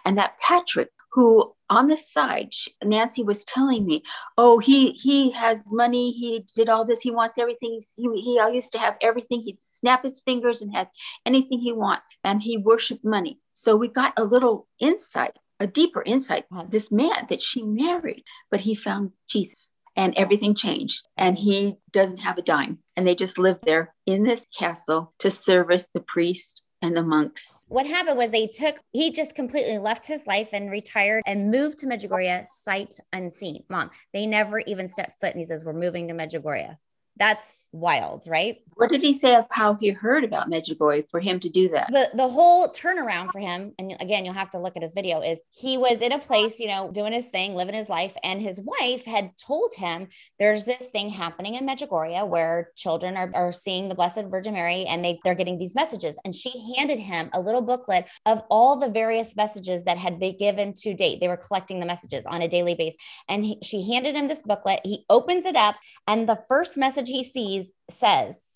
And 0.05 0.17
that 0.17 0.39
Patrick 0.39 0.89
who 1.17 1.51
on 1.67 1.87
the 1.87 1.97
side 1.97 2.51
nancy 2.83 3.23
was 3.23 3.43
telling 3.43 3.87
me 3.87 4.03
oh 4.37 4.59
he 4.59 4.91
he 4.91 5.31
has 5.31 5.63
money 5.65 6.11
he 6.11 6.45
did 6.55 6.69
all 6.69 6.85
this 6.85 7.01
he 7.01 7.09
wants 7.09 7.39
everything 7.39 7.81
he, 7.95 8.21
he 8.21 8.39
used 8.53 8.71
to 8.71 8.77
have 8.77 8.95
everything 9.01 9.41
he'd 9.41 9.57
snap 9.59 10.03
his 10.03 10.21
fingers 10.25 10.61
and 10.61 10.75
have 10.75 10.87
anything 11.25 11.59
he 11.59 11.73
want 11.73 12.03
and 12.23 12.41
he 12.41 12.57
worshiped 12.57 13.03
money. 13.03 13.39
So 13.55 13.75
we 13.75 13.87
got 13.87 14.13
a 14.17 14.23
little 14.23 14.67
insight 14.79 15.35
a 15.59 15.65
deeper 15.65 16.03
insight 16.03 16.45
this 16.69 16.91
man 16.91 17.25
that 17.29 17.41
she 17.41 17.63
married 17.63 18.23
but 18.51 18.59
he 18.59 18.75
found 18.75 19.11
jesus 19.27 19.71
and 19.95 20.13
everything 20.15 20.53
changed 20.53 21.07
and 21.17 21.35
he 21.35 21.73
doesn't 21.91 22.19
have 22.19 22.37
a 22.37 22.43
dime 22.43 22.77
and 22.95 23.07
they 23.07 23.15
just 23.15 23.39
live 23.39 23.57
there 23.63 23.95
in 24.05 24.21
this 24.21 24.45
castle 24.55 25.15
to 25.17 25.31
service 25.31 25.85
the 25.95 25.99
priest 26.01 26.61
and 26.81 26.95
the 26.95 27.03
monks. 27.03 27.65
What 27.67 27.87
happened 27.87 28.17
was 28.17 28.31
they 28.31 28.47
took, 28.47 28.77
he 28.91 29.11
just 29.11 29.35
completely 29.35 29.77
left 29.77 30.07
his 30.07 30.27
life 30.27 30.49
and 30.53 30.71
retired 30.71 31.23
and 31.25 31.51
moved 31.51 31.79
to 31.79 31.85
Medjugorje 31.85 32.47
sight 32.47 32.95
unseen. 33.11 33.63
Mom, 33.69 33.89
they 34.13 34.25
never 34.25 34.59
even 34.59 34.87
stepped 34.87 35.19
foot. 35.19 35.31
And 35.31 35.39
he 35.39 35.45
says, 35.45 35.63
We're 35.63 35.73
moving 35.73 36.07
to 36.07 36.13
Medjugorje. 36.13 36.77
That's 37.17 37.67
wild, 37.71 38.25
right? 38.27 38.57
What 38.75 38.91
did 38.91 39.01
he 39.01 39.17
say 39.17 39.35
of 39.35 39.45
how 39.49 39.73
he 39.73 39.89
heard 39.89 40.23
about 40.23 40.49
Medjugorje 40.49 41.09
for 41.09 41.19
him 41.19 41.39
to 41.39 41.49
do 41.49 41.69
that? 41.69 41.87
The 41.89 42.09
the 42.13 42.27
whole 42.27 42.67
turnaround 42.69 43.31
for 43.31 43.39
him, 43.39 43.73
and 43.79 43.95
again, 43.99 44.23
you'll 44.23 44.35
have 44.35 44.51
to 44.51 44.59
look 44.59 44.75
at 44.75 44.83
his 44.83 44.93
video, 44.93 45.21
is 45.21 45.39
he 45.49 45.77
was 45.77 46.01
in 46.01 46.11
a 46.11 46.19
place, 46.19 46.59
you 46.59 46.67
know, 46.67 46.91
doing 46.91 47.13
his 47.13 47.27
thing, 47.27 47.55
living 47.55 47.73
his 47.73 47.89
life, 47.89 48.13
and 48.23 48.41
his 48.41 48.59
wife 48.59 49.05
had 49.05 49.31
told 49.37 49.73
him 49.75 50.07
there's 50.37 50.65
this 50.65 50.87
thing 50.89 51.09
happening 51.09 51.55
in 51.55 51.65
Medjugorje 51.65 52.27
where 52.27 52.71
children 52.75 53.17
are, 53.17 53.31
are 53.33 53.51
seeing 53.51 53.89
the 53.89 53.95
Blessed 53.95 54.25
Virgin 54.29 54.53
Mary 54.53 54.85
and 54.85 55.03
they, 55.03 55.19
they're 55.23 55.35
getting 55.35 55.57
these 55.57 55.75
messages. 55.75 56.15
And 56.23 56.35
she 56.35 56.73
handed 56.75 56.99
him 56.99 57.29
a 57.33 57.39
little 57.39 57.61
booklet 57.61 58.07
of 58.25 58.43
all 58.49 58.77
the 58.77 58.89
various 58.89 59.35
messages 59.35 59.85
that 59.85 59.97
had 59.97 60.19
been 60.19 60.37
given 60.37 60.73
to 60.75 60.93
date. 60.93 61.19
They 61.19 61.27
were 61.27 61.37
collecting 61.37 61.79
the 61.79 61.85
messages 61.85 62.25
on 62.25 62.41
a 62.41 62.47
daily 62.47 62.75
basis. 62.75 62.99
And 63.27 63.43
he, 63.43 63.59
she 63.63 63.91
handed 63.91 64.15
him 64.15 64.27
this 64.27 64.41
booklet. 64.41 64.81
He 64.83 65.05
opens 65.09 65.45
it 65.45 65.55
up, 65.55 65.75
and 66.07 66.27
the 66.27 66.39
first 66.47 66.77
message 66.77 67.06
he 67.07 67.23
sees 67.23 67.73
says, 67.89 68.47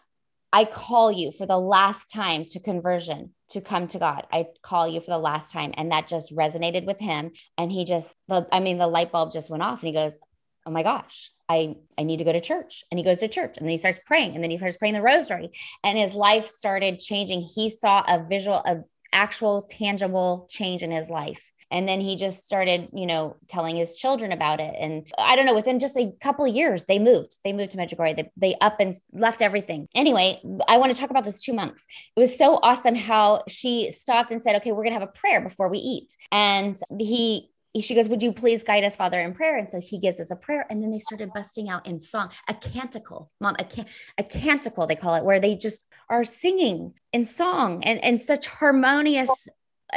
I 0.54 0.66
call 0.66 1.12
you 1.12 1.32
for 1.32 1.46
the 1.46 1.58
last 1.58 2.12
time 2.12 2.46
to 2.50 2.60
conversion 2.60 3.32
to 3.50 3.62
come 3.62 3.88
to 3.90 4.00
God. 4.00 4.28
I 4.32 4.48
call 4.62 4.88
you 4.88 5.00
for 5.00 5.12
the 5.12 5.18
last 5.18 5.52
time. 5.52 5.72
And 5.76 5.92
that 5.92 6.08
just 6.08 6.36
resonated 6.36 6.86
with 6.86 7.00
him. 7.00 7.32
And 7.58 7.72
he 7.72 7.86
just, 7.86 8.16
the, 8.28 8.48
I 8.52 8.60
mean, 8.60 8.78
the 8.78 8.88
light 8.88 9.12
bulb 9.12 9.32
just 9.32 9.50
went 9.50 9.64
off 9.64 9.82
and 9.82 9.88
he 9.88 9.94
goes, 9.94 10.20
Oh 10.66 10.72
my 10.72 10.84
gosh, 10.84 11.32
I, 11.50 11.76
I 11.98 12.04
need 12.04 12.18
to 12.18 12.24
go 12.24 12.34
to 12.34 12.40
church. 12.40 12.84
And 12.92 13.00
he 13.00 13.04
goes 13.04 13.20
to 13.20 13.28
church 13.28 13.58
and 13.58 13.66
then 13.66 13.72
he 13.72 13.78
starts 13.78 14.00
praying 14.06 14.36
and 14.36 14.44
then 14.44 14.52
he 14.52 14.58
starts 14.58 14.78
praying 14.78 14.94
the 14.94 15.02
rosary 15.02 15.52
and 15.84 15.98
his 15.98 16.14
life 16.14 16.46
started 16.46 17.00
changing. 17.00 17.42
He 17.42 17.70
saw 17.70 18.04
a 18.08 18.24
visual, 18.24 18.58
a 18.58 18.84
actual 19.12 19.64
tangible 19.64 20.48
change 20.50 20.84
in 20.84 20.92
his 20.92 21.10
life 21.10 21.51
and 21.72 21.88
then 21.88 22.02
he 22.02 22.16
just 22.16 22.46
started 22.46 22.90
you 22.94 23.06
know 23.06 23.36
telling 23.48 23.76
his 23.76 23.96
children 23.96 24.32
about 24.32 24.60
it 24.60 24.76
and 24.80 25.08
i 25.18 25.36
don't 25.36 25.46
know 25.46 25.56
within 25.56 25.80
just 25.80 25.98
a 25.98 26.12
couple 26.22 26.46
of 26.46 26.54
years 26.54 26.86
they 26.86 27.00
moved 27.00 27.38
they 27.44 27.54
moved 27.54 27.72
to 27.72 27.78
medjugorje 27.78 28.16
they, 28.16 28.32
they 28.38 28.56
up 28.62 28.80
and 28.80 28.94
left 29.14 29.42
everything 29.42 29.88
anyway 29.96 30.40
i 30.68 30.78
want 30.78 30.94
to 30.94 31.00
talk 31.00 31.10
about 31.10 31.24
those 31.24 31.42
two 31.42 31.54
monks 31.54 31.86
it 32.16 32.20
was 32.20 32.38
so 32.38 32.60
awesome 32.62 32.96
how 32.96 33.42
she 33.48 33.90
stopped 33.92 34.32
and 34.32 34.42
said 34.42 34.56
okay 34.56 34.72
we're 34.72 34.84
going 34.84 34.94
to 34.94 35.00
have 35.00 35.08
a 35.08 35.20
prayer 35.20 35.42
before 35.42 35.70
we 35.70 35.78
eat 35.80 36.16
and 36.32 36.78
he 37.00 37.50
she 37.80 37.96
goes, 37.96 38.10
Would 38.10 38.22
you 38.22 38.34
please 38.34 38.64
guide 38.64 38.84
us, 38.84 38.98
Father, 38.98 39.20
in 39.22 39.34
prayer? 39.34 39.58
And 39.58 39.70
so 39.70 39.80
he 39.80 39.98
gives 39.98 40.20
us 40.20 40.30
a 40.30 40.36
prayer. 40.36 40.66
And 40.70 40.84
then 40.84 40.92
they 40.92 41.00
started 41.00 41.32
busting 41.34 41.70
out 41.70 41.88
in 41.88 42.02
song, 42.02 42.32
a 42.50 42.54
canticle, 42.54 43.32
mom, 43.40 43.56
a, 43.60 43.64
can- 43.64 43.86
a 44.18 44.24
canticle, 44.24 44.88
they 44.88 44.96
call 44.96 45.16
it, 45.16 45.24
where 45.24 45.40
they 45.40 45.56
just 45.56 45.86
are 46.10 46.26
singing 46.26 46.94
in 47.14 47.24
song 47.24 47.82
and, 47.86 48.04
and 48.04 48.20
such 48.20 48.48
harmonious. 48.48 49.48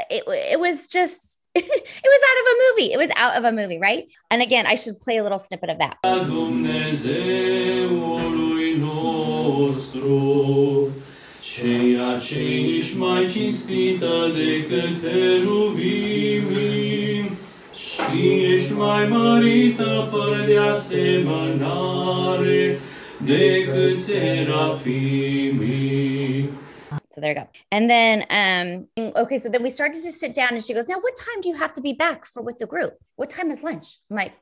It, 0.09 0.23
it 0.29 0.61
was 0.61 0.87
just 0.87 1.39
it 1.55 2.11
was 2.15 2.23
out 2.29 2.39
of 2.41 2.47
a 2.53 2.57
movie. 2.65 2.93
It 2.93 2.99
was 2.99 3.11
out 3.17 3.39
of 3.39 3.45
a 3.45 3.53
movie, 3.53 3.79
right? 3.79 4.05
And 4.31 4.43
again, 4.43 4.67
I 4.67 4.75
should 4.77 5.01
play 5.01 5.19
a 5.19 5.23
little 5.23 5.39
snippet 5.39 5.71
of 5.71 5.79
that. 5.79 5.99
și 17.77 18.29
ești 18.55 18.73
mai 18.73 19.09
mărită 19.09 20.09
fără 20.11 20.45
de 20.47 20.59
asemănare 20.59 22.01
decât 23.19 23.97
serafimii. 23.97 25.35
There 27.25 27.33
you 27.33 27.39
go. 27.39 27.49
And 27.73 27.89
then, 27.89 28.27
um, 28.99 29.13
okay, 29.17 29.39
so 29.39 29.49
then 29.49 29.63
we 29.63 29.71
started 29.71 30.03
to 30.03 30.13
sit 30.13 30.35
down 30.35 30.51
and 30.53 30.63
she 30.63 30.75
goes, 30.75 30.87
now 30.87 30.97
what 31.01 31.17
time 31.17 31.41
do 31.41 31.49
you 31.49 31.55
have 31.57 31.73
to 31.73 31.81
be 31.81 31.95
back 31.95 32.27
for 32.27 32.43
with 32.43 32.59
the 32.59 32.67
group? 32.67 32.99
What 33.17 33.31
time 33.31 33.51
is 33.51 33.63
lunch? 33.63 33.99
I'm 34.11 34.17
like, 34.19 34.35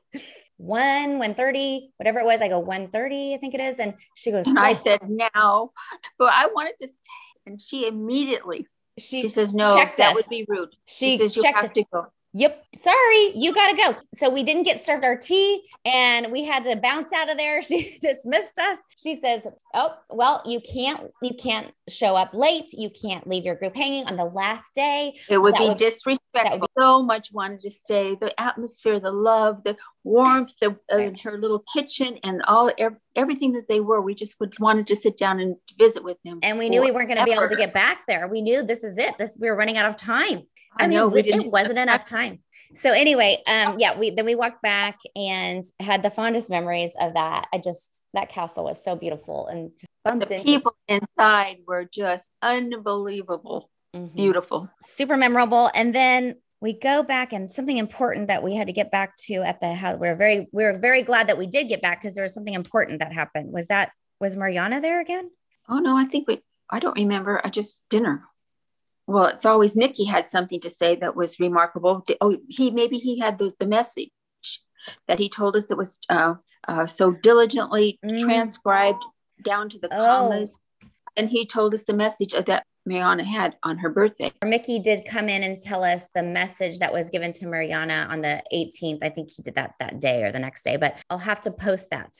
one, 0.57 1.11
1.30, 1.11 1.91
whatever 1.95 2.19
it 2.19 2.25
was. 2.25 2.41
I 2.41 2.49
go 2.49 2.61
1.30, 2.61 3.35
I 3.35 3.37
think 3.37 3.53
it 3.53 3.61
is. 3.61 3.79
And 3.79 3.93
she 4.17 4.31
goes, 4.31 4.47
and 4.47 4.59
I 4.59 4.73
said, 4.73 4.99
now, 5.07 5.71
but 6.19 6.33
I 6.33 6.47
wanted 6.47 6.73
to 6.81 6.89
stay. 6.89 7.45
And 7.45 7.61
she 7.61 7.87
immediately, 7.87 8.67
she, 8.99 9.21
she 9.21 9.29
says, 9.29 9.53
no, 9.53 9.75
that 9.75 9.97
us. 9.97 10.15
would 10.15 10.25
be 10.29 10.43
rude. 10.45 10.75
She, 10.85 11.11
she 11.11 11.29
says, 11.29 11.37
you 11.37 11.43
have 11.53 11.71
to 11.71 11.85
go. 11.89 12.07
Yep. 12.35 12.65
Sorry, 12.75 13.31
you 13.35 13.53
got 13.53 13.69
to 13.69 13.77
go. 13.77 13.95
So 14.15 14.27
we 14.29 14.43
didn't 14.43 14.63
get 14.63 14.83
served 14.83 15.03
our 15.03 15.15
tea 15.15 15.61
and 15.85 16.31
we 16.31 16.43
had 16.43 16.63
to 16.63 16.75
bounce 16.75 17.13
out 17.13 17.29
of 17.29 17.37
there. 17.37 17.61
She 17.73 17.97
dismissed 18.01 18.59
us. 18.59 18.79
She 18.97 19.19
says, 19.19 19.47
"Oh, 19.73 19.95
well, 20.09 20.41
you 20.45 20.59
can't 20.59 21.11
you 21.21 21.33
can't 21.33 21.71
show 21.89 22.15
up 22.15 22.33
late. 22.33 22.73
You 22.73 22.89
can't 22.89 23.25
leave 23.25 23.45
your 23.45 23.55
group 23.55 23.75
hanging 23.75 24.05
on 24.05 24.17
the 24.17 24.25
last 24.25 24.75
day. 24.75 25.13
It 25.29 25.37
would 25.37 25.53
that 25.55 25.59
be 25.59 25.67
would, 25.69 25.77
disrespectful. 25.77 26.59
Would 26.59 26.61
be- 26.61 26.81
so 26.81 27.03
much 27.03 27.31
wanted 27.31 27.61
to 27.61 27.71
stay. 27.71 28.15
The 28.15 28.39
atmosphere, 28.39 28.99
the 28.99 29.11
love, 29.11 29.63
the 29.63 29.77
warmth, 30.03 30.53
the 30.61 30.77
uh, 30.91 31.11
her 31.23 31.37
little 31.37 31.63
kitchen 31.73 32.19
and 32.23 32.41
all 32.43 32.71
everything 33.15 33.53
that 33.53 33.67
they 33.67 33.79
were. 33.79 34.01
We 34.01 34.13
just 34.13 34.35
would 34.39 34.57
wanted 34.59 34.87
to 34.87 34.95
sit 34.95 35.17
down 35.17 35.39
and 35.39 35.55
visit 35.77 36.03
with 36.03 36.17
them. 36.23 36.39
And 36.43 36.57
we 36.57 36.69
knew 36.69 36.81
we 36.81 36.91
weren't 36.91 37.07
going 37.07 37.19
to 37.19 37.25
be 37.25 37.31
able 37.31 37.49
to 37.49 37.55
get 37.55 37.73
back 37.73 38.01
there. 38.07 38.27
We 38.27 38.41
knew 38.41 38.63
this 38.63 38.83
is 38.83 38.97
it. 38.97 39.17
This 39.17 39.37
we 39.39 39.49
were 39.49 39.55
running 39.55 39.77
out 39.77 39.89
of 39.89 39.95
time. 39.95 40.43
I, 40.77 40.85
I 40.85 40.87
mean, 40.87 40.97
know, 40.97 41.15
it 41.15 41.51
wasn't 41.51 41.79
enough 41.79 42.05
time. 42.05 42.39
So 42.73 42.91
anyway, 42.91 43.41
um, 43.45 43.77
yeah, 43.79 43.97
we 43.97 44.09
then 44.09 44.25
we 44.25 44.35
walked 44.35 44.61
back 44.61 44.99
and 45.15 45.63
had 45.79 46.01
the 46.01 46.09
fondest 46.09 46.49
memories 46.49 46.95
of 46.99 47.13
that. 47.13 47.47
I 47.53 47.59
just 47.59 48.03
that 48.13 48.29
castle 48.29 48.63
was 48.63 48.83
so 48.83 48.95
beautiful 48.95 49.47
and 49.47 49.71
bumped 50.03 50.27
the 50.27 50.35
into 50.35 50.45
people 50.45 50.75
inside 50.87 51.57
were 51.67 51.85
just 51.85 52.29
unbelievable, 52.41 53.69
mm-hmm. 53.95 54.15
beautiful, 54.15 54.69
super 54.81 55.17
memorable. 55.17 55.69
And 55.75 55.93
then 55.93 56.35
we 56.61 56.73
go 56.73 57.03
back 57.03 57.31
and 57.33 57.51
something 57.51 57.77
important 57.77 58.27
that 58.27 58.41
we 58.41 58.55
had 58.55 58.67
to 58.67 58.73
get 58.73 58.89
back 58.89 59.15
to 59.27 59.35
at 59.43 59.59
the 59.61 59.73
house. 59.73 59.99
We 59.99 60.07
are 60.07 60.15
very 60.15 60.47
we 60.51 60.63
are 60.63 60.77
very 60.77 61.03
glad 61.03 61.27
that 61.27 61.37
we 61.37 61.45
did 61.45 61.69
get 61.69 61.81
back 61.81 62.01
because 62.01 62.15
there 62.15 62.23
was 62.23 62.33
something 62.33 62.53
important 62.53 62.99
that 62.99 63.13
happened. 63.13 63.51
Was 63.51 63.67
that 63.67 63.91
was 64.19 64.35
Mirjana 64.35 64.81
there 64.81 64.99
again? 64.99 65.29
Oh 65.69 65.77
no, 65.77 65.95
I 65.95 66.05
think 66.05 66.27
we 66.27 66.41
I 66.71 66.79
don't 66.79 66.97
remember. 66.97 67.39
I 67.43 67.49
just 67.49 67.81
dinner 67.89 68.23
well, 69.07 69.25
it's 69.25 69.45
always 69.45 69.75
Nikki 69.75 70.05
had 70.05 70.29
something 70.29 70.61
to 70.61 70.69
say 70.69 70.95
that 70.95 71.15
was 71.15 71.39
remarkable. 71.39 72.05
Oh, 72.21 72.37
he 72.47 72.71
maybe 72.71 72.97
he 72.97 73.19
had 73.19 73.37
the, 73.37 73.53
the 73.59 73.65
message 73.65 74.09
that 75.07 75.19
he 75.19 75.29
told 75.29 75.55
us 75.55 75.67
that 75.67 75.77
was 75.77 75.99
uh, 76.09 76.35
uh, 76.67 76.85
so 76.85 77.11
diligently 77.11 77.99
mm. 78.03 78.21
transcribed 78.21 79.03
down 79.43 79.69
to 79.69 79.79
the 79.79 79.89
oh. 79.91 80.05
commas, 80.05 80.57
and 81.17 81.29
he 81.29 81.45
told 81.45 81.73
us 81.73 81.83
the 81.83 81.93
message 81.93 82.33
of 82.33 82.45
that 82.45 82.65
Mirjana 82.87 83.25
had 83.25 83.55
on 83.63 83.77
her 83.77 83.89
birthday. 83.89 84.31
Mickey 84.43 84.79
did 84.79 85.05
come 85.09 85.29
in 85.29 85.43
and 85.43 85.61
tell 85.61 85.83
us 85.83 86.09
the 86.13 86.23
message 86.23 86.79
that 86.79 86.93
was 86.93 87.09
given 87.09 87.33
to 87.33 87.45
Mirjana 87.45 88.09
on 88.09 88.21
the 88.21 88.41
18th. 88.53 88.99
I 89.01 89.09
think 89.09 89.31
he 89.31 89.41
did 89.41 89.55
that 89.55 89.75
that 89.79 89.99
day 89.99 90.23
or 90.23 90.31
the 90.31 90.39
next 90.39 90.63
day, 90.63 90.77
but 90.77 90.97
I'll 91.09 91.17
have 91.17 91.41
to 91.41 91.51
post 91.51 91.89
that. 91.91 92.13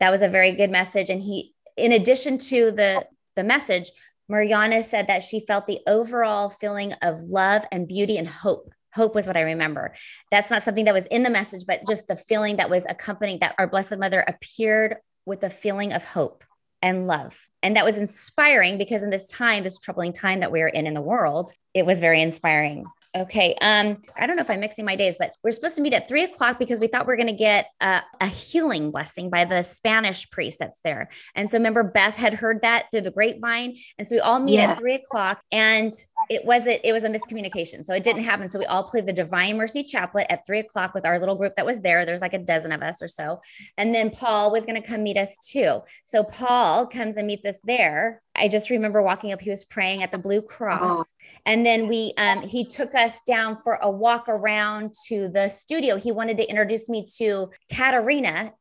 That 0.00 0.10
was 0.10 0.22
a 0.22 0.28
very 0.28 0.52
good 0.52 0.70
message, 0.70 1.10
and 1.10 1.20
he, 1.20 1.54
in 1.76 1.92
addition 1.92 2.38
to 2.38 2.70
the 2.70 3.06
the 3.34 3.44
message, 3.44 3.90
Mirjana 4.32 4.82
said 4.82 5.08
that 5.08 5.22
she 5.22 5.40
felt 5.40 5.66
the 5.66 5.80
overall 5.86 6.48
feeling 6.48 6.94
of 7.02 7.20
love 7.20 7.64
and 7.70 7.86
beauty 7.86 8.16
and 8.16 8.26
hope. 8.26 8.72
Hope 8.94 9.14
was 9.14 9.26
what 9.26 9.36
I 9.36 9.42
remember. 9.42 9.94
That's 10.30 10.50
not 10.50 10.62
something 10.62 10.86
that 10.86 10.94
was 10.94 11.06
in 11.06 11.22
the 11.22 11.30
message, 11.30 11.64
but 11.66 11.86
just 11.86 12.08
the 12.08 12.16
feeling 12.16 12.56
that 12.56 12.70
was 12.70 12.86
accompanying 12.88 13.40
that 13.40 13.54
our 13.58 13.66
Blessed 13.66 13.98
Mother 13.98 14.24
appeared 14.26 14.96
with 15.26 15.42
a 15.44 15.50
feeling 15.50 15.92
of 15.92 16.04
hope 16.04 16.44
and 16.80 17.06
love. 17.06 17.38
And 17.62 17.76
that 17.76 17.84
was 17.84 17.96
inspiring 17.96 18.78
because 18.78 19.02
in 19.02 19.10
this 19.10 19.28
time, 19.28 19.64
this 19.64 19.78
troubling 19.78 20.12
time 20.12 20.40
that 20.40 20.50
we 20.50 20.62
are 20.62 20.68
in 20.68 20.86
in 20.86 20.94
the 20.94 21.00
world, 21.00 21.52
it 21.74 21.86
was 21.86 22.00
very 22.00 22.20
inspiring. 22.20 22.86
Okay. 23.14 23.54
Um, 23.60 23.98
I 24.18 24.26
don't 24.26 24.36
know 24.36 24.42
if 24.42 24.48
I'm 24.48 24.60
mixing 24.60 24.86
my 24.86 24.96
days, 24.96 25.16
but 25.18 25.34
we're 25.44 25.50
supposed 25.50 25.76
to 25.76 25.82
meet 25.82 25.92
at 25.92 26.08
three 26.08 26.24
o'clock 26.24 26.58
because 26.58 26.80
we 26.80 26.86
thought 26.86 27.06
we 27.06 27.12
are 27.12 27.16
going 27.16 27.26
to 27.26 27.34
get 27.34 27.66
a, 27.80 28.00
a, 28.22 28.26
healing 28.26 28.90
blessing 28.90 29.28
by 29.28 29.44
the 29.44 29.62
Spanish 29.62 30.30
priest 30.30 30.58
that's 30.58 30.80
there. 30.82 31.10
And 31.34 31.50
so 31.50 31.58
remember, 31.58 31.82
Beth 31.82 32.16
had 32.16 32.32
heard 32.32 32.62
that 32.62 32.86
through 32.90 33.02
the 33.02 33.10
grapevine. 33.10 33.76
And 33.98 34.08
so 34.08 34.16
we 34.16 34.20
all 34.20 34.40
meet 34.40 34.54
yeah. 34.54 34.70
at 34.70 34.78
three 34.78 34.94
o'clock 34.94 35.42
and 35.52 35.92
it 36.32 36.44
wasn't, 36.44 36.80
it 36.84 36.92
was 36.92 37.04
a 37.04 37.08
miscommunication. 37.08 37.84
So 37.84 37.94
it 37.94 38.02
didn't 38.02 38.24
happen. 38.24 38.48
So 38.48 38.58
we 38.58 38.66
all 38.66 38.84
played 38.84 39.06
the 39.06 39.12
Divine 39.12 39.56
Mercy 39.56 39.82
Chaplet 39.82 40.26
at 40.30 40.46
three 40.46 40.60
o'clock 40.60 40.94
with 40.94 41.04
our 41.04 41.18
little 41.18 41.34
group 41.34 41.56
that 41.56 41.66
was 41.66 41.80
there. 41.80 42.04
There's 42.04 42.20
like 42.20 42.34
a 42.34 42.38
dozen 42.38 42.72
of 42.72 42.82
us 42.82 43.02
or 43.02 43.08
so. 43.08 43.40
And 43.76 43.94
then 43.94 44.10
Paul 44.10 44.50
was 44.50 44.64
going 44.64 44.80
to 44.80 44.86
come 44.86 45.02
meet 45.02 45.16
us 45.16 45.36
too. 45.38 45.80
So 46.04 46.24
Paul 46.24 46.86
comes 46.86 47.16
and 47.16 47.26
meets 47.26 47.44
us 47.44 47.60
there 47.64 48.22
I 48.34 48.48
just 48.48 48.70
remember 48.70 49.02
walking 49.02 49.32
up, 49.32 49.42
he 49.42 49.50
was 49.50 49.64
praying 49.64 50.02
at 50.02 50.10
the 50.10 50.18
Blue 50.18 50.40
Cross. 50.40 50.80
Oh. 50.82 51.04
And 51.44 51.66
then 51.66 51.86
we, 51.86 52.14
um, 52.16 52.42
he 52.42 52.64
took 52.64 52.94
us 52.94 53.18
down 53.26 53.56
for 53.56 53.74
a 53.74 53.90
walk 53.90 54.28
around 54.28 54.94
to 55.08 55.28
the 55.28 55.48
studio. 55.48 55.96
He 55.96 56.12
wanted 56.12 56.38
to 56.38 56.48
introduce 56.48 56.88
me 56.88 57.06
to 57.18 57.50
Katerina 57.70 58.52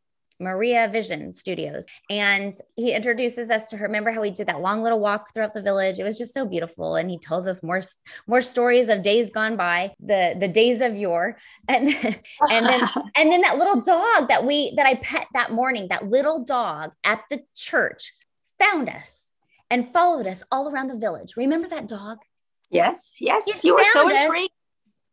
Maria 0.42 0.90
Vision 0.92 1.32
Studios. 1.32 1.86
And 2.10 2.56
he 2.76 2.94
introduces 2.94 3.50
us 3.50 3.70
to 3.70 3.78
her. 3.78 3.86
Remember 3.86 4.12
how 4.12 4.22
we 4.22 4.32
did 4.32 4.48
that 4.48 4.62
long 4.62 4.82
little 4.82 5.00
walk 5.00 5.34
throughout 5.34 5.54
the 5.54 5.62
village? 5.62 6.00
It 6.00 6.04
was 6.04 6.18
just 6.18 6.34
so 6.34 6.46
beautiful. 6.46 6.96
And 6.96 7.10
he 7.10 7.18
tells 7.18 7.48
us 7.48 7.62
more, 7.62 7.82
more 8.28 8.42
stories 8.42 8.90
of 8.90 9.04
days 9.04 9.30
gone 9.30 9.56
by, 9.56 9.94
the, 10.00 10.36
the 10.38 10.48
days 10.48 10.82
of 10.82 10.96
yore. 10.96 11.38
And, 11.68 11.88
and 12.50 12.66
then, 12.66 12.90
and 13.16 13.32
then 13.32 13.42
that 13.42 13.58
little 13.58 13.82
dog 13.82 14.28
that 14.30 14.46
we, 14.46 14.74
that 14.76 14.86
I 14.86 14.96
pet 14.96 15.28
that 15.34 15.52
morning, 15.52 15.88
that 15.90 16.10
little 16.10 16.44
dog 16.44 16.92
at 17.04 17.22
the 17.30 17.44
church 17.56 18.14
found 18.60 18.90
us 18.90 19.32
and 19.70 19.88
followed 19.88 20.28
us 20.28 20.44
all 20.52 20.68
around 20.68 20.88
the 20.88 20.98
village. 20.98 21.38
Remember 21.38 21.70
that 21.70 21.88
dog? 21.88 22.18
Yes, 22.70 23.14
yes. 23.20 23.44
He 23.46 23.68
you 23.68 23.76
were 23.76 23.84
so 23.94 24.08
intrigued. 24.08 24.52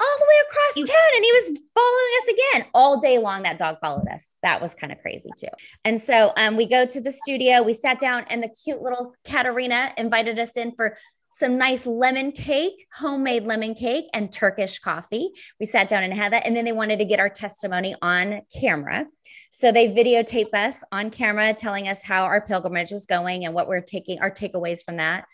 All 0.00 0.16
the 0.18 0.24
way 0.24 0.34
across 0.48 0.74
he, 0.74 0.84
town, 0.84 1.10
and 1.16 1.24
he 1.24 1.32
was 1.32 1.60
following 1.74 2.12
us 2.20 2.28
again 2.28 2.70
all 2.72 3.00
day 3.00 3.18
long. 3.18 3.42
That 3.42 3.58
dog 3.58 3.78
followed 3.80 4.06
us. 4.08 4.36
That 4.42 4.62
was 4.62 4.74
kind 4.74 4.92
of 4.92 5.00
crazy 5.00 5.30
too. 5.36 5.48
And 5.84 6.00
so 6.00 6.32
um, 6.36 6.56
we 6.56 6.66
go 6.66 6.86
to 6.86 7.00
the 7.00 7.10
studio. 7.10 7.62
We 7.62 7.74
sat 7.74 7.98
down, 7.98 8.24
and 8.28 8.42
the 8.42 8.48
cute 8.64 8.80
little 8.80 9.14
Katerina 9.24 9.92
invited 9.96 10.38
us 10.38 10.56
in 10.56 10.72
for 10.76 10.96
some 11.30 11.56
nice 11.56 11.86
lemon 11.86 12.32
cake, 12.32 12.86
homemade 12.94 13.44
lemon 13.44 13.74
cake, 13.74 14.06
and 14.12 14.32
Turkish 14.32 14.80
coffee. 14.80 15.30
We 15.60 15.66
sat 15.66 15.88
down 15.88 16.02
and 16.02 16.12
had 16.12 16.32
that. 16.32 16.46
And 16.46 16.56
then 16.56 16.64
they 16.64 16.72
wanted 16.72 16.98
to 16.98 17.04
get 17.04 17.20
our 17.20 17.28
testimony 17.28 17.94
on 18.02 18.42
camera. 18.60 19.06
So 19.50 19.70
they 19.70 19.88
videotape 19.88 20.52
us 20.52 20.82
on 20.90 21.10
camera, 21.10 21.54
telling 21.54 21.86
us 21.86 22.02
how 22.02 22.24
our 22.24 22.40
pilgrimage 22.40 22.90
was 22.90 23.06
going 23.06 23.44
and 23.44 23.54
what 23.54 23.68
we're 23.68 23.80
taking, 23.80 24.20
our 24.20 24.30
takeaways 24.30 24.84
from 24.84 24.96
that. 24.96 25.26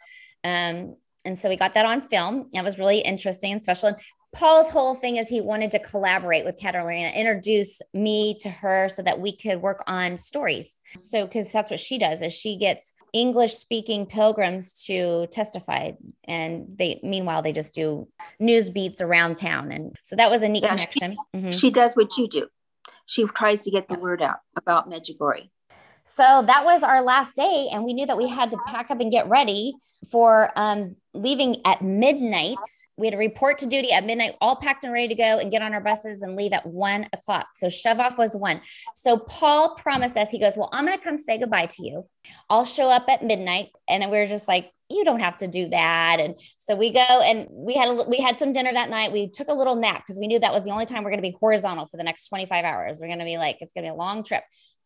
Um, 0.43 0.97
and 1.25 1.39
so 1.39 1.49
we 1.49 1.57
got 1.57 1.73
that 1.75 1.87
on 1.87 2.03
film. 2.03 2.51
That 2.53 2.65
was 2.65 2.79
really 2.79 2.99
interesting 2.99 3.53
and 3.53 3.63
special. 3.63 3.89
And 3.89 3.99
Paul's 4.35 4.69
whole 4.69 4.95
thing 4.95 5.17
is 5.17 5.29
he 5.29 5.41
wanted 5.41 5.71
to 5.73 5.79
collaborate 5.79 6.45
with 6.45 6.59
Katerina, 6.61 7.09
introduce 7.09 7.81
me 7.93 8.37
to 8.41 8.51
her 8.51 8.89
so 8.89 9.03
that 9.03 9.21
we 9.21 9.37
could 9.37 9.63
work 9.63 9.83
on 9.87 10.19
stories. 10.19 10.81
So, 10.99 11.25
because 11.25 11.53
that's 11.53 11.71
what 11.71 11.81
she 11.81 11.99
does 11.99 12.21
is 12.21 12.33
she 12.33 12.57
gets 12.57 12.93
English 13.13 13.55
speaking 13.55 14.07
pilgrims 14.07 14.85
to 14.87 15.27
testify. 15.29 15.93
And 16.25 16.67
they, 16.77 17.01
meanwhile, 17.03 17.43
they 17.43 17.53
just 17.53 17.75
do 17.75 18.09
news 18.39 18.71
beats 18.71 19.01
around 19.01 19.37
town. 19.37 19.73
And 19.73 19.97
so 20.03 20.17
that 20.17 20.31
was 20.31 20.43
a 20.43 20.49
neat 20.49 20.65
yeah, 20.65 20.71
connection. 20.71 21.13
She, 21.13 21.39
mm-hmm. 21.39 21.51
she 21.51 21.71
does 21.71 21.95
what 21.95 22.17
you 22.17 22.29
do 22.29 22.49
she 23.07 23.27
tries 23.27 23.63
to 23.65 23.71
get 23.71 23.89
the 23.89 23.99
word 23.99 24.23
out 24.23 24.39
about 24.57 24.91
Medjugorje. 24.91 25.49
So 26.05 26.45
that 26.47 26.65
was 26.65 26.83
our 26.83 27.03
last 27.03 27.35
day, 27.35 27.69
and 27.73 27.85
we 27.85 27.95
knew 27.95 28.07
that 28.07 28.19
we 28.19 28.29
had 28.29 28.51
to 28.51 28.59
pack 28.67 28.91
up 28.91 29.01
and 29.01 29.11
get 29.11 29.29
ready 29.29 29.75
for 30.11 30.51
um, 30.55 30.97
leaving 31.15 31.57
at 31.65 31.81
midnight. 31.81 32.59
We 32.97 33.07
had 33.07 33.13
to 33.13 33.19
report 33.19 33.59
to 33.59 33.67
duty 33.67 33.93
at 33.93 34.05
midnight, 34.05 34.35
all 34.41 34.57
packed 34.57 34.85
and 34.85 34.93
ready 34.93 35.09
to 35.09 35.15
go 35.15 35.39
and 35.39 35.51
get 35.51 35.63
on 35.63 35.73
our 35.73 35.81
buses 35.81 36.23
and 36.23 36.37
leave 36.37 36.53
at 36.53 36.67
one 36.67 37.07
o'clock. 37.13 37.49
So 37.55 37.69
shove 37.69 38.01
off 38.01 38.19
was 38.19 38.35
one. 38.35 38.61
So 38.97 39.17
Paul 39.17 39.77
promised 39.77 40.17
us, 40.17 40.31
he 40.31 40.41
goes, 40.41 40.57
Well, 40.57 40.69
I'm 40.73 40.85
going 40.85 40.99
to 40.99 41.05
come 41.05 41.19
say 41.19 41.39
goodbye 41.39 41.67
to 41.67 41.85
you. 41.85 42.07
I'll 42.51 42.65
show 42.65 42.91
up 42.91 43.05
at 43.09 43.25
midnight. 43.25 43.69
And 43.89 44.11
we 44.11 44.19
are 44.19 44.27
just 44.27 44.49
like, 44.49 44.71
you 44.91 45.05
don't 45.05 45.21
have 45.21 45.39
to 45.39 45.47
do 45.47 45.69
that 45.71 46.19
and 46.21 46.35
so 46.59 46.77
we 46.77 46.93
go 46.93 47.01
and 47.01 47.49
we 47.51 47.75
had 47.75 47.89
a, 47.89 48.03
we 48.05 48.19
had 48.19 48.39
some 48.39 48.53
dinner 48.53 48.73
that 48.73 48.91
night 48.91 49.13
we 49.13 49.29
took 49.29 49.49
a 49.49 49.53
little 49.53 49.77
nap 49.77 50.03
because 50.03 50.19
we 50.19 50.27
knew 50.27 50.39
that 50.39 50.53
was 50.53 50.65
the 50.65 50.71
only 50.71 50.85
time 50.85 51.03
we're 51.03 51.11
going 51.11 51.23
to 51.23 51.29
be 51.29 51.35
horizontal 51.41 51.87
for 51.87 51.97
the 51.97 52.03
next 52.03 52.29
25 52.29 52.65
hours 52.65 53.01
we're 53.01 53.07
going 53.07 53.19
to 53.19 53.25
be 53.25 53.39
like 53.39 53.57
it's 53.61 53.73
going 53.73 53.85
to 53.85 53.91
be 53.91 53.95
a 53.95 53.99
long 53.99 54.23
trip 54.23 54.45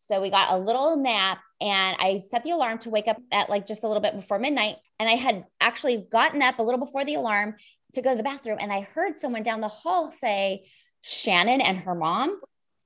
so 0.09 0.19
we 0.19 0.29
got 0.29 0.51
a 0.51 0.57
little 0.57 0.97
nap 0.97 1.39
and 1.61 1.95
i 1.99 2.19
set 2.19 2.43
the 2.43 2.51
alarm 2.51 2.77
to 2.79 2.89
wake 2.89 3.07
up 3.07 3.17
at 3.31 3.49
like 3.49 3.67
just 3.67 3.83
a 3.83 3.87
little 3.87 4.01
bit 4.01 4.15
before 4.15 4.39
midnight 4.39 4.77
and 4.99 5.07
i 5.07 5.13
had 5.13 5.45
actually 5.61 6.07
gotten 6.11 6.41
up 6.41 6.59
a 6.59 6.63
little 6.63 6.79
before 6.79 7.05
the 7.05 7.15
alarm 7.15 7.55
to 7.93 8.01
go 8.01 8.11
to 8.11 8.17
the 8.17 8.23
bathroom 8.23 8.57
and 8.59 8.71
I 8.71 8.81
heard 8.81 9.17
someone 9.17 9.43
down 9.43 9.61
the 9.61 9.67
hall 9.67 10.11
say, 10.11 10.65
Shannon 11.01 11.61
and 11.61 11.77
her 11.79 11.95
mom. 11.95 12.39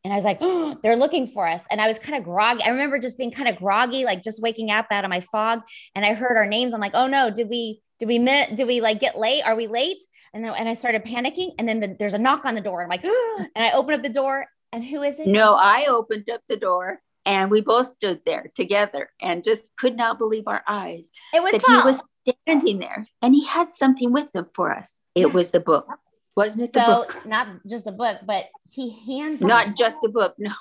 And 0.04 0.12
I 0.12 0.18
was 0.18 0.26
like, 0.26 0.40
oh, 0.42 0.78
they're 0.84 0.98
looking 0.98 1.28
for 1.28 1.48
us. 1.48 1.64
And 1.72 1.80
I 1.80 1.88
was 1.88 1.98
kind 1.98 2.18
of 2.18 2.26
groggy. 2.26 2.62
I 2.64 2.70
remember 2.70 3.00
just 3.00 3.18
being 3.18 3.32
kind 3.32 3.48
of 3.48 3.56
groggy, 3.56 4.04
like 4.04 4.22
just 4.22 4.42
waking 4.42 4.70
up 4.70 4.88
out 4.92 5.06
of 5.06 5.10
my 5.10 5.22
fog. 5.22 5.62
And 5.96 6.06
I 6.06 6.14
heard 6.14 6.36
our 6.36 6.46
names. 6.46 6.74
I'm 6.74 6.82
like, 6.82 6.94
oh 6.94 7.08
no, 7.08 7.30
did 7.30 7.48
we, 7.50 7.82
did 8.00 8.08
we, 8.08 8.20
did 8.20 8.68
we 8.68 8.82
like 8.82 9.00
get 9.00 9.18
late? 9.18 9.44
Are 9.44 9.56
we 9.56 9.68
late? 9.68 10.00
And 10.34 10.44
then, 10.44 10.54
and 10.56 10.68
I 10.68 10.74
started 10.74 11.06
panicking. 11.06 11.52
And 11.58 11.70
then 11.70 11.80
the, 11.80 11.96
there's 11.98 12.14
a 12.14 12.20
knock 12.20 12.44
on 12.44 12.56
the 12.56 12.62
door. 12.62 12.84
I'm 12.84 12.90
like, 12.90 13.04
oh, 13.06 13.46
and 13.56 13.66
I 13.66 13.72
open 13.72 13.94
up 13.94 14.04
the 14.04 14.10
door. 14.10 14.46
And 14.74 14.84
who 14.84 15.04
is 15.04 15.20
it? 15.20 15.28
No, 15.28 15.54
I 15.54 15.86
opened 15.88 16.30
up 16.30 16.42
the 16.50 16.58
door 16.58 17.00
and 17.26 17.50
we 17.50 17.62
both 17.62 17.90
stood 17.90 18.22
there 18.26 18.52
together 18.56 19.10
and 19.22 19.44
just 19.44 19.72
could 19.78 19.96
not 19.96 20.18
believe 20.18 20.44
our 20.48 20.64
eyes. 20.68 21.12
It 21.34 21.42
was 21.42 21.52
that 21.54 21.62
Paul. 21.64 21.82
he 21.82 21.88
was 21.88 22.02
standing 22.46 22.80
there 22.80 23.08
and 23.22 23.34
he 23.34 23.46
had 23.46 23.72
something 23.72 24.12
with 24.12 24.34
him 24.36 24.48
for 24.54 24.72
us. 24.72 24.96
It 25.16 25.34
was 25.34 25.50
the 25.50 25.60
book, 25.60 25.88
wasn't 26.36 26.66
it? 26.66 26.74
The 26.74 26.86
so 26.86 26.94
book. 27.06 27.26
not 27.26 27.48
just 27.68 27.88
a 27.88 27.92
book, 27.92 28.18
but 28.26 28.50
he 28.70 28.90
hands 29.06 29.42
Not 29.42 29.70
me- 29.70 29.74
just 29.78 30.04
a 30.04 30.10
book. 30.10 30.36
No, 30.38 30.52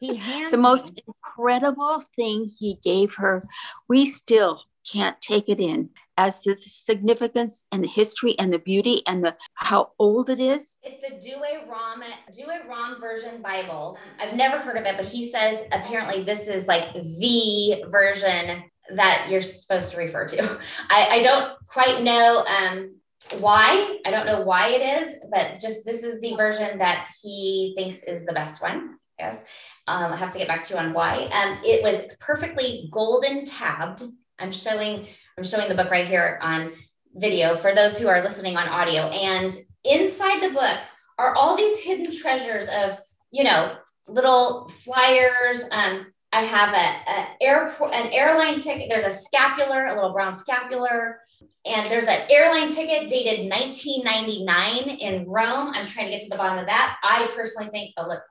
he 0.00 0.14
hands 0.28 0.50
the 0.50 0.56
most 0.58 1.00
incredible 1.06 2.02
thing 2.16 2.52
he 2.58 2.78
gave 2.82 3.14
her. 3.14 3.46
We 3.88 4.06
still 4.06 4.62
can't 4.90 5.20
take 5.20 5.48
it 5.48 5.60
in 5.60 5.90
as 6.18 6.42
to 6.42 6.54
the 6.54 6.60
significance 6.60 7.64
and 7.70 7.82
the 7.82 7.88
history 7.88 8.36
and 8.38 8.52
the 8.52 8.58
beauty 8.58 9.02
and 9.06 9.24
the 9.24 9.34
how 9.54 9.92
old 9.98 10.28
it 10.28 10.40
is. 10.40 10.76
It's 10.82 11.00
the 11.00 11.14
Douay-Rheims 11.14 12.04
Due 12.36 12.48
Ram 12.68 13.00
version 13.00 13.40
Bible. 13.40 14.02
I've 14.20 14.34
never 14.34 14.58
heard 14.58 14.76
of 14.76 14.84
it, 14.84 14.96
but 14.96 15.06
he 15.06 15.30
says 15.30 15.62
apparently 15.72 16.24
this 16.24 16.48
is 16.48 16.66
like 16.66 16.92
the 16.92 17.84
version 17.86 18.64
that 18.94 19.28
you're 19.30 19.40
supposed 19.40 19.92
to 19.92 19.98
refer 19.98 20.26
to. 20.26 20.42
I, 20.90 21.08
I 21.12 21.22
don't 21.22 21.52
quite 21.68 22.02
know 22.02 22.44
um, 22.44 22.96
why. 23.38 23.98
I 24.04 24.10
don't 24.10 24.26
know 24.26 24.40
why 24.40 24.70
it 24.70 24.82
is, 24.82 25.14
but 25.30 25.60
just 25.60 25.86
this 25.86 26.02
is 26.02 26.20
the 26.20 26.34
version 26.34 26.78
that 26.78 27.08
he 27.22 27.74
thinks 27.78 28.02
is 28.02 28.26
the 28.26 28.32
best 28.32 28.60
one. 28.60 28.96
Yes. 29.20 29.40
Um, 29.86 30.12
I 30.12 30.16
have 30.16 30.32
to 30.32 30.38
get 30.38 30.48
back 30.48 30.64
to 30.64 30.74
you 30.74 30.80
on 30.80 30.92
why. 30.92 31.28
Um, 31.32 31.58
it 31.64 31.82
was 31.82 32.12
perfectly 32.18 32.88
golden 32.92 33.44
tabbed. 33.44 34.02
I'm 34.38 34.52
showing 34.52 35.06
I'm 35.38 35.44
showing 35.44 35.68
the 35.68 35.76
book 35.76 35.92
right 35.92 36.06
here 36.06 36.40
on 36.42 36.72
video 37.14 37.54
for 37.54 37.72
those 37.72 37.96
who 37.96 38.08
are 38.08 38.20
listening 38.20 38.56
on 38.56 38.66
audio. 38.66 39.02
And 39.02 39.54
inside 39.84 40.40
the 40.40 40.52
book 40.52 40.78
are 41.16 41.36
all 41.36 41.56
these 41.56 41.78
hidden 41.78 42.10
treasures 42.10 42.66
of, 42.66 42.98
you 43.30 43.44
know, 43.44 43.76
little 44.08 44.68
flyers. 44.68 45.62
Um, 45.70 46.06
I 46.32 46.42
have 46.42 46.74
a, 46.74 47.10
a 47.12 47.26
airport, 47.40 47.94
an 47.94 48.10
airline 48.12 48.58
ticket. 48.58 48.88
There's 48.88 49.04
a 49.04 49.16
scapular, 49.16 49.86
a 49.86 49.94
little 49.94 50.12
brown 50.12 50.34
scapular, 50.36 51.20
and 51.64 51.86
there's 51.86 52.04
an 52.04 52.26
airline 52.28 52.68
ticket 52.68 53.08
dated 53.08 53.48
1999 53.48 54.98
in 54.98 55.24
Rome. 55.28 55.72
I'm 55.72 55.86
trying 55.86 56.06
to 56.06 56.10
get 56.10 56.22
to 56.22 56.30
the 56.30 56.36
bottom 56.36 56.58
of 56.58 56.66
that. 56.66 56.98
I 57.04 57.30
personally 57.36 57.68
think, 57.68 57.94
oh 57.96 58.08
look, 58.08 58.22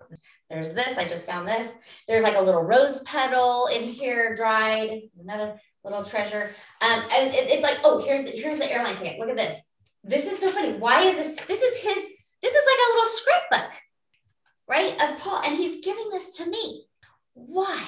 there's 0.49 0.73
this. 0.73 0.97
I 0.97 1.07
just 1.07 1.25
found 1.25 1.47
this. 1.47 1.71
There's 2.05 2.23
like 2.23 2.35
a 2.35 2.41
little 2.41 2.63
rose 2.63 2.99
petal 3.01 3.67
in 3.67 3.83
here, 3.83 4.35
dried. 4.35 5.03
Another 5.17 5.57
little 5.89 6.03
treasure. 6.05 6.55
Um, 6.81 7.03
and 7.11 7.33
it- 7.33 7.49
it's 7.49 7.63
like, 7.63 7.77
oh, 7.83 7.99
here's 8.03 8.23
the, 8.23 8.31
here's 8.31 8.57
the 8.59 8.71
airline 8.71 8.95
ticket. 8.95 9.19
Look 9.19 9.29
at 9.29 9.35
this. 9.37 9.61
This 10.03 10.25
is 10.25 10.39
so 10.39 10.51
funny. 10.51 10.73
Why 10.73 11.01
is 11.03 11.17
this? 11.17 11.37
This 11.47 11.61
is 11.61 11.77
his. 11.81 12.05
This 12.41 12.53
is 12.53 12.65
like 12.65 12.79
a 12.79 12.91
little 12.93 13.07
scrapbook, 13.07 13.71
right, 14.67 14.93
of 15.11 15.19
Paul, 15.19 15.41
and 15.43 15.57
he's 15.57 15.83
giving 15.83 16.09
this 16.11 16.37
to 16.37 16.45
me. 16.45 16.85
Why? 17.33 17.83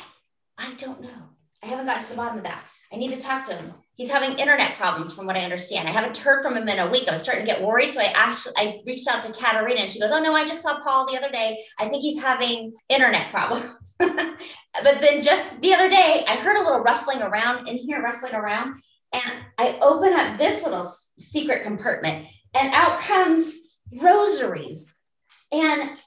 I 0.57 0.73
don't 0.73 1.01
know. 1.01 1.29
I 1.63 1.67
haven't 1.67 1.85
gotten 1.85 2.01
to 2.03 2.09
the 2.09 2.15
bottom 2.15 2.37
of 2.39 2.43
that. 2.43 2.63
I 2.91 2.95
need 2.95 3.13
to 3.13 3.21
talk 3.21 3.45
to 3.47 3.55
him. 3.55 3.73
He's 3.93 4.09
having 4.09 4.37
internet 4.39 4.75
problems, 4.75 5.13
from 5.13 5.27
what 5.27 5.35
I 5.37 5.41
understand. 5.41 5.87
I 5.87 5.91
haven't 5.91 6.17
heard 6.17 6.41
from 6.41 6.57
him 6.57 6.67
in 6.67 6.79
a 6.79 6.89
week. 6.89 7.07
I 7.07 7.11
was 7.11 7.21
starting 7.21 7.45
to 7.45 7.51
get 7.51 7.61
worried, 7.61 7.91
so 7.91 8.01
I 8.01 8.05
actually 8.15 8.53
I 8.57 8.79
reached 8.85 9.07
out 9.07 9.21
to 9.21 9.31
Katarina, 9.31 9.81
and 9.81 9.91
she 9.91 9.99
goes, 9.99 10.09
"Oh 10.11 10.19
no, 10.19 10.33
I 10.33 10.45
just 10.45 10.63
saw 10.63 10.81
Paul 10.81 11.05
the 11.05 11.17
other 11.17 11.29
day. 11.31 11.63
I 11.77 11.87
think 11.87 12.01
he's 12.01 12.19
having 12.21 12.73
internet 12.89 13.29
problems." 13.31 13.88
but 13.99 15.01
then 15.01 15.21
just 15.21 15.61
the 15.61 15.73
other 15.73 15.89
day, 15.89 16.23
I 16.27 16.37
heard 16.37 16.57
a 16.57 16.63
little 16.63 16.79
ruffling 16.79 17.21
around 17.21 17.67
in 17.67 17.77
here, 17.77 18.01
rustling 18.01 18.33
around, 18.33 18.81
and 19.13 19.31
I 19.57 19.77
open 19.81 20.13
up 20.13 20.37
this 20.37 20.63
little 20.63 20.89
secret 21.17 21.63
compartment, 21.63 22.27
and 22.53 22.73
out 22.73 22.99
comes 22.99 23.53
rosaries, 24.01 24.95
and 25.51 25.97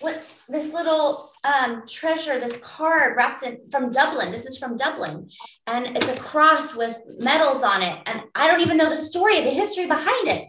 what 0.00 0.26
this 0.48 0.72
little 0.72 1.30
um, 1.44 1.84
treasure, 1.86 2.38
this 2.38 2.56
card 2.58 3.16
wrapped 3.16 3.42
in 3.42 3.58
from 3.70 3.90
Dublin. 3.90 4.30
This 4.30 4.46
is 4.46 4.56
from 4.56 4.76
Dublin, 4.76 5.28
and 5.66 5.96
it's 5.96 6.08
a 6.08 6.20
cross 6.20 6.74
with 6.74 6.98
medals 7.18 7.62
on 7.62 7.82
it. 7.82 7.98
And 8.06 8.22
I 8.34 8.48
don't 8.48 8.62
even 8.62 8.76
know 8.76 8.88
the 8.88 8.96
story, 8.96 9.40
the 9.42 9.50
history 9.50 9.86
behind 9.86 10.28
it. 10.28 10.44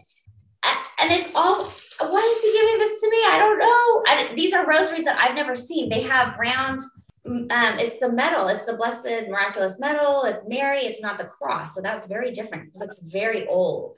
And 0.64 1.10
it's 1.10 1.34
all. 1.34 1.72
Why 2.00 2.20
is 2.20 2.42
he 2.42 2.52
giving 2.52 2.78
this 2.78 3.00
to 3.00 3.10
me? 3.10 3.18
I 3.26 3.38
don't 3.38 3.58
know. 3.58 4.02
I, 4.06 4.32
these 4.34 4.52
are 4.52 4.66
rosaries 4.66 5.04
that 5.04 5.18
I've 5.20 5.34
never 5.34 5.54
seen. 5.54 5.88
They 5.88 6.02
have 6.02 6.36
round. 6.38 6.80
Um, 7.24 7.48
it's 7.50 8.00
the 8.00 8.10
medal. 8.10 8.48
It's 8.48 8.66
the 8.66 8.72
blessed 8.74 9.28
miraculous 9.28 9.78
medal. 9.78 10.24
It's 10.24 10.42
Mary. 10.48 10.80
It's 10.80 11.00
not 11.00 11.18
the 11.18 11.26
cross. 11.26 11.74
So 11.74 11.80
that's 11.80 12.06
very 12.06 12.32
different. 12.32 12.68
It 12.68 12.76
looks 12.76 12.98
very 13.00 13.46
old. 13.46 13.96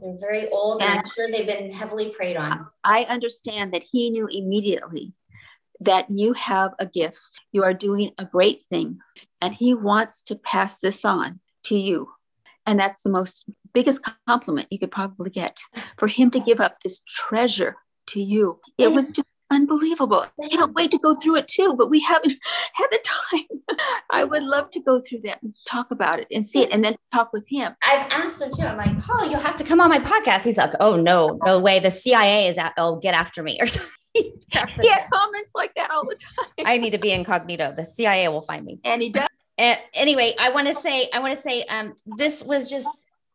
They're 0.00 0.16
very 0.18 0.48
old, 0.48 0.80
and 0.80 0.98
I'm 0.98 1.04
sure 1.14 1.30
they've 1.30 1.46
been 1.46 1.70
heavily 1.70 2.08
prayed 2.10 2.36
on. 2.36 2.66
I 2.82 3.04
understand 3.04 3.74
that 3.74 3.82
he 3.82 4.10
knew 4.10 4.26
immediately 4.26 5.12
that 5.80 6.10
you 6.10 6.32
have 6.32 6.72
a 6.78 6.86
gift. 6.86 7.40
You 7.52 7.64
are 7.64 7.74
doing 7.74 8.12
a 8.16 8.24
great 8.24 8.62
thing, 8.62 9.00
and 9.40 9.52
he 9.52 9.74
wants 9.74 10.22
to 10.22 10.36
pass 10.36 10.80
this 10.80 11.04
on 11.04 11.40
to 11.64 11.76
you. 11.76 12.08
And 12.64 12.78
that's 12.78 13.02
the 13.02 13.10
most 13.10 13.44
biggest 13.74 14.00
compliment 14.26 14.68
you 14.70 14.78
could 14.78 14.90
probably 14.90 15.30
get 15.30 15.58
for 15.98 16.08
him 16.08 16.30
to 16.30 16.40
give 16.40 16.60
up 16.60 16.80
this 16.82 17.00
treasure 17.08 17.76
to 18.08 18.20
you. 18.20 18.58
It 18.78 18.92
was 18.92 19.12
just 19.12 19.26
unbelievable. 19.52 20.26
I 20.42 20.48
can't 20.48 20.72
wait 20.74 20.90
to 20.92 20.98
go 20.98 21.14
through 21.14 21.36
it 21.36 21.48
too, 21.48 21.74
but 21.76 21.90
we 21.90 22.00
haven't 22.00 22.32
had 22.72 22.86
the 22.90 22.98
time. 23.04 23.78
I 24.10 24.24
would 24.24 24.42
love 24.42 24.70
to 24.72 24.80
go 24.80 25.00
through 25.00 25.20
that 25.24 25.42
and 25.42 25.54
talk 25.68 25.90
about 25.90 26.18
it 26.20 26.26
and 26.32 26.46
see 26.46 26.62
it 26.62 26.70
and 26.72 26.84
then 26.84 26.96
talk 27.12 27.32
with 27.32 27.44
him. 27.48 27.74
I've 27.82 28.10
asked 28.10 28.40
him 28.40 28.50
too. 28.50 28.62
I'm 28.62 28.76
like, 28.76 28.98
Paul, 29.04 29.26
you'll 29.30 29.40
have 29.40 29.56
to 29.56 29.64
come 29.64 29.80
on 29.80 29.90
my 29.90 29.98
podcast. 29.98 30.44
He's 30.44 30.56
like, 30.56 30.72
oh 30.80 30.96
no, 30.96 31.38
no 31.44 31.60
way. 31.60 31.78
The 31.78 31.90
CIA 31.90 32.48
is 32.48 32.58
at. 32.58 32.72
Oh, 32.76 32.96
get 32.96 33.14
after 33.14 33.42
me 33.42 33.58
or 33.60 33.66
something. 33.66 33.90
He 34.14 34.88
had 34.88 35.06
comments 35.12 35.52
like 35.54 35.74
that 35.76 35.90
all 35.90 36.04
the 36.04 36.16
time. 36.16 36.66
I 36.66 36.78
need 36.78 36.90
to 36.90 36.98
be 36.98 37.12
incognito. 37.12 37.72
The 37.74 37.84
CIA 37.84 38.28
will 38.28 38.42
find 38.42 38.64
me. 38.64 38.80
And 38.84 39.00
he 39.00 39.10
does. 39.10 39.28
Uh, 39.58 39.76
anyway, 39.94 40.34
I 40.38 40.50
want 40.50 40.68
to 40.68 40.74
say, 40.74 41.08
I 41.12 41.18
want 41.20 41.36
to 41.36 41.42
say, 41.42 41.62
um, 41.64 41.94
this 42.18 42.42
was 42.42 42.68
just. 42.68 42.88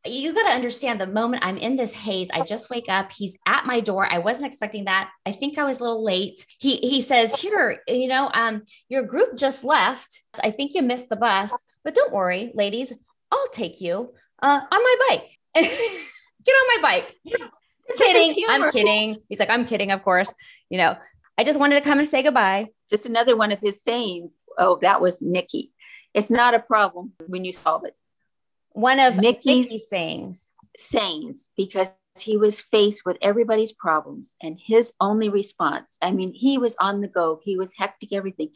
You 0.05 0.33
got 0.33 0.47
to 0.47 0.55
understand 0.55 1.01
the 1.01 1.07
moment 1.07 1.45
I'm 1.45 1.57
in 1.57 1.75
this 1.75 1.93
haze. 1.93 2.29
I 2.31 2.41
just 2.41 2.69
wake 2.69 2.87
up. 2.87 3.11
He's 3.11 3.37
at 3.45 3.65
my 3.65 3.79
door. 3.79 4.07
I 4.09 4.19
wasn't 4.19 4.45
expecting 4.45 4.85
that. 4.85 5.09
I 5.25 5.31
think 5.31 5.57
I 5.57 5.63
was 5.63 5.79
a 5.79 5.83
little 5.83 6.03
late. 6.03 6.45
He 6.59 6.77
he 6.77 7.01
says, 7.01 7.35
"Here, 7.35 7.81
you 7.87 8.07
know, 8.07 8.29
um, 8.33 8.63
your 8.89 9.03
group 9.03 9.35
just 9.35 9.63
left. 9.63 10.21
I 10.41 10.51
think 10.51 10.75
you 10.75 10.81
missed 10.81 11.09
the 11.09 11.15
bus, 11.15 11.51
but 11.83 11.95
don't 11.95 12.13
worry, 12.13 12.51
ladies. 12.53 12.93
I'll 13.31 13.49
take 13.49 13.81
you 13.81 14.13
uh, 14.41 14.61
on 14.71 14.83
my 14.83 14.95
bike. 15.09 15.39
Get 15.55 16.53
on 16.53 16.81
my 16.81 16.89
bike." 16.89 17.15
kidding. 17.95 18.45
I'm 18.47 18.71
kidding. 18.71 19.17
He's 19.29 19.39
like, 19.39 19.49
I'm 19.49 19.65
kidding, 19.65 19.91
of 19.91 20.03
course. 20.03 20.33
You 20.69 20.77
know, 20.77 20.97
I 21.37 21.43
just 21.43 21.59
wanted 21.59 21.75
to 21.75 21.81
come 21.81 21.99
and 21.99 22.07
say 22.07 22.23
goodbye. 22.23 22.67
just 22.89 23.05
another 23.05 23.35
one 23.35 23.51
of 23.51 23.59
his 23.59 23.81
sayings. 23.81 24.39
Oh, 24.57 24.79
that 24.81 25.01
was 25.01 25.21
Nikki. 25.21 25.71
It's 26.13 26.29
not 26.29 26.53
a 26.53 26.59
problem 26.59 27.13
when 27.27 27.45
you 27.45 27.53
solve 27.53 27.85
it. 27.85 27.95
One 28.72 28.99
of 28.99 29.18
Mickey's- 29.18 29.65
Mickey's 29.65 29.89
sayings. 29.89 30.51
Sayings 30.78 31.49
because 31.57 31.89
he 32.20 32.38
was 32.38 32.61
faced 32.61 33.05
with 33.05 33.18
everybody's 33.22 33.74
problems 33.74 34.36
and 34.41 34.59
his 34.59 34.93
only 34.99 35.30
response. 35.30 35.97
I 36.01 36.11
mean, 36.11 36.34
he 36.34 36.57
was 36.57 36.76
on 36.80 37.01
the 37.01 37.07
go. 37.07 37.39
He 37.43 37.57
was 37.57 37.72
hectic, 37.76 38.13
everything, 38.13 38.49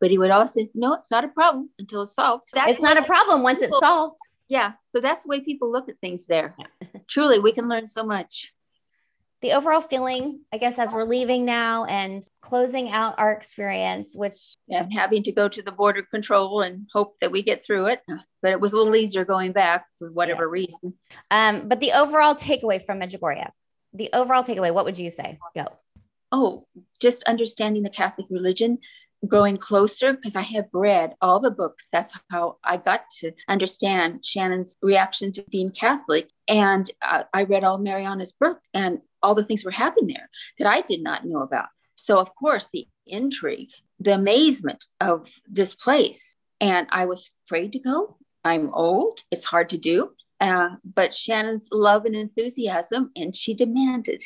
but 0.00 0.10
he 0.10 0.18
would 0.18 0.30
always 0.30 0.52
say, 0.52 0.70
"No, 0.74 0.94
it's 0.94 1.10
not 1.10 1.24
a 1.24 1.28
problem 1.28 1.70
until 1.78 2.02
it's 2.02 2.14
solved." 2.14 2.48
That's 2.54 2.72
It's 2.72 2.80
not 2.80 2.98
a 2.98 3.02
problem 3.02 3.42
once 3.42 3.62
it's 3.62 3.78
solved. 3.78 4.18
Yeah, 4.48 4.72
so 4.86 5.00
that's 5.00 5.24
the 5.24 5.28
way 5.28 5.40
people 5.40 5.70
look 5.72 5.88
at 5.88 5.98
things 6.00 6.26
there. 6.26 6.56
Truly, 7.08 7.38
we 7.38 7.52
can 7.52 7.68
learn 7.68 7.88
so 7.88 8.04
much. 8.04 8.52
The 9.42 9.52
overall 9.52 9.82
feeling, 9.82 10.40
I 10.52 10.58
guess, 10.58 10.78
as 10.78 10.92
we're 10.92 11.04
leaving 11.04 11.44
now 11.44 11.84
and 11.84 12.26
closing 12.40 12.90
out 12.90 13.16
our 13.18 13.32
experience, 13.32 14.12
which 14.14 14.56
And 14.70 14.92
having 14.92 15.22
to 15.24 15.32
go 15.32 15.48
to 15.48 15.62
the 15.62 15.72
border 15.72 16.02
control 16.02 16.62
and 16.62 16.86
hope 16.92 17.16
that 17.20 17.30
we 17.30 17.42
get 17.42 17.64
through 17.64 17.86
it, 17.86 18.00
but 18.42 18.52
it 18.52 18.60
was 18.60 18.72
a 18.72 18.76
little 18.76 18.96
easier 18.96 19.24
going 19.24 19.52
back 19.52 19.86
for 19.98 20.10
whatever 20.10 20.48
reason. 20.48 20.94
um, 21.30 21.68
but 21.68 21.80
the 21.80 21.92
overall 21.92 22.34
takeaway 22.34 22.82
from 22.82 23.00
Medjugorje, 23.00 23.50
the 23.92 24.10
overall 24.12 24.42
takeaway, 24.42 24.72
what 24.72 24.84
would 24.86 24.98
you 24.98 25.10
say? 25.10 25.38
Go. 25.54 25.66
oh, 26.32 26.66
just 27.00 27.22
understanding 27.24 27.82
the 27.82 27.90
Catholic 27.90 28.26
religion, 28.30 28.78
growing 29.26 29.56
closer, 29.56 30.12
because 30.12 30.36
I 30.36 30.42
have 30.42 30.66
read 30.72 31.14
all 31.20 31.40
the 31.40 31.50
books. 31.50 31.88
That's 31.92 32.12
how 32.30 32.58
I 32.64 32.76
got 32.76 33.02
to 33.20 33.32
understand 33.48 34.24
Shannon's 34.24 34.76
reaction 34.82 35.32
to 35.32 35.44
being 35.50 35.70
Catholic. 35.70 36.30
And 36.48 36.88
uh, 37.02 37.24
I 37.32 37.44
read 37.44 37.64
all 37.64 37.78
Mirjana's 37.78 38.32
book 38.38 38.58
and 38.74 39.00
all 39.26 39.34
the 39.34 39.44
things 39.44 39.64
were 39.64 39.72
happening 39.72 40.14
there 40.14 40.30
that 40.58 40.68
I 40.68 40.82
did 40.82 41.02
not 41.02 41.24
know 41.24 41.40
about. 41.40 41.66
So, 41.96 42.18
of 42.18 42.32
course, 42.36 42.68
the 42.72 42.86
intrigue, 43.06 43.70
the 43.98 44.14
amazement 44.14 44.84
of 45.00 45.28
this 45.48 45.74
place. 45.74 46.36
And 46.60 46.86
I 46.90 47.06
was 47.06 47.30
afraid 47.46 47.72
to 47.72 47.80
go. 47.80 48.16
I'm 48.44 48.72
old. 48.72 49.20
It's 49.32 49.44
hard 49.44 49.70
to 49.70 49.78
do. 49.78 50.10
Uh, 50.40 50.76
but 50.84 51.12
Shannon's 51.12 51.68
love 51.72 52.04
and 52.04 52.14
enthusiasm, 52.14 53.10
and 53.16 53.34
she 53.34 53.54
demanded 53.54 54.22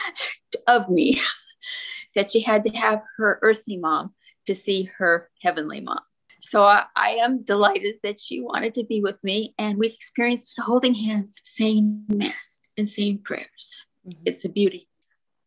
of 0.66 0.88
me 0.88 1.20
that 2.14 2.30
she 2.30 2.40
had 2.40 2.62
to 2.62 2.70
have 2.70 3.02
her 3.18 3.38
earthly 3.42 3.76
mom 3.76 4.14
to 4.46 4.54
see 4.54 4.90
her 4.96 5.28
heavenly 5.42 5.80
mom. 5.80 6.00
So 6.42 6.64
I, 6.64 6.84
I, 6.96 7.10
am 7.16 7.42
delighted 7.42 7.96
that 8.02 8.18
she 8.18 8.40
wanted 8.40 8.74
to 8.74 8.84
be 8.84 9.02
with 9.02 9.22
me, 9.22 9.54
and 9.58 9.76
we 9.76 9.88
experienced 9.88 10.54
holding 10.58 10.94
hands, 10.94 11.36
saying 11.44 12.04
mass, 12.08 12.60
and 12.78 12.88
saying 12.88 13.20
prayers. 13.24 13.82
Mm-hmm. 14.10 14.22
It's 14.26 14.44
a 14.44 14.48
beauty. 14.48 14.88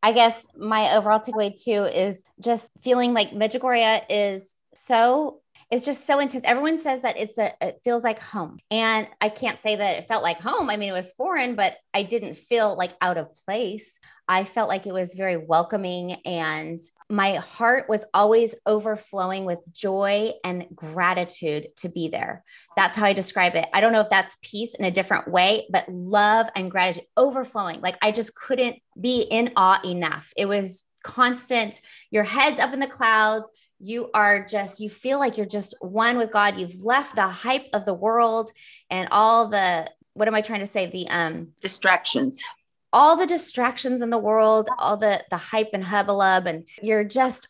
I 0.02 0.12
guess 0.12 0.46
my 0.58 0.96
overall 0.96 1.20
takeaway 1.20 1.54
too 1.62 1.86
is 1.86 2.26
just 2.42 2.70
feeling 2.82 3.14
like 3.14 3.32
Medjugorje 3.32 4.04
is 4.10 4.56
so 4.76 5.42
it's 5.74 5.86
just 5.86 6.06
so 6.06 6.20
intense. 6.20 6.46
Everyone 6.46 6.78
says 6.78 7.02
that 7.02 7.18
it's 7.18 7.36
a 7.40 7.52
it 7.60 7.82
feels 7.84 8.04
like 8.04 8.20
home. 8.20 8.60
And 8.70 9.08
I 9.20 9.30
can't 9.30 9.58
say 9.58 9.76
that 9.76 9.98
it 9.98 10.06
felt 10.06 10.22
like 10.22 10.40
home. 10.40 10.70
I 10.70 10.78
mean, 10.78 10.90
it 10.90 10.94
was 10.94 11.14
foreign, 11.14 11.56
but 11.56 11.76
I 11.96 12.04
didn't 12.04 12.38
feel 12.38 12.78
like 12.78 12.92
out 13.02 13.18
of 13.18 13.32
place. 13.44 13.98
I 14.28 14.44
felt 14.44 14.70
like 14.70 14.86
it 14.86 14.94
was 14.94 15.16
very 15.16 15.36
welcoming 15.36 16.12
and 16.26 16.80
my 17.10 17.38
heart 17.38 17.90
was 17.90 18.06
always 18.14 18.54
overflowing 18.68 19.46
with 19.46 19.60
joy 19.72 20.34
and 20.44 20.68
gratitude 20.76 21.70
to 21.78 21.90
be 21.90 22.08
there. 22.08 22.44
That's 22.78 22.96
how 22.96 23.08
I 23.08 23.14
describe 23.14 23.56
it. 23.56 23.66
I 23.74 23.82
don't 23.82 23.94
know 23.94 24.02
if 24.02 24.12
that's 24.12 24.38
peace 24.44 24.76
in 24.76 24.86
a 24.86 24.92
different 24.92 25.28
way, 25.28 25.66
but 25.72 25.90
love 25.90 26.50
and 26.56 26.70
gratitude 26.70 27.06
overflowing. 27.18 27.82
Like 27.82 27.98
I 28.00 28.12
just 28.12 28.36
couldn't 28.36 28.76
be 29.00 29.22
in 29.22 29.54
awe 29.56 29.82
enough. 29.84 30.34
It 30.38 30.46
was 30.46 30.84
constant, 31.04 31.82
your 32.12 32.24
head's 32.24 32.60
up 32.60 32.74
in 32.74 32.80
the 32.80 32.88
clouds 32.88 33.50
you 33.80 34.10
are 34.14 34.46
just 34.46 34.80
you 34.80 34.90
feel 34.90 35.20
like 35.20 35.38
you're 35.38 35.46
just 35.46 35.74
one 35.82 36.18
with 36.18 36.32
god. 36.32 36.58
You've 36.60 36.84
left 36.84 37.16
the 37.16 37.28
hype 37.28 37.68
of 37.74 37.86
the 37.86 37.94
world 37.94 38.52
and 38.90 39.08
all 39.12 39.48
the 39.48 39.90
what 40.14 40.28
am 40.28 40.36
i 40.36 40.42
trying 40.42 40.60
to 40.62 40.68
say? 40.68 40.86
The 40.86 41.08
um 41.10 41.50
distractions. 41.62 42.42
all 42.94 43.18
the 43.18 43.26
distractions 43.26 44.02
in 44.02 44.10
the 44.12 44.18
world 44.20 44.70
all 44.78 44.98
the 44.98 45.24
the 45.32 45.38
hype 45.38 45.72
and 45.74 45.84
hubbub 45.84 46.46
and 46.46 46.66
you're 46.82 47.04
just 47.04 47.48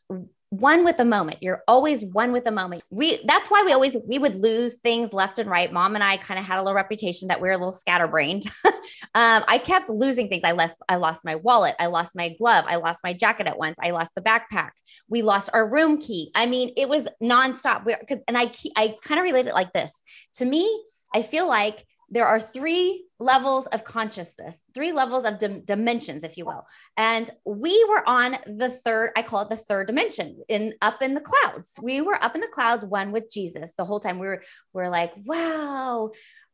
one 0.60 0.86
with 0.86 0.98
the 0.98 1.06
moment. 1.06 1.38
You're 1.42 1.64
always 1.68 2.06
one 2.06 2.32
with 2.32 2.44
the 2.44 2.52
moment. 2.52 2.84
We 2.92 3.20
that's 3.26 3.48
why 3.48 3.64
we 3.66 3.74
always 3.74 3.98
we 4.08 4.20
would 4.20 4.36
lose 4.36 4.76
things 4.76 5.12
left 5.12 5.40
and 5.40 5.50
right. 5.50 5.72
Mom 5.74 5.96
and 5.96 6.04
i 6.04 6.18
kind 6.18 6.40
of 6.40 6.46
had 6.46 6.60
a 6.60 6.62
little 6.62 6.76
reputation 6.76 7.30
that 7.30 7.42
we 7.42 7.50
are 7.50 7.54
a 7.54 7.58
little 7.58 7.72
scatterbrained. 7.72 8.44
Um, 9.16 9.44
i 9.48 9.58
kept 9.58 9.90
losing 9.90 10.28
things. 10.28 10.44
I 10.44 10.52
lost 10.52 10.78
i 10.90 10.96
lost 10.96 11.24
my 11.24 11.36
wallet. 11.36 11.76
I 11.80 11.88
lost 11.88 12.16
my 12.16 12.30
glove. 12.30 12.66
I 12.68 12.78
lost 12.78 13.02
my 13.04 13.14
jacket 13.14 13.48
at 13.48 13.58
once. 13.58 13.78
I 13.82 13.92
lost 13.92 14.14
the 14.16 14.22
backpack. 14.22 14.72
We 15.08 15.22
lost 15.22 15.50
our 15.54 15.68
room 15.68 16.00
key. 16.00 16.32
I 16.36 16.46
mean 16.46 16.74
it 16.78 16.90
was 16.90 17.08
nonstop. 17.22 17.86
We, 17.86 17.96
and 18.28 18.38
i 18.38 18.52
i 18.76 18.96
kind 19.04 19.20
of 19.20 19.24
relate 19.24 19.48
it 19.48 19.54
like 19.54 19.74
this. 19.74 20.02
To 20.36 20.46
me 20.46 20.84
i 21.14 21.22
feel 21.22 21.48
like 21.48 21.86
there 22.14 22.28
are 22.28 22.40
three 22.40 23.06
levels 23.20 23.66
of 23.68 23.84
consciousness, 23.84 24.64
three 24.76 24.92
levels 24.92 25.26
of 25.26 25.40
dim- 25.40 25.64
dimensions, 25.66 26.24
if 26.24 26.38
you 26.38 26.46
will. 26.46 26.68
And 26.96 27.28
we 27.44 27.84
were 27.90 28.08
on 28.08 28.38
the 28.46 28.70
third, 28.70 29.12
I 29.16 29.24
call 29.24 29.42
it 29.42 29.50
the 29.50 29.58
third 29.58 29.88
dimension 29.88 30.44
in 30.48 30.76
up 30.82 31.02
in 31.02 31.16
the 31.16 31.22
clouds. 31.22 31.72
We 31.82 32.02
were 32.02 32.24
up 32.24 32.36
in 32.36 32.42
the 32.42 32.48
clouds, 32.48 32.86
one 32.86 33.12
with 33.12 33.34
Jesus 33.34 33.74
the 33.74 33.86
whole 33.86 34.00
time. 34.00 34.20
We 34.20 34.28
were, 34.28 34.44
we're 34.74 34.90
like, 34.90 35.14
wow, 35.26 36.12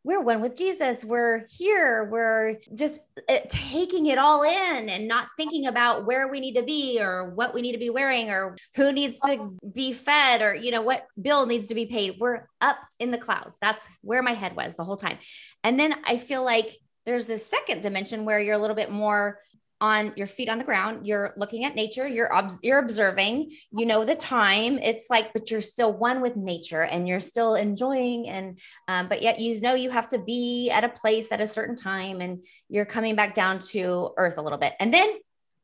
we're 0.09 0.19
one 0.19 0.41
with 0.41 0.55
Jesus. 0.55 1.05
We're 1.05 1.45
here. 1.51 2.03
We're 2.03 2.55
just 2.73 2.99
uh, 3.29 3.41
taking 3.47 4.07
it 4.07 4.17
all 4.17 4.41
in 4.41 4.89
and 4.89 5.07
not 5.07 5.27
thinking 5.37 5.67
about 5.67 6.07
where 6.07 6.27
we 6.27 6.39
need 6.39 6.55
to 6.55 6.63
be 6.63 6.99
or 6.99 7.29
what 7.29 7.53
we 7.53 7.61
need 7.61 7.73
to 7.73 7.77
be 7.77 7.91
wearing 7.91 8.31
or 8.31 8.57
who 8.75 8.91
needs 8.91 9.19
to 9.19 9.55
be 9.71 9.93
fed 9.93 10.41
or, 10.41 10.55
you 10.55 10.71
know, 10.71 10.81
what 10.81 11.05
bill 11.21 11.45
needs 11.45 11.67
to 11.67 11.75
be 11.75 11.85
paid. 11.85 12.15
We're 12.19 12.47
up 12.59 12.77
in 12.97 13.11
the 13.11 13.19
clouds. 13.19 13.57
That's 13.61 13.87
where 14.01 14.23
my 14.23 14.33
head 14.33 14.55
was 14.55 14.73
the 14.73 14.83
whole 14.83 14.97
time. 14.97 15.19
And 15.63 15.79
then 15.79 15.93
I 16.03 16.17
feel 16.17 16.43
like 16.43 16.75
there's 17.05 17.27
this 17.27 17.45
second 17.45 17.83
dimension 17.83 18.25
where 18.25 18.39
you're 18.39 18.55
a 18.55 18.59
little 18.59 18.75
bit 18.75 18.89
more 18.89 19.37
on 19.81 20.13
your 20.15 20.27
feet 20.27 20.49
on 20.49 20.57
the 20.57 20.63
ground 20.63 21.07
you're 21.07 21.33
looking 21.37 21.63
at 21.63 21.75
nature 21.75 22.07
you're 22.07 22.33
ob- 22.35 22.59
you're 22.61 22.79
observing 22.79 23.51
you 23.71 23.85
know 23.85 24.03
the 24.03 24.15
time 24.15 24.77
it's 24.79 25.07
like 25.09 25.31
but 25.33 25.49
you're 25.49 25.61
still 25.61 25.91
one 25.91 26.21
with 26.21 26.35
nature 26.35 26.81
and 26.81 27.07
you're 27.07 27.21
still 27.21 27.55
enjoying 27.55 28.27
and 28.27 28.59
um, 28.87 29.07
but 29.07 29.21
yet 29.21 29.39
you 29.39 29.59
know 29.61 29.73
you 29.73 29.89
have 29.89 30.07
to 30.07 30.19
be 30.19 30.69
at 30.69 30.83
a 30.83 30.89
place 30.89 31.31
at 31.31 31.41
a 31.41 31.47
certain 31.47 31.75
time 31.75 32.21
and 32.21 32.45
you're 32.67 32.85
coming 32.85 33.15
back 33.15 33.33
down 33.33 33.59
to 33.59 34.11
earth 34.17 34.37
a 34.37 34.41
little 34.41 34.59
bit 34.59 34.73
and 34.79 34.93
then 34.93 35.09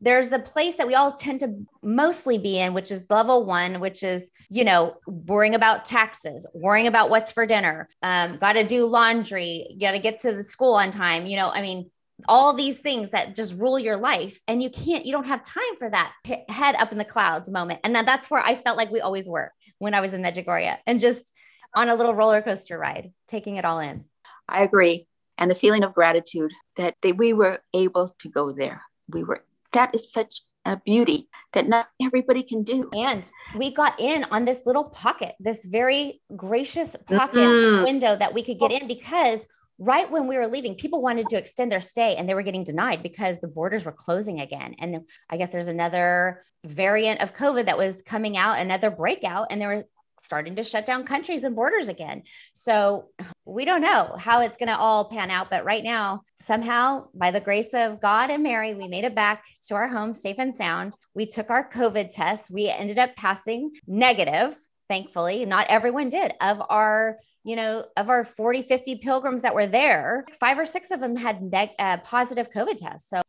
there's 0.01 0.29
the 0.29 0.39
place 0.39 0.75
that 0.75 0.87
we 0.87 0.93
all 0.93 1.13
tend 1.13 1.39
to 1.39 1.65
mostly 1.81 2.37
be 2.37 2.59
in, 2.59 2.73
which 2.73 2.91
is 2.91 3.05
level 3.09 3.45
one, 3.45 3.79
which 3.79 4.03
is, 4.03 4.29
you 4.49 4.63
know, 4.63 4.95
worrying 5.07 5.55
about 5.55 5.85
taxes, 5.85 6.45
worrying 6.53 6.87
about 6.87 7.09
what's 7.09 7.31
for 7.31 7.45
dinner, 7.45 7.87
um, 8.03 8.37
got 8.37 8.53
to 8.53 8.63
do 8.63 8.85
laundry, 8.85 9.75
got 9.79 9.91
to 9.91 9.99
get 9.99 10.19
to 10.19 10.33
the 10.33 10.43
school 10.43 10.73
on 10.73 10.91
time. 10.91 11.25
You 11.25 11.37
know, 11.37 11.49
I 11.49 11.61
mean, 11.61 11.89
all 12.27 12.53
these 12.53 12.79
things 12.79 13.11
that 13.11 13.35
just 13.35 13.53
rule 13.55 13.77
your 13.77 13.97
life 13.97 14.39
and 14.47 14.63
you 14.63 14.69
can't 14.69 15.05
you 15.05 15.11
don't 15.11 15.27
have 15.27 15.43
time 15.43 15.75
for 15.77 15.89
that 15.89 16.13
head 16.47 16.75
up 16.75 16.91
in 16.91 16.97
the 16.97 17.05
clouds 17.05 17.49
moment 17.49 17.79
and 17.83 17.95
then 17.95 18.05
that's 18.05 18.29
where 18.29 18.41
i 18.41 18.55
felt 18.55 18.77
like 18.77 18.91
we 18.91 19.01
always 19.01 19.27
were 19.27 19.51
when 19.79 19.93
i 19.93 20.01
was 20.01 20.13
in 20.13 20.21
medjugorje 20.21 20.77
and 20.87 20.99
just 20.99 21.33
on 21.73 21.89
a 21.89 21.95
little 21.95 22.15
roller 22.15 22.41
coaster 22.41 22.77
ride 22.77 23.11
taking 23.27 23.57
it 23.57 23.65
all 23.65 23.79
in 23.79 24.05
i 24.47 24.63
agree 24.63 25.07
and 25.37 25.51
the 25.51 25.55
feeling 25.55 25.83
of 25.83 25.93
gratitude 25.93 26.51
that 26.77 26.95
they, 27.03 27.11
we 27.11 27.33
were 27.33 27.59
able 27.73 28.15
to 28.19 28.29
go 28.29 28.51
there 28.51 28.81
we 29.09 29.23
were 29.23 29.43
that 29.73 29.93
is 29.93 30.11
such 30.11 30.41
a 30.65 30.81
beauty 30.83 31.27
that 31.53 31.67
not 31.67 31.87
everybody 32.01 32.43
can 32.43 32.63
do. 32.63 32.89
And 32.93 33.29
we 33.55 33.71
got 33.71 33.99
in 33.99 34.25
on 34.31 34.45
this 34.45 34.61
little 34.65 34.85
pocket, 34.85 35.35
this 35.39 35.63
very 35.65 36.21
gracious 36.35 36.95
pocket 37.07 37.37
mm-hmm. 37.37 37.83
window 37.83 38.15
that 38.15 38.33
we 38.33 38.41
could 38.41 38.59
get 38.59 38.71
in 38.71 38.87
because 38.87 39.47
right 39.77 40.09
when 40.09 40.27
we 40.27 40.37
were 40.37 40.47
leaving, 40.47 40.75
people 40.75 41.01
wanted 41.01 41.29
to 41.29 41.37
extend 41.37 41.71
their 41.71 41.81
stay 41.81 42.15
and 42.15 42.27
they 42.27 42.33
were 42.33 42.43
getting 42.43 42.63
denied 42.63 43.03
because 43.03 43.39
the 43.39 43.47
borders 43.47 43.85
were 43.85 43.91
closing 43.91 44.39
again. 44.39 44.75
And 44.79 45.01
I 45.29 45.37
guess 45.37 45.49
there's 45.49 45.67
another 45.67 46.43
variant 46.65 47.21
of 47.21 47.35
COVID 47.35 47.65
that 47.65 47.77
was 47.77 48.01
coming 48.01 48.37
out, 48.37 48.59
another 48.59 48.89
breakout, 48.89 49.47
and 49.51 49.61
they 49.61 49.67
were 49.67 49.85
starting 50.23 50.55
to 50.55 50.63
shut 50.63 50.85
down 50.85 51.03
countries 51.03 51.43
and 51.43 51.55
borders 51.55 51.87
again. 51.87 52.23
So 52.53 53.09
we 53.45 53.63
don't 53.63 53.81
know 53.81 54.15
how 54.17 54.41
it's 54.41 54.57
going 54.57 54.69
to 54.69 54.77
all 54.77 55.05
pan 55.05 55.29
out. 55.29 55.51
But 55.51 55.65
right 55.65 55.83
now, 55.83 56.21
somehow, 56.41 57.09
by 57.13 57.31
the 57.31 57.39
grace 57.39 57.73
of 57.73 58.01
God 58.01 58.31
and 58.31 58.41
Mary, 58.41 58.73
we 58.73 58.87
made 58.87 59.03
it 59.03 59.13
back 59.13 59.43
to 59.67 59.75
our 59.75 59.87
home 59.87 60.13
safe 60.13 60.37
and 60.39 60.55
sound. 60.55 60.93
We 61.13 61.27
took 61.27 61.49
our 61.51 61.69
COVID 61.69 62.09
test. 62.09 62.49
We 62.49 62.69
ended 62.69 62.97
up 62.97 63.15
passing 63.15 63.71
negative 63.85 64.57
thankfully 64.87 65.45
not 65.45 65.65
everyone 65.67 66.09
did 66.09 66.33
of 66.39 66.61
our 66.69 67.17
you 67.45 67.55
know 67.55 67.85
of 67.95 68.09
our 68.09 68.23
40 68.23 68.63
50 68.63 68.95
pilgrims 68.95 69.43
that 69.43 69.55
were 69.55 69.67
there 69.67 70.25
five 70.39 70.57
or 70.57 70.65
six 70.65 70.91
of 70.91 70.99
them 70.99 71.15
had 71.15 71.41
neg- 71.41 71.69
uh, 71.79 71.97
positive 71.97 72.49
covid 72.51 72.77
tests 72.77 73.09
so 73.09 73.21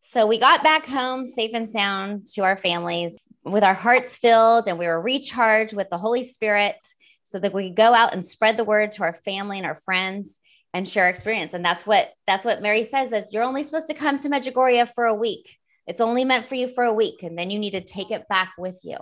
so 0.00 0.24
we 0.26 0.38
got 0.38 0.62
back 0.62 0.86
home 0.86 1.26
safe 1.26 1.50
and 1.52 1.68
sound 1.68 2.26
to 2.34 2.42
our 2.42 2.56
families 2.56 3.20
with 3.44 3.64
our 3.64 3.74
hearts 3.74 4.16
filled 4.16 4.68
and 4.68 4.78
we 4.78 4.86
were 4.86 5.00
recharged 5.00 5.74
with 5.74 5.90
the 5.90 5.98
holy 5.98 6.22
spirit 6.22 6.76
so 7.24 7.40
that 7.40 7.52
we 7.52 7.68
could 7.68 7.76
go 7.76 7.92
out 7.92 8.14
and 8.14 8.24
spread 8.24 8.56
the 8.56 8.64
word 8.64 8.92
to 8.92 9.02
our 9.02 9.12
family 9.12 9.58
and 9.58 9.66
our 9.66 9.74
friends 9.74 10.38
and 10.72 10.86
share 10.86 11.08
experience 11.08 11.52
and 11.52 11.64
that's 11.64 11.84
what 11.84 12.12
that's 12.26 12.44
what 12.44 12.62
mary 12.62 12.84
says 12.84 13.12
is 13.12 13.32
you're 13.32 13.42
only 13.42 13.64
supposed 13.64 13.88
to 13.88 13.94
come 13.94 14.16
to 14.16 14.28
medjugorje 14.28 14.88
for 14.94 15.06
a 15.06 15.14
week 15.14 15.58
it's 15.88 16.00
only 16.00 16.24
meant 16.24 16.46
for 16.46 16.54
you 16.54 16.68
for 16.68 16.84
a 16.84 16.94
week 16.94 17.22
and 17.22 17.36
then 17.36 17.50
you 17.50 17.58
need 17.58 17.72
to 17.72 17.80
take 17.80 18.12
it 18.12 18.28
back 18.28 18.52
with 18.58 18.78
you 18.84 18.96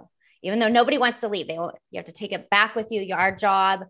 even 0.44 0.58
though 0.58 0.68
nobody 0.68 0.98
wants 0.98 1.20
to 1.20 1.28
leave. 1.28 1.48
They 1.48 1.54
you 1.54 1.72
have 1.94 2.04
to 2.04 2.12
take 2.12 2.32
it 2.32 2.50
back 2.50 2.76
with 2.76 2.88
you. 2.92 3.14
Our 3.14 3.34
job 3.34 3.86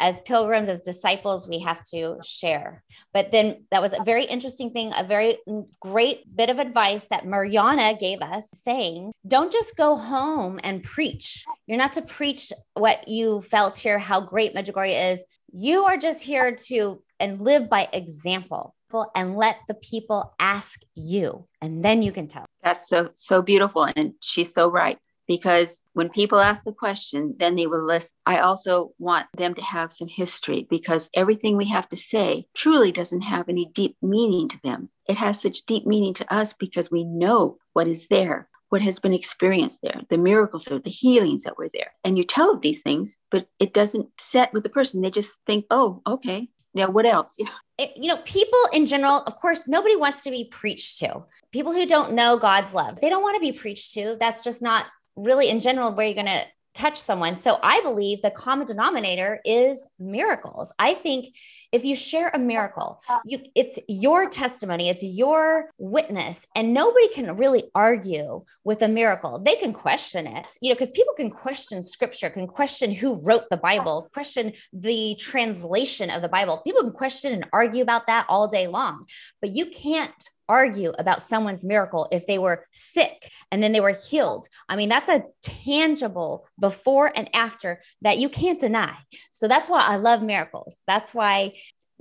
as 0.00 0.20
pilgrims, 0.20 0.68
as 0.68 0.80
disciples, 0.80 1.48
we 1.48 1.60
have 1.60 1.82
to 1.90 2.16
share. 2.24 2.84
But 3.12 3.32
then 3.32 3.64
that 3.70 3.82
was 3.82 3.92
a 3.92 4.02
very 4.04 4.24
interesting 4.24 4.70
thing, 4.70 4.92
a 4.96 5.04
very 5.04 5.38
great 5.80 6.36
bit 6.36 6.50
of 6.50 6.58
advice 6.58 7.06
that 7.06 7.24
Mirjana 7.24 7.98
gave 7.98 8.20
us 8.20 8.48
saying, 8.52 9.12
don't 9.26 9.52
just 9.52 9.76
go 9.76 9.96
home 9.96 10.60
and 10.62 10.82
preach. 10.82 11.44
You're 11.66 11.78
not 11.78 11.94
to 11.94 12.02
preach 12.02 12.52
what 12.74 13.08
you 13.08 13.40
felt 13.40 13.76
here, 13.76 13.98
how 13.98 14.20
great 14.20 14.54
Medjugorje 14.54 15.12
is. 15.12 15.24
You 15.52 15.84
are 15.84 15.96
just 15.96 16.22
here 16.22 16.54
to 16.68 17.02
and 17.20 17.40
live 17.40 17.68
by 17.68 17.88
example 17.92 18.74
and 19.14 19.36
let 19.36 19.58
the 19.68 19.74
people 19.74 20.34
ask 20.38 20.80
you 20.94 21.46
and 21.60 21.84
then 21.84 22.02
you 22.02 22.10
can 22.10 22.26
tell 22.26 22.46
that's 22.62 22.88
so 22.88 23.10
so 23.12 23.42
beautiful 23.42 23.86
and 23.96 24.14
she's 24.20 24.52
so 24.52 24.68
right 24.68 24.98
because 25.28 25.76
when 25.92 26.08
people 26.08 26.40
ask 26.40 26.64
the 26.64 26.72
question, 26.72 27.36
then 27.38 27.54
they 27.54 27.66
will 27.66 27.84
listen. 27.84 28.10
I 28.26 28.38
also 28.38 28.92
want 28.98 29.26
them 29.36 29.54
to 29.54 29.62
have 29.62 29.92
some 29.92 30.08
history 30.08 30.66
because 30.68 31.10
everything 31.14 31.56
we 31.56 31.68
have 31.68 31.88
to 31.90 31.96
say 31.96 32.46
truly 32.54 32.90
doesn't 32.90 33.20
have 33.20 33.48
any 33.48 33.66
deep 33.66 33.96
meaning 34.02 34.48
to 34.48 34.58
them. 34.64 34.88
It 35.06 35.18
has 35.18 35.40
such 35.40 35.66
deep 35.66 35.86
meaning 35.86 36.14
to 36.14 36.34
us 36.34 36.54
because 36.54 36.90
we 36.90 37.04
know 37.04 37.58
what 37.74 37.86
is 37.86 38.08
there, 38.08 38.48
what 38.70 38.82
has 38.82 38.98
been 38.98 39.14
experienced 39.14 39.80
there, 39.82 40.00
the 40.08 40.16
miracles 40.16 40.66
or 40.66 40.78
the 40.78 40.90
healings 40.90 41.44
that 41.44 41.58
were 41.58 41.70
there. 41.72 41.92
And 42.04 42.16
you 42.16 42.24
tell 42.24 42.58
these 42.58 42.80
things, 42.80 43.18
but 43.30 43.46
it 43.60 43.74
doesn't 43.74 44.08
set 44.18 44.52
with 44.52 44.62
the 44.62 44.68
person. 44.70 45.02
They 45.02 45.10
just 45.10 45.34
think, 45.46 45.66
oh, 45.70 46.02
okay. 46.06 46.48
Yeah, 46.74 46.86
what 46.86 47.06
else? 47.06 47.36
It, 47.80 47.92
you 47.96 48.08
know, 48.08 48.16
people 48.24 48.58
in 48.72 48.86
general, 48.86 49.22
of 49.22 49.36
course, 49.36 49.68
nobody 49.68 49.94
wants 49.94 50.24
to 50.24 50.32
be 50.32 50.48
preached 50.50 50.98
to. 50.98 51.22
People 51.52 51.72
who 51.72 51.86
don't 51.86 52.12
know 52.12 52.36
God's 52.36 52.74
love, 52.74 53.00
they 53.00 53.08
don't 53.08 53.22
want 53.22 53.36
to 53.36 53.40
be 53.40 53.56
preached 53.56 53.94
to. 53.94 54.16
That's 54.18 54.42
just 54.42 54.60
not 54.60 54.86
really 55.18 55.48
in 55.48 55.60
general 55.60 55.92
where 55.92 56.06
you're 56.06 56.14
going 56.14 56.26
to 56.26 56.44
touch 56.78 56.96
someone. 56.96 57.36
So 57.36 57.58
I 57.60 57.80
believe 57.80 58.22
the 58.22 58.30
common 58.30 58.66
denominator 58.66 59.40
is 59.44 59.88
miracles. 59.98 60.72
I 60.78 60.94
think 60.94 61.36
if 61.72 61.84
you 61.84 61.96
share 61.96 62.28
a 62.28 62.38
miracle, 62.38 63.02
you 63.24 63.40
it's 63.56 63.80
your 63.88 64.30
testimony, 64.30 64.88
it's 64.88 65.02
your 65.02 65.70
witness, 65.78 66.46
and 66.54 66.72
nobody 66.72 67.08
can 67.08 67.36
really 67.36 67.64
argue 67.74 68.44
with 68.62 68.80
a 68.82 68.88
miracle. 68.88 69.40
They 69.40 69.56
can 69.56 69.72
question 69.72 70.28
it, 70.28 70.46
you 70.60 70.68
know, 70.68 70.76
because 70.76 70.92
people 70.92 71.14
can 71.16 71.30
question 71.30 71.82
scripture, 71.82 72.30
can 72.30 72.46
question 72.46 72.92
who 72.92 73.20
wrote 73.22 73.50
the 73.50 73.56
Bible, 73.56 74.08
question 74.12 74.52
the 74.72 75.16
translation 75.18 76.10
of 76.10 76.22
the 76.22 76.28
Bible. 76.28 76.58
People 76.58 76.82
can 76.82 76.92
question 76.92 77.32
and 77.32 77.46
argue 77.52 77.82
about 77.82 78.06
that 78.06 78.26
all 78.28 78.46
day 78.46 78.68
long, 78.68 79.06
but 79.40 79.56
you 79.56 79.66
can't 79.66 80.28
argue 80.48 80.92
about 80.98 81.22
someone's 81.22 81.64
miracle 81.64 82.08
if 82.10 82.26
they 82.26 82.38
were 82.38 82.66
sick 82.72 83.30
and 83.50 83.62
then 83.62 83.72
they 83.72 83.80
were 83.80 83.96
healed. 84.08 84.46
I 84.68 84.76
mean, 84.76 84.88
that's 84.88 85.08
a 85.08 85.24
tangible 85.42 86.46
before 86.60 87.12
and 87.14 87.28
after 87.34 87.80
that 88.02 88.18
you 88.18 88.28
can't 88.28 88.60
deny. 88.60 88.96
So 89.32 89.48
that's 89.48 89.68
why 89.68 89.82
I 89.82 89.96
love 89.96 90.22
miracles. 90.22 90.76
That's 90.86 91.14
why, 91.14 91.54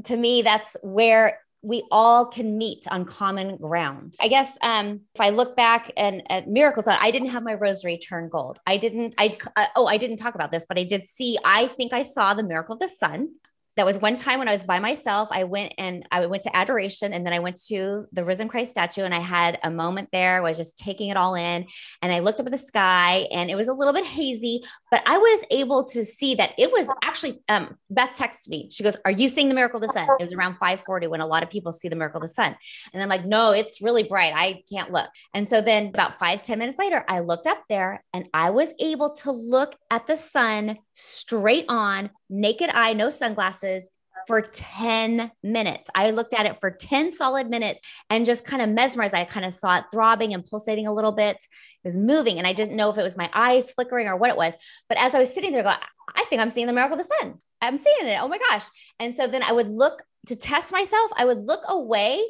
to 0.06 0.16
me, 0.16 0.42
that's 0.42 0.78
where 0.82 1.40
we 1.62 1.84
all 1.92 2.28
can 2.28 2.58
meet 2.58 2.84
on 2.90 3.04
common 3.06 3.58
ground. 3.58 4.16
I 4.22 4.28
guess 4.28 4.58
um, 4.62 5.02
if 5.16 5.22
I 5.22 5.32
look 5.32 5.56
back 5.56 5.92
and 5.98 6.24
at 6.30 6.48
miracles, 6.48 6.88
I 6.88 7.12
didn't 7.12 7.30
have 7.30 7.44
my 7.44 7.56
rosary 7.56 7.98
turn 7.98 8.30
gold. 8.30 8.60
I 8.66 8.78
didn't. 8.78 9.16
I 9.18 9.38
uh, 9.56 9.66
oh, 9.76 9.88
I 9.88 9.98
didn't 9.98 10.18
talk 10.18 10.36
about 10.36 10.52
this, 10.52 10.66
but 10.70 10.78
I 10.78 10.84
did 10.84 11.06
see. 11.06 11.38
I 11.44 11.68
think 11.68 11.94
I 11.94 12.04
saw 12.04 12.34
the 12.34 12.44
miracle 12.44 12.74
of 12.74 12.80
the 12.80 12.88
sun 12.88 13.30
that 13.78 13.86
was 13.86 14.00
one 14.00 14.16
time 14.16 14.40
when 14.40 14.48
I 14.48 14.52
was 14.52 14.64
by 14.64 14.80
myself. 14.80 15.30
I 15.32 15.44
went 15.44 15.74
and 15.78 16.04
I 16.12 16.26
went 16.26 16.44
to 16.44 16.56
adoration 16.56 17.14
and 17.14 17.24
then 17.24 17.32
I 17.32 17.40
went 17.40 17.62
to 17.68 18.08
the 18.12 18.26
risen 18.26 18.48
Christ 18.48 18.72
statue 18.72 19.04
and 19.04 19.14
I 19.14 19.20
had 19.20 19.60
a 19.64 19.70
moment 19.70 20.10
there. 20.12 20.38
I 20.38 20.40
was 20.42 20.58
just 20.58 20.80
taking 20.80 21.10
it 21.10 21.18
all 21.18 21.36
in 21.36 21.68
and 22.02 22.12
I 22.12 22.20
looked 22.20 22.40
up 22.40 22.48
at 22.48 22.52
the 22.52 22.58
sky 22.58 23.28
and 23.32 23.52
it 23.52 23.56
was 23.56 23.68
a 23.68 23.74
little 23.74 23.94
bit 23.94 24.06
hazy, 24.06 24.64
but 24.90 25.04
I 25.06 25.20
was 25.20 25.46
able 25.52 25.84
to 25.86 26.04
see 26.04 26.34
that 26.36 26.54
it 26.58 26.72
was 26.72 26.92
actually 27.04 27.40
um, 27.48 27.78
Beth 27.92 28.18
texted 28.18 28.50
me. 28.50 28.70
She 28.72 28.84
goes, 28.84 28.98
"Are 29.06 29.12
you 29.12 29.30
seeing 29.30 29.48
the 29.48 29.56
miracle 29.56 29.78
of 29.82 29.88
the 29.88 29.94
sun?" 29.94 30.08
It 30.20 30.24
was 30.24 30.34
around 30.34 30.56
5:40 30.56 31.08
when 31.08 31.22
a 31.22 31.28
lot 31.28 31.44
of 31.44 31.52
people 31.52 31.72
see 31.72 31.88
the 31.88 31.96
miracle 31.96 32.18
of 32.18 32.28
the 32.28 32.34
sun. 32.34 32.56
And 32.94 33.04
I'm 33.04 33.10
like, 33.10 33.26
"No, 33.26 33.52
it's 33.52 33.80
really 33.80 34.04
bright. 34.04 34.34
I 34.36 34.64
can't 34.74 34.92
look." 34.92 35.10
And 35.36 35.48
so 35.48 35.62
then 35.62 35.88
about 35.88 36.18
five 36.18 36.42
ten 36.42 36.58
minutes 36.58 36.80
later, 36.80 37.06
I 37.08 37.20
looked 37.20 37.46
up 37.46 37.64
there 37.70 38.04
and 38.12 38.28
I 38.34 38.50
was 38.50 38.74
able 38.80 39.12
to 39.18 39.32
look 39.32 39.76
at 39.92 40.08
the 40.08 40.18
sun 40.18 40.78
straight 40.98 41.66
on, 41.70 42.10
naked 42.30 42.70
eye, 42.74 42.94
no 42.94 43.12
sunglasses 43.12 43.90
for 44.26 44.42
10 44.42 45.32
minutes. 45.44 45.90
I 45.94 46.10
looked 46.10 46.34
at 46.34 46.48
it 46.48 46.58
for 46.58 46.72
10 46.72 47.12
solid 47.12 47.50
minutes 47.50 47.86
and 48.10 48.26
just 48.26 48.46
kind 48.46 48.62
of 48.62 48.70
mesmerized. 48.70 49.14
I 49.14 49.24
kind 49.24 49.46
of 49.46 49.54
saw 49.54 49.78
it 49.78 49.86
throbbing 49.92 50.34
and 50.34 50.46
pulsating 50.46 50.88
a 50.88 50.94
little 50.94 51.12
bit. 51.12 51.38
It 51.38 51.48
was 51.84 51.96
moving, 51.96 52.40
and 52.40 52.48
I 52.48 52.54
didn't 52.54 52.76
know 52.76 52.90
if 52.90 52.98
it 52.98 53.04
was 53.04 53.16
my 53.16 53.30
eyes 53.34 53.72
flickering 53.72 54.08
or 54.08 54.18
what 54.18 54.32
it 54.32 54.38
was. 54.38 54.56
But 54.90 54.98
as 54.98 55.14
I 55.14 55.20
was 55.20 55.34
sitting 55.34 55.52
there, 55.52 55.62
I, 55.66 55.76
go, 55.76 55.84
I 56.16 56.26
think 56.26 56.42
I'm 56.42 56.50
seeing 56.50 56.68
the 56.68 56.74
miracle 56.74 57.00
of 57.00 57.06
the 57.06 57.16
sun. 57.20 57.36
I'm 57.62 57.78
seeing 57.78 58.08
it. 58.08 58.20
Oh 58.20 58.28
my 58.28 58.40
gosh. 58.50 58.66
And 59.00 59.16
so 59.16 59.28
then 59.28 59.44
I 59.44 59.52
would 59.52 59.70
look 59.70 60.04
to 60.28 60.36
test 60.36 60.72
myself, 60.72 61.12
I 61.16 61.26
would 61.26 61.46
look 61.46 61.62
away 61.70 62.22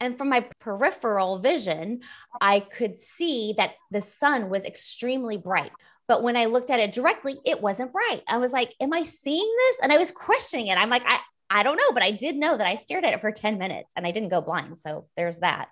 and 0.00 0.18
from 0.18 0.28
my 0.28 0.46
peripheral 0.60 1.38
vision, 1.38 2.00
I 2.40 2.60
could 2.60 2.96
see 2.96 3.54
that 3.56 3.74
the 3.90 4.00
sun 4.00 4.50
was 4.50 4.64
extremely 4.64 5.36
bright. 5.36 5.72
But 6.06 6.22
when 6.22 6.36
I 6.36 6.46
looked 6.46 6.70
at 6.70 6.80
it 6.80 6.92
directly, 6.92 7.38
it 7.46 7.62
wasn't 7.62 7.92
bright. 7.92 8.22
I 8.28 8.38
was 8.38 8.52
like, 8.52 8.74
Am 8.80 8.92
I 8.92 9.04
seeing 9.04 9.56
this? 9.56 9.76
And 9.82 9.92
I 9.92 9.98
was 9.98 10.10
questioning 10.10 10.66
it. 10.66 10.78
I'm 10.78 10.90
like, 10.90 11.04
I, 11.06 11.18
I 11.50 11.62
don't 11.62 11.76
know, 11.76 11.92
but 11.92 12.02
I 12.02 12.10
did 12.10 12.36
know 12.36 12.56
that 12.56 12.66
I 12.66 12.74
stared 12.74 13.04
at 13.04 13.12
it 13.12 13.20
for 13.20 13.30
10 13.30 13.58
minutes 13.58 13.92
and 13.96 14.06
I 14.06 14.10
didn't 14.10 14.30
go 14.30 14.40
blind. 14.40 14.78
So 14.78 15.06
there's 15.16 15.38
that. 15.40 15.68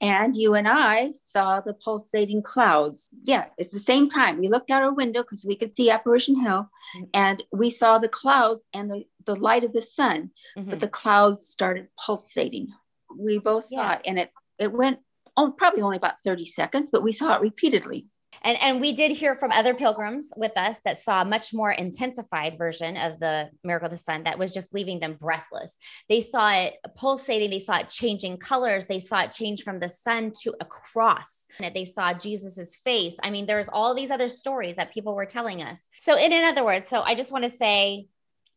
And 0.00 0.36
you 0.36 0.54
and 0.54 0.66
I 0.68 1.12
saw 1.12 1.60
the 1.60 1.74
pulsating 1.74 2.42
clouds. 2.42 3.08
Yeah, 3.22 3.46
it's 3.56 3.72
the 3.72 3.78
same 3.78 4.08
time. 4.08 4.38
We 4.38 4.48
looked 4.48 4.70
out 4.70 4.82
our 4.82 4.92
window 4.92 5.22
because 5.22 5.44
we 5.44 5.56
could 5.56 5.74
see 5.74 5.90
Apparition 5.90 6.38
Hill 6.40 6.68
mm-hmm. 6.96 7.04
and 7.14 7.42
we 7.52 7.70
saw 7.70 7.98
the 7.98 8.08
clouds 8.08 8.66
and 8.74 8.90
the, 8.90 9.04
the 9.24 9.36
light 9.36 9.64
of 9.64 9.72
the 9.72 9.82
sun, 9.82 10.30
mm-hmm. 10.56 10.68
but 10.68 10.80
the 10.80 10.88
clouds 10.88 11.46
started 11.46 11.88
pulsating. 11.98 12.68
We 13.18 13.38
both 13.38 13.66
saw 13.66 13.90
yeah. 13.90 13.92
it 13.94 14.00
and 14.06 14.18
it, 14.18 14.30
it 14.58 14.72
went 14.72 14.98
oh, 15.36 15.54
probably 15.56 15.82
only 15.82 15.96
about 15.96 16.14
30 16.24 16.46
seconds, 16.46 16.90
but 16.92 17.02
we 17.02 17.12
saw 17.12 17.34
it 17.34 17.40
repeatedly. 17.40 18.06
And, 18.44 18.58
and 18.60 18.80
we 18.80 18.92
did 18.92 19.12
hear 19.12 19.36
from 19.36 19.52
other 19.52 19.74
pilgrims 19.74 20.32
with 20.36 20.52
us 20.56 20.80
that 20.84 20.98
saw 20.98 21.20
a 21.20 21.24
much 21.24 21.52
more 21.52 21.70
intensified 21.70 22.56
version 22.56 22.96
of 22.96 23.20
the 23.20 23.50
miracle 23.62 23.86
of 23.86 23.92
the 23.92 23.98
sun 23.98 24.24
that 24.24 24.38
was 24.38 24.54
just 24.54 24.72
leaving 24.72 25.00
them 25.00 25.16
breathless. 25.20 25.78
They 26.08 26.22
saw 26.22 26.50
it 26.52 26.74
pulsating, 26.96 27.50
they 27.50 27.58
saw 27.58 27.78
it 27.78 27.90
changing 27.90 28.38
colors, 28.38 28.86
they 28.86 29.00
saw 29.00 29.20
it 29.20 29.32
change 29.32 29.62
from 29.62 29.78
the 29.78 29.88
sun 29.88 30.32
to 30.42 30.54
a 30.60 30.64
cross. 30.64 31.46
And 31.60 31.74
they 31.74 31.84
saw 31.84 32.14
Jesus's 32.14 32.76
face. 32.76 33.16
I 33.22 33.30
mean, 33.30 33.46
there's 33.46 33.68
all 33.68 33.94
these 33.94 34.10
other 34.10 34.28
stories 34.28 34.76
that 34.76 34.94
people 34.94 35.14
were 35.14 35.26
telling 35.26 35.62
us. 35.62 35.86
So, 35.98 36.16
in, 36.16 36.32
in 36.32 36.44
other 36.44 36.64
words, 36.64 36.88
so 36.88 37.02
I 37.02 37.14
just 37.14 37.32
want 37.32 37.44
to 37.44 37.50
say 37.50 38.06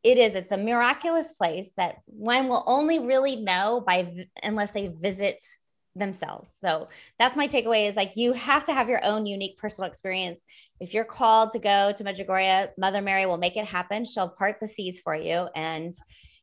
it 0.06 0.20
is 0.20 0.36
it's 0.36 0.52
a 0.52 0.58
miraculous 0.58 1.34
place 1.34 1.72
that 1.78 1.96
one 2.06 2.48
will 2.48 2.64
only 2.68 3.00
really 3.00 3.38
know 3.38 3.84
by 3.86 4.28
unless 4.44 4.72
they 4.72 4.88
visit 4.88 5.42
themselves. 5.96 6.56
So 6.60 6.90
that's 7.18 7.36
my 7.36 7.48
takeaway 7.48 7.90
is 7.90 7.96
like 7.96 8.16
you 8.16 8.34
have 8.34 8.66
to 8.66 8.74
have 8.74 8.88
your 8.88 9.04
own 9.04 9.26
unique 9.26 9.58
personal 9.58 9.90
experience. 9.90 10.46
If 10.80 10.94
you're 10.94 11.06
called 11.06 11.52
to 11.52 11.60
go 11.60 11.92
to 11.92 12.04
Medjugorje, 12.04 12.70
Mother 12.78 13.02
Mary 13.02 13.26
will 13.26 13.38
make 13.38 13.58
it 13.58 13.66
happen. 13.66 14.06
She'll 14.06 14.30
part 14.30 14.60
the 14.62 14.68
seas 14.68 15.02
for 15.02 15.16
you 15.16 15.50
and 15.56 15.96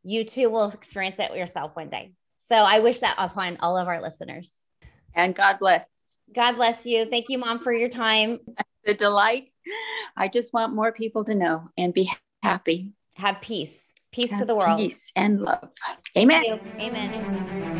you 0.03 0.25
too 0.25 0.51
will 0.51 0.69
experience 0.71 1.21
it 1.21 1.37
yourself 1.37 1.77
one 1.77 1.89
day. 1.89 2.15
So 2.39 2.57
I 2.57 2.81
wish 2.81 2.99
that 2.99 3.15
upon 3.17 3.59
all 3.61 3.79
of 3.79 3.87
our 3.87 4.03
listeners. 4.03 4.53
And 5.15 5.37
God 5.37 5.61
bless. 5.61 5.87
God 6.35 6.57
bless 6.57 6.85
you. 6.85 7.05
Thank 7.05 7.29
you, 7.29 7.39
Mom, 7.39 7.61
for 7.61 7.73
your 7.73 7.89
time. 7.89 8.41
The 8.85 8.95
delight. 8.95 9.49
I 10.17 10.27
just 10.27 10.53
want 10.53 10.75
more 10.75 10.91
people 10.91 11.23
to 11.27 11.37
know 11.37 11.69
and 11.79 11.95
be 11.95 12.11
happy. 12.43 12.95
Have 13.15 13.41
peace. 13.41 13.93
Peace 14.13 14.31
Have 14.31 14.41
to 14.41 14.45
the 14.47 14.55
world. 14.55 14.79
Peace 14.79 15.11
and 15.17 15.41
love. 15.41 15.69
Amen. 16.17 16.45
Amen. 16.81 17.72